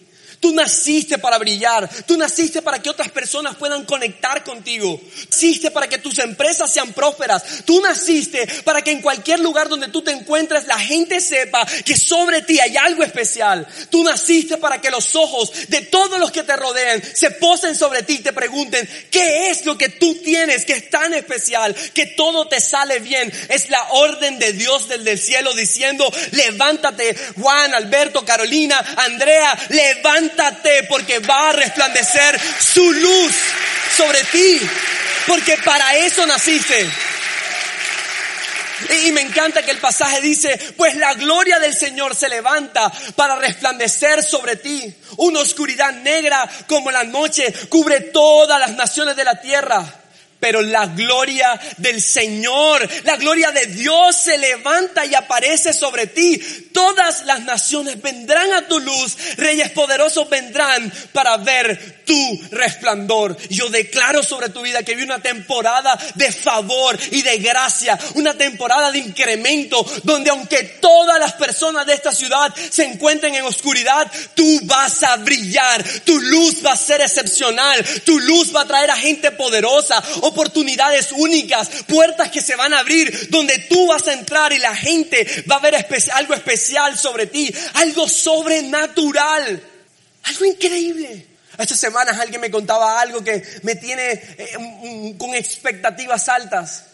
Tú 0.44 0.52
naciste 0.52 1.16
para 1.16 1.38
brillar. 1.38 1.88
Tú 2.04 2.18
naciste 2.18 2.60
para 2.60 2.78
que 2.78 2.90
otras 2.90 3.10
personas 3.10 3.56
puedan 3.56 3.86
conectar 3.86 4.44
contigo. 4.44 5.00
Naciste 5.30 5.70
para 5.70 5.88
que 5.88 5.96
tus 5.96 6.18
empresas 6.18 6.70
sean 6.70 6.92
prósperas. 6.92 7.64
Tú 7.64 7.80
naciste 7.80 8.46
para 8.62 8.82
que 8.82 8.90
en 8.90 9.00
cualquier 9.00 9.40
lugar 9.40 9.70
donde 9.70 9.88
tú 9.88 10.02
te 10.02 10.10
encuentres 10.10 10.66
la 10.66 10.78
gente 10.78 11.22
sepa 11.22 11.66
que 11.86 11.96
sobre 11.96 12.42
ti 12.42 12.60
hay 12.60 12.76
algo 12.76 13.02
especial. 13.02 13.66
Tú 13.88 14.04
naciste 14.04 14.58
para 14.58 14.82
que 14.82 14.90
los 14.90 15.16
ojos 15.16 15.50
de 15.68 15.80
todos 15.80 16.20
los 16.20 16.30
que 16.30 16.42
te 16.42 16.54
rodean 16.56 17.02
se 17.02 17.30
posen 17.30 17.74
sobre 17.74 18.02
ti 18.02 18.16
y 18.16 18.18
te 18.18 18.34
pregunten, 18.34 18.86
¿qué 19.10 19.48
es 19.48 19.64
lo 19.64 19.78
que 19.78 19.88
tú 19.88 20.16
tienes 20.16 20.66
que 20.66 20.74
es 20.74 20.90
tan 20.90 21.14
especial? 21.14 21.74
Que 21.94 22.04
todo 22.04 22.48
te 22.48 22.60
sale 22.60 22.98
bien. 22.98 23.32
Es 23.48 23.70
la 23.70 23.82
orden 23.92 24.38
de 24.38 24.52
Dios 24.52 24.90
del, 24.90 25.04
del 25.04 25.18
cielo 25.18 25.54
diciendo, 25.54 26.06
levántate 26.32 27.16
Juan, 27.40 27.72
Alberto, 27.72 28.26
Carolina, 28.26 28.76
Andrea, 28.98 29.58
levántate 29.70 30.33
porque 30.88 31.18
va 31.20 31.50
a 31.50 31.52
resplandecer 31.52 32.40
su 32.60 32.92
luz 32.92 33.34
sobre 33.96 34.22
ti. 34.24 34.60
Porque 35.26 35.56
para 35.64 35.96
eso 35.96 36.26
naciste. 36.26 36.88
Y 39.04 39.12
me 39.12 39.22
encanta 39.22 39.62
que 39.62 39.70
el 39.70 39.78
pasaje 39.78 40.20
dice, 40.20 40.58
pues 40.76 40.96
la 40.96 41.14
gloria 41.14 41.58
del 41.58 41.74
Señor 41.74 42.14
se 42.14 42.28
levanta 42.28 42.92
para 43.16 43.36
resplandecer 43.36 44.22
sobre 44.22 44.56
ti. 44.56 44.94
Una 45.16 45.40
oscuridad 45.40 45.92
negra 45.92 46.48
como 46.66 46.90
la 46.90 47.04
noche 47.04 47.52
cubre 47.68 48.00
todas 48.00 48.58
las 48.60 48.72
naciones 48.72 49.16
de 49.16 49.24
la 49.24 49.40
tierra 49.40 50.03
pero 50.44 50.60
la 50.60 50.88
gloria 50.88 51.58
del 51.78 52.02
Señor, 52.02 52.86
la 53.04 53.16
gloria 53.16 53.50
de 53.50 53.64
Dios 53.64 54.14
se 54.14 54.36
levanta 54.36 55.06
y 55.06 55.14
aparece 55.14 55.72
sobre 55.72 56.06
ti. 56.06 56.36
Todas 56.70 57.24
las 57.24 57.40
naciones 57.44 58.02
vendrán 58.02 58.52
a 58.52 58.68
tu 58.68 58.78
luz, 58.78 59.16
reyes 59.38 59.70
poderosos 59.70 60.28
vendrán 60.28 60.92
para 61.14 61.38
ver 61.38 62.04
tu 62.04 62.40
resplandor. 62.50 63.38
Yo 63.48 63.70
declaro 63.70 64.22
sobre 64.22 64.50
tu 64.50 64.60
vida 64.60 64.82
que 64.82 64.94
vi 64.94 65.02
una 65.02 65.22
temporada 65.22 65.98
de 66.14 66.30
favor 66.30 66.98
y 67.10 67.22
de 67.22 67.38
gracia, 67.38 67.98
una 68.16 68.34
temporada 68.34 68.90
de 68.90 68.98
incremento, 68.98 69.82
donde 70.02 70.28
aunque 70.28 70.62
todas 70.78 71.18
las 71.18 71.32
personas 71.32 71.86
de 71.86 71.94
esta 71.94 72.12
ciudad 72.12 72.54
se 72.70 72.84
encuentren 72.84 73.34
en 73.34 73.46
oscuridad, 73.46 74.12
tú 74.34 74.60
vas 74.64 75.02
a 75.04 75.16
brillar, 75.16 75.82
tu 76.04 76.20
luz 76.20 76.62
va 76.62 76.72
a 76.72 76.76
ser 76.76 77.00
excepcional, 77.00 77.82
tu 78.04 78.18
luz 78.20 78.54
va 78.54 78.60
a 78.60 78.66
traer 78.66 78.90
a 78.90 78.96
gente 78.96 79.30
poderosa 79.30 80.04
oportunidades 80.34 81.12
únicas, 81.12 81.68
puertas 81.86 82.30
que 82.30 82.42
se 82.42 82.56
van 82.56 82.74
a 82.74 82.80
abrir 82.80 83.30
donde 83.30 83.58
tú 83.60 83.86
vas 83.86 84.06
a 84.08 84.12
entrar 84.12 84.52
y 84.52 84.58
la 84.58 84.74
gente 84.74 85.26
va 85.50 85.56
a 85.56 85.60
ver 85.60 85.86
algo 86.12 86.34
especial 86.34 86.98
sobre 86.98 87.26
ti, 87.26 87.54
algo 87.74 88.08
sobrenatural, 88.08 89.62
algo 90.24 90.44
increíble. 90.44 91.26
Estas 91.56 91.78
semanas 91.78 92.18
alguien 92.18 92.40
me 92.40 92.50
contaba 92.50 93.00
algo 93.00 93.22
que 93.22 93.42
me 93.62 93.76
tiene 93.76 94.10
eh, 94.12 95.14
con 95.16 95.34
expectativas 95.34 96.28
altas. 96.28 96.84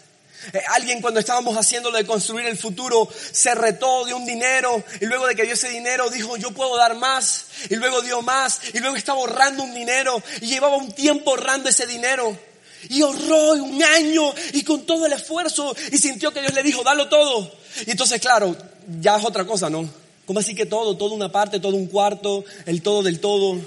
Eh, 0.53 0.62
alguien 0.68 1.00
cuando 1.00 1.20
estábamos 1.20 1.57
haciendo 1.57 1.90
lo 1.90 1.98
de 1.98 2.07
construir 2.07 2.46
el 2.46 2.57
futuro 2.57 3.09
se 3.33 3.55
retó, 3.55 4.05
dio 4.07 4.16
un 4.16 4.24
dinero 4.24 4.83
y 5.00 5.07
luego 5.07 5.26
de 5.26 5.35
que 5.35 5.42
dio 5.42 5.53
ese 5.53 5.68
dinero 5.68 6.09
dijo 6.09 6.37
yo 6.38 6.50
puedo 6.53 6.76
dar 6.79 6.94
más 6.96 7.44
y 7.68 7.76
luego 7.76 8.00
dio 8.00 8.22
más 8.22 8.61
y 8.72 8.79
luego 8.79 8.96
estaba 8.96 9.18
ahorrando 9.18 9.62
un 9.62 9.74
dinero 9.74 10.22
y 10.40 10.46
llevaba 10.46 10.76
un 10.76 10.92
tiempo 10.92 11.31
ahorrando 11.31 11.68
ese 11.68 11.87
dinero. 11.87 12.50
Y 12.88 13.03
ahorró 13.03 13.53
un 13.55 13.83
año 13.83 14.33
y 14.53 14.62
con 14.62 14.87
todo 14.87 15.07
el 15.07 15.12
esfuerzo 15.12 15.75
y 15.93 15.99
sintió 15.99 16.33
que 16.33 16.40
Dios 16.40 16.55
le 16.55 16.62
dijo, 16.62 16.83
dalo 16.83 17.09
todo. 17.09 17.53
Y 17.87 17.90
entonces, 17.90 18.21
claro, 18.21 18.57
ya 19.01 19.16
es 19.16 19.25
otra 19.25 19.45
cosa, 19.45 19.69
¿no? 19.69 19.88
¿Cómo 20.27 20.40
así 20.40 20.55
que 20.55 20.66
todo? 20.66 20.97
Todo 20.97 21.14
una 21.14 21.31
parte, 21.31 21.61
todo 21.61 21.77
un 21.77 21.87
cuarto, 21.87 22.45
el 22.66 22.83
todo 22.83 23.03
del 23.03 23.21
todo. 23.21 23.59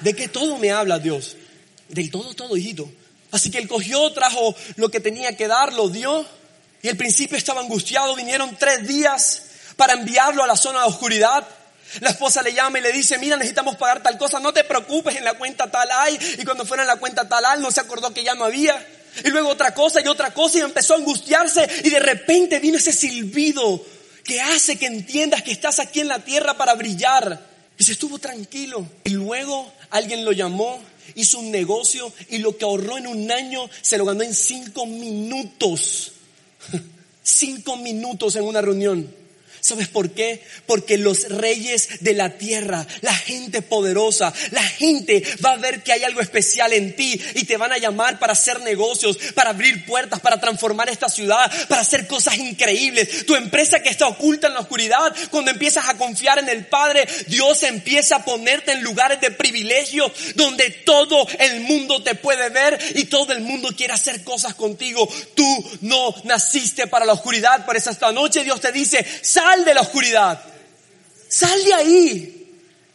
¿De 0.00 0.14
qué 0.14 0.28
todo 0.28 0.56
me 0.58 0.70
habla 0.70 0.98
Dios? 0.98 1.36
Del 1.88 2.10
todo, 2.10 2.34
todo, 2.34 2.56
hijito. 2.56 2.90
Así 3.30 3.50
que 3.50 3.58
él 3.58 3.68
cogió, 3.68 4.10
trajo 4.12 4.54
lo 4.76 4.90
que 4.90 5.00
tenía 5.00 5.36
que 5.36 5.46
dar, 5.46 5.72
lo 5.72 5.88
dio. 5.88 6.24
Y 6.82 6.88
el 6.88 6.96
principio 6.96 7.36
estaba 7.36 7.60
angustiado. 7.60 8.16
Vinieron 8.16 8.56
tres 8.58 8.86
días 8.88 9.42
para 9.76 9.92
enviarlo 9.92 10.42
a 10.42 10.46
la 10.46 10.56
zona 10.56 10.80
de 10.80 10.86
oscuridad. 10.86 11.46
La 11.98 12.10
esposa 12.10 12.42
le 12.42 12.54
llama 12.54 12.78
y 12.78 12.82
le 12.82 12.92
dice, 12.92 13.18
mira, 13.18 13.36
necesitamos 13.36 13.76
pagar 13.76 14.02
tal 14.02 14.16
cosa, 14.16 14.38
no 14.38 14.52
te 14.52 14.62
preocupes, 14.62 15.16
en 15.16 15.24
la 15.24 15.34
cuenta 15.34 15.70
tal 15.70 15.88
hay. 15.90 16.18
Y 16.38 16.44
cuando 16.44 16.64
fuera 16.64 16.84
en 16.84 16.86
la 16.86 16.96
cuenta 16.96 17.28
tal 17.28 17.44
hay, 17.44 17.60
no 17.60 17.70
se 17.72 17.80
acordó 17.80 18.14
que 18.14 18.22
ya 18.22 18.34
no 18.34 18.44
había. 18.44 18.86
Y 19.24 19.28
luego 19.30 19.48
otra 19.48 19.74
cosa 19.74 20.00
y 20.00 20.06
otra 20.06 20.32
cosa 20.32 20.58
y 20.58 20.60
empezó 20.60 20.94
a 20.94 20.98
angustiarse 20.98 21.68
y 21.82 21.90
de 21.90 21.98
repente 21.98 22.60
vino 22.60 22.78
ese 22.78 22.92
silbido 22.92 23.84
que 24.22 24.40
hace 24.40 24.78
que 24.78 24.86
entiendas 24.86 25.42
que 25.42 25.50
estás 25.50 25.80
aquí 25.80 26.00
en 26.00 26.08
la 26.08 26.20
tierra 26.20 26.56
para 26.56 26.74
brillar. 26.74 27.40
Y 27.76 27.84
se 27.84 27.92
estuvo 27.92 28.18
tranquilo. 28.18 28.86
Y 29.04 29.10
luego 29.10 29.72
alguien 29.90 30.24
lo 30.24 30.32
llamó, 30.32 30.80
hizo 31.16 31.38
un 31.40 31.50
negocio 31.50 32.12
y 32.28 32.38
lo 32.38 32.56
que 32.56 32.64
ahorró 32.64 32.98
en 32.98 33.06
un 33.06 33.30
año 33.32 33.68
se 33.80 33.98
lo 33.98 34.04
ganó 34.04 34.22
en 34.22 34.34
cinco 34.34 34.86
minutos. 34.86 36.12
cinco 37.22 37.76
minutos 37.76 38.36
en 38.36 38.44
una 38.44 38.60
reunión. 38.60 39.19
¿Sabes 39.60 39.88
por 39.88 40.10
qué? 40.10 40.42
Porque 40.66 40.96
los 40.96 41.28
reyes 41.28 42.00
de 42.00 42.14
la 42.14 42.30
tierra, 42.38 42.86
la 43.02 43.14
gente 43.14 43.62
poderosa, 43.62 44.32
la 44.50 44.62
gente 44.62 45.22
va 45.44 45.52
a 45.52 45.56
ver 45.56 45.82
que 45.82 45.92
hay 45.92 46.02
algo 46.04 46.20
especial 46.20 46.72
en 46.72 46.96
ti 46.96 47.20
y 47.34 47.44
te 47.44 47.56
van 47.56 47.72
a 47.72 47.78
llamar 47.78 48.18
para 48.18 48.32
hacer 48.32 48.60
negocios, 48.60 49.18
para 49.34 49.50
abrir 49.50 49.84
puertas, 49.84 50.20
para 50.20 50.40
transformar 50.40 50.88
esta 50.88 51.08
ciudad, 51.08 51.50
para 51.68 51.82
hacer 51.82 52.06
cosas 52.06 52.38
increíbles. 52.38 53.26
Tu 53.26 53.36
empresa 53.36 53.82
que 53.82 53.90
está 53.90 54.06
oculta 54.06 54.46
en 54.46 54.54
la 54.54 54.60
oscuridad, 54.60 55.14
cuando 55.30 55.50
empiezas 55.50 55.88
a 55.88 55.96
confiar 55.96 56.38
en 56.38 56.48
el 56.48 56.66
Padre, 56.66 57.06
Dios 57.26 57.62
empieza 57.62 58.16
a 58.16 58.24
ponerte 58.24 58.72
en 58.72 58.82
lugares 58.82 59.20
de 59.20 59.30
privilegio 59.30 60.10
donde 60.34 60.70
todo 60.70 61.26
el 61.38 61.60
mundo 61.60 62.02
te 62.02 62.14
puede 62.14 62.48
ver 62.48 62.78
y 62.94 63.04
todo 63.04 63.32
el 63.32 63.40
mundo 63.40 63.70
quiere 63.76 63.92
hacer 63.92 64.24
cosas 64.24 64.54
contigo. 64.54 65.08
Tú 65.34 65.70
no 65.82 66.14
naciste 66.24 66.86
para 66.86 67.04
la 67.04 67.12
oscuridad, 67.12 67.64
por 67.64 67.76
eso 67.76 67.90
esta 67.90 68.12
noche 68.12 68.44
Dios 68.44 68.60
te 68.60 68.72
dice, 68.72 69.04
de 69.58 69.74
la 69.74 69.80
oscuridad. 69.80 70.42
Sal 71.28 71.64
de 71.64 71.74
ahí. 71.74 72.36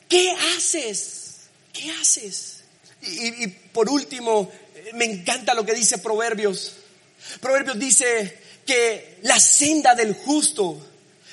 ¿Qué 0.08 0.32
haces? 0.56 1.36
¿Qué 1.74 1.92
haces? 1.92 2.64
Y, 3.02 3.48
por 3.48 3.90
último, 3.90 4.50
me 4.94 5.06
encanta 5.06 5.54
lo 5.54 5.66
que 5.66 5.74
dice 5.74 5.98
Proverbios. 5.98 6.74
Proverbios 7.42 7.78
dice 7.78 8.40
que 8.66 9.20
la 9.24 9.40
senda 9.40 9.94
del 9.94 10.14
justo 10.14 10.86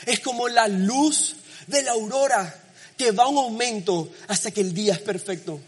es 0.05 0.21
como 0.21 0.49
la 0.49 0.69
luz 0.69 1.37
de 1.67 1.83
la 1.83 1.93
aurora 1.93 2.63
que 2.97 3.13
va 3.13 3.29
un 3.29 3.39
aumento 3.39 4.13
hasta 4.29 4.51
que 4.51 4.61
el 4.61 4.75
día 4.75 4.95
es 4.95 5.01
perfecto. 5.01 5.61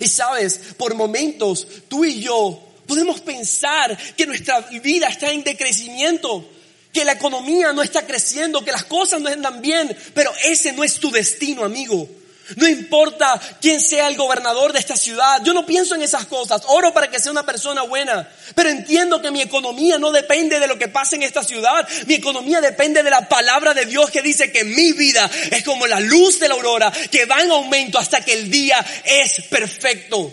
Y 0.00 0.08
sabes, 0.08 0.58
por 0.76 0.94
momentos 0.94 1.66
tú 1.88 2.04
y 2.04 2.20
yo 2.20 2.74
podemos 2.86 3.20
pensar 3.20 3.96
que 4.16 4.26
nuestra 4.26 4.60
vida 4.60 5.08
está 5.08 5.30
en 5.30 5.44
decrecimiento, 5.44 6.48
que 6.94 7.04
la 7.04 7.12
economía 7.12 7.72
no 7.72 7.82
está 7.82 8.06
creciendo, 8.06 8.64
que 8.64 8.72
las 8.72 8.84
cosas 8.84 9.20
no 9.20 9.28
andan 9.28 9.60
bien, 9.60 9.94
pero 10.14 10.32
ese 10.44 10.72
no 10.72 10.84
es 10.84 10.94
tu 11.00 11.10
destino, 11.10 11.64
amigo. 11.64 12.08
No 12.56 12.68
importa 12.68 13.40
quién 13.60 13.80
sea 13.80 14.06
el 14.06 14.16
gobernador 14.16 14.72
de 14.72 14.78
esta 14.78 14.96
ciudad, 14.96 15.42
yo 15.44 15.54
no 15.54 15.64
pienso 15.64 15.94
en 15.94 16.02
esas 16.02 16.26
cosas, 16.26 16.62
oro 16.66 16.92
para 16.92 17.10
que 17.10 17.18
sea 17.18 17.32
una 17.32 17.46
persona 17.46 17.82
buena, 17.82 18.28
pero 18.54 18.68
entiendo 18.68 19.22
que 19.22 19.30
mi 19.30 19.40
economía 19.40 19.98
no 19.98 20.12
depende 20.12 20.60
de 20.60 20.66
lo 20.66 20.78
que 20.78 20.88
pasa 20.88 21.16
en 21.16 21.22
esta 21.22 21.42
ciudad, 21.42 21.88
mi 22.06 22.14
economía 22.14 22.60
depende 22.60 23.02
de 23.02 23.10
la 23.10 23.28
palabra 23.28 23.72
de 23.72 23.86
Dios 23.86 24.10
que 24.10 24.20
dice 24.20 24.52
que 24.52 24.64
mi 24.64 24.92
vida 24.92 25.28
es 25.50 25.64
como 25.64 25.86
la 25.86 26.00
luz 26.00 26.38
de 26.38 26.48
la 26.48 26.54
aurora, 26.54 26.92
que 27.10 27.24
va 27.24 27.42
en 27.42 27.50
aumento 27.50 27.98
hasta 27.98 28.22
que 28.22 28.34
el 28.34 28.50
día 28.50 28.84
es 29.04 29.42
perfecto. 29.48 30.32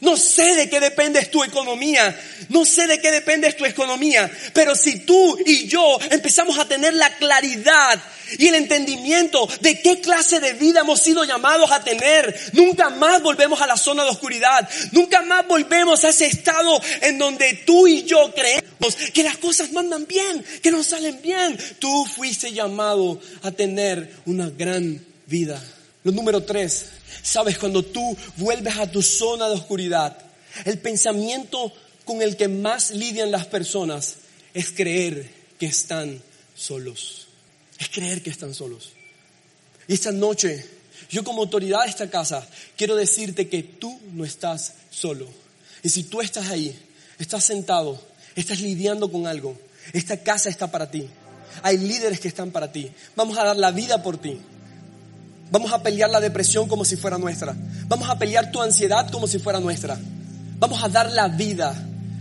No 0.00 0.16
sé 0.16 0.54
de 0.54 0.70
qué 0.70 0.80
depende 0.80 1.24
tu 1.26 1.42
economía, 1.42 2.18
no 2.50 2.64
sé 2.64 2.86
de 2.86 3.00
qué 3.00 3.10
depende 3.10 3.52
tu 3.52 3.64
economía, 3.64 4.30
pero 4.52 4.74
si 4.74 5.00
tú 5.00 5.36
y 5.44 5.66
yo 5.66 5.98
empezamos 6.10 6.58
a 6.58 6.68
tener 6.68 6.94
la 6.94 7.16
claridad 7.16 8.00
y 8.38 8.46
el 8.46 8.54
entendimiento 8.54 9.48
de 9.60 9.80
qué 9.80 10.00
clase 10.00 10.38
de 10.38 10.52
vida 10.52 10.80
hemos 10.80 11.00
sido 11.00 11.24
llamados 11.24 11.72
a 11.72 11.82
tener, 11.82 12.34
nunca 12.52 12.90
más 12.90 13.22
volvemos 13.22 13.60
a 13.60 13.66
la 13.66 13.76
zona 13.76 14.04
de 14.04 14.10
oscuridad, 14.10 14.68
nunca 14.92 15.22
más 15.22 15.46
volvemos 15.46 16.04
a 16.04 16.10
ese 16.10 16.26
estado 16.26 16.80
en 17.00 17.18
donde 17.18 17.54
tú 17.66 17.86
y 17.86 18.04
yo 18.04 18.32
creemos 18.34 18.94
que 19.12 19.22
las 19.22 19.38
cosas 19.38 19.72
no 19.72 19.80
andan 19.80 20.06
bien, 20.06 20.44
que 20.62 20.70
no 20.70 20.82
salen 20.82 21.20
bien. 21.22 21.58
Tú 21.78 22.06
fuiste 22.06 22.52
llamado 22.52 23.20
a 23.42 23.50
tener 23.50 24.12
una 24.26 24.50
gran 24.50 25.04
vida. 25.26 25.62
Lo 26.04 26.12
número 26.12 26.42
tres, 26.42 26.86
Sabes, 27.22 27.58
cuando 27.58 27.82
tú 27.82 28.16
vuelves 28.36 28.76
a 28.76 28.90
tu 28.90 29.02
zona 29.02 29.48
de 29.48 29.54
oscuridad, 29.54 30.18
el 30.64 30.78
pensamiento 30.78 31.72
con 32.04 32.22
el 32.22 32.36
que 32.36 32.48
más 32.48 32.90
lidian 32.90 33.30
las 33.30 33.46
personas 33.46 34.16
es 34.54 34.70
creer 34.70 35.30
que 35.58 35.66
están 35.66 36.22
solos. 36.54 37.26
Es 37.78 37.88
creer 37.88 38.22
que 38.22 38.30
están 38.30 38.54
solos. 38.54 38.90
Y 39.86 39.94
esta 39.94 40.12
noche, 40.12 40.64
yo 41.10 41.24
como 41.24 41.42
autoridad 41.42 41.82
de 41.84 41.90
esta 41.90 42.10
casa, 42.10 42.46
quiero 42.76 42.96
decirte 42.96 43.48
que 43.48 43.62
tú 43.62 44.00
no 44.12 44.24
estás 44.24 44.74
solo. 44.90 45.28
Y 45.82 45.88
si 45.88 46.04
tú 46.04 46.20
estás 46.20 46.48
ahí, 46.48 46.76
estás 47.18 47.44
sentado, 47.44 48.00
estás 48.34 48.60
lidiando 48.60 49.10
con 49.10 49.26
algo, 49.26 49.58
esta 49.92 50.22
casa 50.22 50.48
está 50.48 50.70
para 50.70 50.90
ti. 50.90 51.06
Hay 51.62 51.78
líderes 51.78 52.20
que 52.20 52.28
están 52.28 52.50
para 52.50 52.72
ti. 52.72 52.90
Vamos 53.16 53.38
a 53.38 53.44
dar 53.44 53.56
la 53.56 53.70
vida 53.70 54.02
por 54.02 54.18
ti. 54.18 54.38
Vamos 55.50 55.72
a 55.72 55.82
pelear 55.82 56.10
la 56.10 56.20
depresión 56.20 56.68
como 56.68 56.84
si 56.84 56.96
fuera 56.96 57.18
nuestra. 57.18 57.54
Vamos 57.86 58.08
a 58.10 58.18
pelear 58.18 58.50
tu 58.50 58.60
ansiedad 58.60 59.10
como 59.10 59.26
si 59.26 59.38
fuera 59.38 59.60
nuestra. 59.60 59.98
Vamos 60.58 60.82
a 60.82 60.88
dar 60.88 61.10
la 61.12 61.28
vida. 61.28 61.74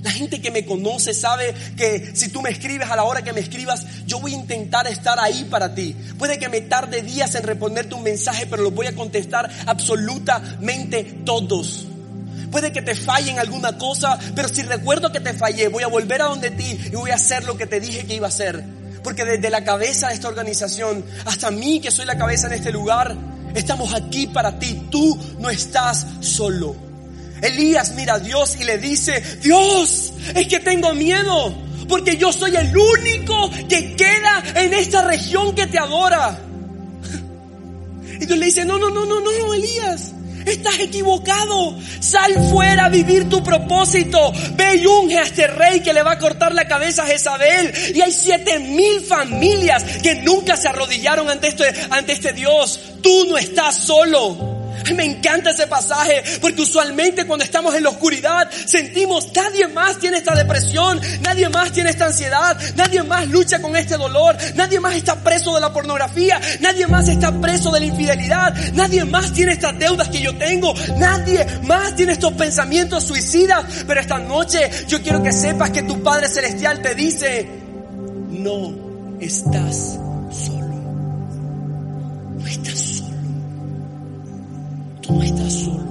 La 0.04 0.12
gente 0.12 0.40
que 0.40 0.52
me 0.52 0.66
conoce 0.66 1.14
sabe 1.14 1.54
que 1.76 2.12
si 2.14 2.30
tú 2.30 2.42
me 2.42 2.50
escribes 2.50 2.90
a 2.90 2.96
la 2.96 3.04
hora 3.04 3.24
que 3.24 3.34
me 3.34 3.42
escribas, 3.42 3.86
yo 4.06 4.20
voy 4.20 4.34
a 4.34 4.38
intentar 4.38 4.88
estar 4.88 5.20
ahí 5.20 5.46
para 5.50 5.74
ti. 5.74 5.96
Puede 6.18 6.40
que 6.40 6.50
me 6.50 6.62
tarde 6.62 7.02
días 7.02 7.36
en 7.36 7.44
responderte 7.44 7.96
un 7.96 8.04
mensaje, 8.04 8.46
pero 8.46 8.64
lo 8.64 8.72
voy 8.72 8.88
a 8.88 8.96
contestar 8.96 9.50
absolutamente 9.66 11.04
todos. 11.26 11.88
Puede 12.52 12.72
que 12.72 12.82
te 12.82 12.96
falle 12.96 13.32
en 13.32 13.40
alguna 13.40 13.78
cosa, 13.78 14.18
pero 14.36 14.48
si 14.48 14.62
recuerdo 14.62 15.12
que 15.12 15.20
te 15.20 15.34
fallé, 15.34 15.68
voy 15.68 15.84
a 15.84 15.88
volver 15.88 16.22
a 16.22 16.26
donde 16.26 16.52
ti 16.52 16.80
y 16.86 16.96
voy 16.96 17.12
a 17.12 17.16
hacer 17.16 17.44
lo 17.44 17.58
que 17.58 17.66
te 17.66 17.80
dije 17.80 18.06
que 18.06 18.16
iba 18.16 18.28
a 18.28 18.30
hacer. 18.30 18.64
Porque 19.08 19.24
desde 19.24 19.50
la 19.50 19.64
cabeza 19.64 20.10
de 20.10 20.16
esta 20.16 20.28
organización 20.28 21.02
hasta 21.24 21.50
mí 21.50 21.80
que 21.80 21.92
soy 21.92 22.06
la 22.06 22.18
cabeza 22.18 22.48
en 22.48 22.54
este 22.56 22.74
lugar, 22.74 23.16
estamos 23.56 23.94
aquí 23.94 24.28
para 24.28 24.60
ti. 24.60 24.90
Tú 24.92 25.18
no 25.40 25.50
estás 25.50 26.06
solo. 26.20 26.76
Elías 27.42 27.94
mira 27.94 28.16
a 28.16 28.20
Dios 28.20 28.58
y 28.60 28.66
le 28.66 28.78
dice, 28.78 29.24
Dios, 29.42 30.12
es 30.36 30.48
que 30.50 30.60
tengo 30.60 30.94
miedo, 30.94 31.56
porque 31.88 32.18
yo 32.18 32.34
soy 32.34 32.58
el 32.58 32.78
único 32.78 33.50
que 33.70 33.96
queda 33.96 34.44
en 34.56 34.74
esta 34.74 35.02
región 35.04 35.56
que 35.56 35.68
te 35.68 35.80
adora. 35.80 36.38
Y 38.20 38.26
Dios 38.26 38.38
le 38.38 38.46
dice, 38.48 38.66
no, 38.66 38.78
no, 38.78 38.90
no, 38.90 39.06
no, 39.06 39.22
no, 39.22 39.54
Elías, 39.54 40.12
Estás 40.48 40.80
equivocado. 40.80 41.76
Sal 42.00 42.34
fuera 42.50 42.86
a 42.86 42.90
vivir 42.90 43.30
tu 43.30 43.44
propósito. 43.44 44.32
Ve 44.56 44.76
y 44.76 44.86
unge 44.86 45.18
a 45.20 45.24
este 45.24 45.48
rey 45.48 45.82
que 45.82 45.94
le 45.94 46.04
va 46.04 46.14
a 46.14 46.20
cortar 46.20 46.54
la 46.54 46.68
cabeza 46.68 47.04
a 47.04 47.08
Jezabel. 47.08 47.74
Y 47.94 48.02
hay 48.02 48.12
siete 48.12 48.60
mil 48.60 49.02
familias 49.02 49.84
que 50.02 50.16
nunca 50.16 50.58
se 50.58 50.70
arrodillaron 50.70 51.30
ante 51.30 51.50
este, 51.50 51.74
ante 51.90 52.14
este 52.14 52.34
Dios. 52.34 52.80
Tú 53.02 53.26
no 53.30 53.38
estás 53.38 53.78
solo. 53.78 54.57
Me 54.96 55.06
encanta 55.06 55.52
ese 55.52 55.68
pasaje 55.68 56.24
porque 56.42 56.62
usualmente 56.62 57.26
cuando 57.26 57.46
estamos 57.46 57.76
en 57.76 57.84
la 57.84 57.90
oscuridad 57.90 58.50
sentimos 58.66 59.28
nadie 59.36 59.68
más 59.68 60.00
tiene 60.00 60.18
esta 60.18 60.36
depresión, 60.36 61.00
nadie 61.22 61.50
más 61.50 61.72
tiene 61.72 61.90
esta 61.90 62.06
ansiedad, 62.06 62.58
nadie 62.76 63.04
más 63.04 63.28
lucha 63.28 63.62
con 63.62 63.76
este 63.76 63.98
dolor, 63.98 64.36
nadie 64.56 64.80
más 64.80 64.96
está 64.96 65.16
preso 65.16 65.54
de 65.56 65.62
la 65.62 65.74
pornografía, 65.74 66.40
nadie 66.60 66.88
más 66.88 67.08
está 67.08 67.32
preso 67.40 67.72
de 67.72 67.82
la 67.82 67.86
infidelidad, 67.86 68.54
nadie 68.74 69.06
más 69.06 69.34
tiene 69.34 69.54
estas 69.54 69.78
deudas 69.78 70.10
que 70.10 70.22
yo 70.22 70.38
tengo, 70.38 70.74
nadie 70.98 71.46
más 71.64 71.96
tiene 71.96 72.14
estos 72.14 72.34
pensamientos 72.34 73.04
suicidas. 73.04 73.66
Pero 73.86 74.00
esta 74.00 74.20
noche 74.20 74.70
yo 74.88 75.02
quiero 75.02 75.22
que 75.22 75.32
sepas 75.32 75.72
que 75.72 75.84
tu 75.84 76.02
Padre 76.02 76.28
Celestial 76.28 76.82
te 76.82 76.96
dice, 76.96 77.48
no 78.30 79.18
estás 79.20 80.00
solo. 80.32 80.68
No 82.38 82.48
estás 82.48 82.80
solo 82.80 83.07
no 85.10 85.24
estás 85.24 85.54
solo. 85.54 85.86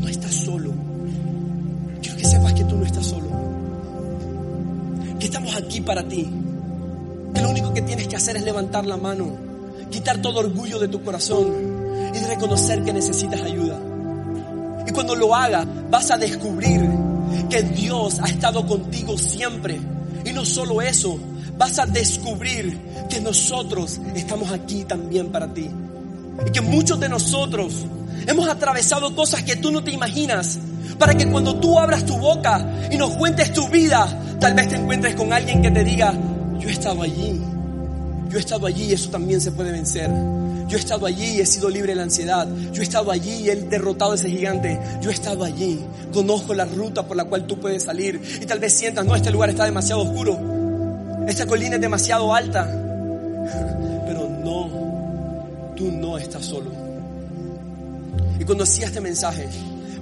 No 0.00 0.08
estás 0.08 0.34
solo. 0.34 0.72
Quiero 2.00 2.16
que 2.16 2.24
sepas 2.24 2.52
que 2.52 2.64
tú 2.64 2.76
no 2.76 2.84
estás 2.84 3.06
solo. 3.06 3.28
Que 5.18 5.26
estamos 5.26 5.54
aquí 5.56 5.80
para 5.80 6.06
ti. 6.06 6.28
Que 7.34 7.40
lo 7.40 7.50
único 7.50 7.72
que 7.72 7.82
tienes 7.82 8.08
que 8.08 8.16
hacer 8.16 8.36
es 8.36 8.42
levantar 8.42 8.86
la 8.86 8.96
mano, 8.96 9.36
quitar 9.90 10.20
todo 10.20 10.40
orgullo 10.40 10.78
de 10.78 10.88
tu 10.88 11.02
corazón 11.02 11.46
y 12.14 12.18
reconocer 12.26 12.82
que 12.82 12.92
necesitas 12.92 13.42
ayuda. 13.42 13.78
Y 14.86 14.92
cuando 14.92 15.14
lo 15.14 15.34
hagas, 15.34 15.66
vas 15.90 16.10
a 16.10 16.16
descubrir 16.16 16.88
que 17.48 17.62
Dios 17.62 18.18
ha 18.20 18.26
estado 18.26 18.66
contigo 18.66 19.16
siempre. 19.16 19.80
Y 20.24 20.32
no 20.32 20.44
solo 20.44 20.82
eso, 20.82 21.18
vas 21.56 21.78
a 21.78 21.86
descubrir 21.86 22.78
que 23.08 23.20
nosotros 23.20 24.00
estamos 24.14 24.50
aquí 24.50 24.84
también 24.84 25.30
para 25.30 25.52
ti. 25.52 25.70
Y 26.46 26.50
que 26.50 26.60
muchos 26.60 26.98
de 27.00 27.08
nosotros 27.08 27.84
hemos 28.26 28.48
atravesado 28.48 29.14
cosas 29.14 29.42
que 29.42 29.56
tú 29.56 29.70
no 29.70 29.82
te 29.82 29.90
imaginas. 29.90 30.58
Para 30.98 31.14
que 31.14 31.26
cuando 31.30 31.56
tú 31.56 31.78
abras 31.78 32.04
tu 32.04 32.16
boca 32.16 32.88
y 32.90 32.96
nos 32.96 33.16
cuentes 33.16 33.52
tu 33.52 33.68
vida, 33.68 34.06
tal 34.38 34.54
vez 34.54 34.68
te 34.68 34.76
encuentres 34.76 35.14
con 35.14 35.32
alguien 35.32 35.62
que 35.62 35.70
te 35.70 35.84
diga, 35.84 36.12
yo 36.58 36.68
he 36.68 36.72
estado 36.72 37.02
allí. 37.02 37.40
Yo 38.28 38.36
he 38.36 38.40
estado 38.40 38.66
allí 38.66 38.84
y 38.84 38.92
eso 38.92 39.10
también 39.10 39.40
se 39.40 39.50
puede 39.50 39.72
vencer. 39.72 40.10
Yo 40.68 40.76
he 40.76 40.80
estado 40.80 41.06
allí 41.06 41.36
y 41.36 41.40
he 41.40 41.46
sido 41.46 41.68
libre 41.68 41.92
de 41.92 41.96
la 41.96 42.04
ansiedad. 42.04 42.46
Yo 42.72 42.80
he 42.80 42.84
estado 42.84 43.10
allí 43.10 43.44
y 43.44 43.50
he 43.50 43.56
derrotado 43.56 44.12
a 44.12 44.14
ese 44.14 44.30
gigante. 44.30 44.78
Yo 45.00 45.10
he 45.10 45.12
estado 45.12 45.44
allí. 45.44 45.80
Conozco 46.12 46.54
la 46.54 46.64
ruta 46.64 47.04
por 47.04 47.16
la 47.16 47.24
cual 47.24 47.44
tú 47.44 47.58
puedes 47.58 47.82
salir. 47.82 48.20
Y 48.40 48.46
tal 48.46 48.60
vez 48.60 48.72
sientas, 48.72 49.04
no, 49.04 49.16
este 49.16 49.32
lugar 49.32 49.50
está 49.50 49.64
demasiado 49.64 50.02
oscuro. 50.02 50.38
Esta 51.26 51.46
colina 51.46 51.74
es 51.74 51.80
demasiado 51.80 52.32
alta. 52.32 52.70
Tú 55.80 55.90
no 55.90 56.18
estás 56.18 56.44
solo. 56.44 56.70
Y 58.38 58.44
cuando 58.44 58.64
hacía 58.64 58.88
este 58.88 59.00
mensaje, 59.00 59.48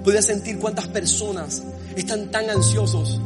podía 0.03 0.21
sentir 0.21 0.59
cuántas 0.59 0.89
personas 0.89 1.63
están 1.95 2.29
tan 2.29 2.49
ansiosos, 2.49 3.17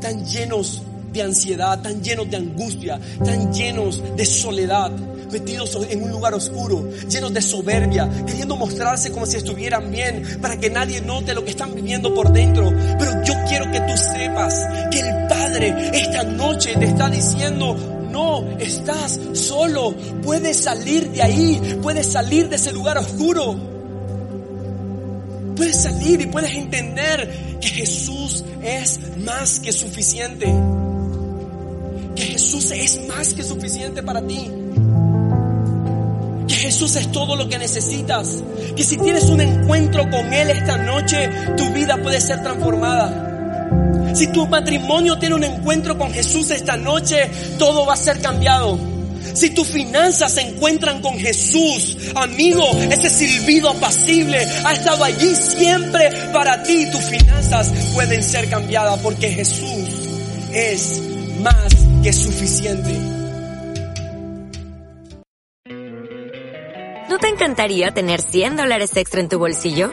tan 0.00 0.24
llenos 0.24 0.80
de 1.12 1.22
ansiedad, 1.22 1.82
tan 1.82 2.00
llenos 2.00 2.30
de 2.30 2.36
angustia, 2.36 3.00
tan 3.24 3.52
llenos 3.52 4.00
de 4.16 4.24
soledad, 4.24 4.92
metidos 5.32 5.76
en 5.90 6.04
un 6.04 6.12
lugar 6.12 6.34
oscuro, 6.34 6.88
llenos 7.08 7.34
de 7.34 7.42
soberbia, 7.42 8.08
queriendo 8.24 8.54
mostrarse 8.54 9.10
como 9.10 9.26
si 9.26 9.38
estuvieran 9.38 9.90
bien, 9.90 10.22
para 10.40 10.56
que 10.56 10.70
nadie 10.70 11.00
note 11.00 11.34
lo 11.34 11.44
que 11.44 11.50
están 11.50 11.74
viviendo 11.74 12.14
por 12.14 12.32
dentro. 12.32 12.72
Pero 12.96 13.24
yo 13.24 13.34
quiero 13.48 13.72
que 13.72 13.80
tú 13.80 13.96
sepas 13.96 14.54
que 14.92 15.00
el 15.00 15.26
Padre 15.26 15.90
esta 15.94 16.22
noche 16.22 16.76
te 16.78 16.84
está 16.84 17.10
diciendo, 17.10 17.97
no 18.18 18.58
estás 18.58 19.20
solo. 19.32 19.94
Puedes 20.22 20.56
salir 20.58 21.10
de 21.10 21.22
ahí. 21.22 21.78
Puedes 21.82 22.06
salir 22.08 22.48
de 22.48 22.56
ese 22.56 22.72
lugar 22.72 22.98
oscuro. 22.98 23.56
Puedes 25.56 25.76
salir 25.76 26.20
y 26.20 26.26
puedes 26.26 26.52
entender 26.52 27.58
que 27.60 27.68
Jesús 27.68 28.44
es 28.62 29.00
más 29.18 29.60
que 29.60 29.72
suficiente. 29.72 30.46
Que 32.16 32.22
Jesús 32.22 32.70
es 32.72 33.06
más 33.06 33.34
que 33.34 33.44
suficiente 33.44 34.02
para 34.02 34.20
ti. 34.26 34.50
Que 36.48 36.54
Jesús 36.54 36.96
es 36.96 37.12
todo 37.12 37.36
lo 37.36 37.48
que 37.48 37.58
necesitas. 37.58 38.42
Que 38.74 38.82
si 38.82 38.96
tienes 38.96 39.24
un 39.24 39.40
encuentro 39.40 40.02
con 40.10 40.32
Él 40.32 40.50
esta 40.50 40.76
noche, 40.78 41.30
tu 41.56 41.72
vida 41.72 41.96
puede 42.02 42.20
ser 42.20 42.42
transformada. 42.42 43.27
Si 44.14 44.26
tu 44.28 44.46
matrimonio 44.46 45.18
tiene 45.18 45.34
un 45.34 45.44
encuentro 45.44 45.96
con 45.96 46.12
Jesús 46.12 46.50
esta 46.50 46.76
noche, 46.76 47.30
todo 47.58 47.86
va 47.86 47.94
a 47.94 47.96
ser 47.96 48.20
cambiado. 48.20 48.78
Si 49.34 49.50
tus 49.50 49.68
finanzas 49.68 50.32
se 50.32 50.40
encuentran 50.40 51.00
con 51.00 51.18
Jesús, 51.18 51.96
amigo, 52.14 52.64
ese 52.90 53.08
silbido 53.08 53.70
apacible 53.70 54.38
ha 54.64 54.72
estado 54.72 55.04
allí 55.04 55.34
siempre 55.34 56.10
para 56.32 56.62
ti. 56.62 56.86
Tus 56.90 57.04
finanzas 57.04 57.72
pueden 57.94 58.22
ser 58.22 58.48
cambiadas 58.48 58.98
porque 59.00 59.30
Jesús 59.30 59.88
es 60.52 61.02
más 61.40 61.74
que 62.02 62.12
suficiente. 62.12 63.18
¿No 67.08 67.18
te 67.18 67.28
encantaría 67.28 67.90
tener 67.90 68.20
100 68.20 68.56
dólares 68.56 68.96
extra 68.96 69.20
en 69.20 69.28
tu 69.28 69.38
bolsillo? 69.38 69.92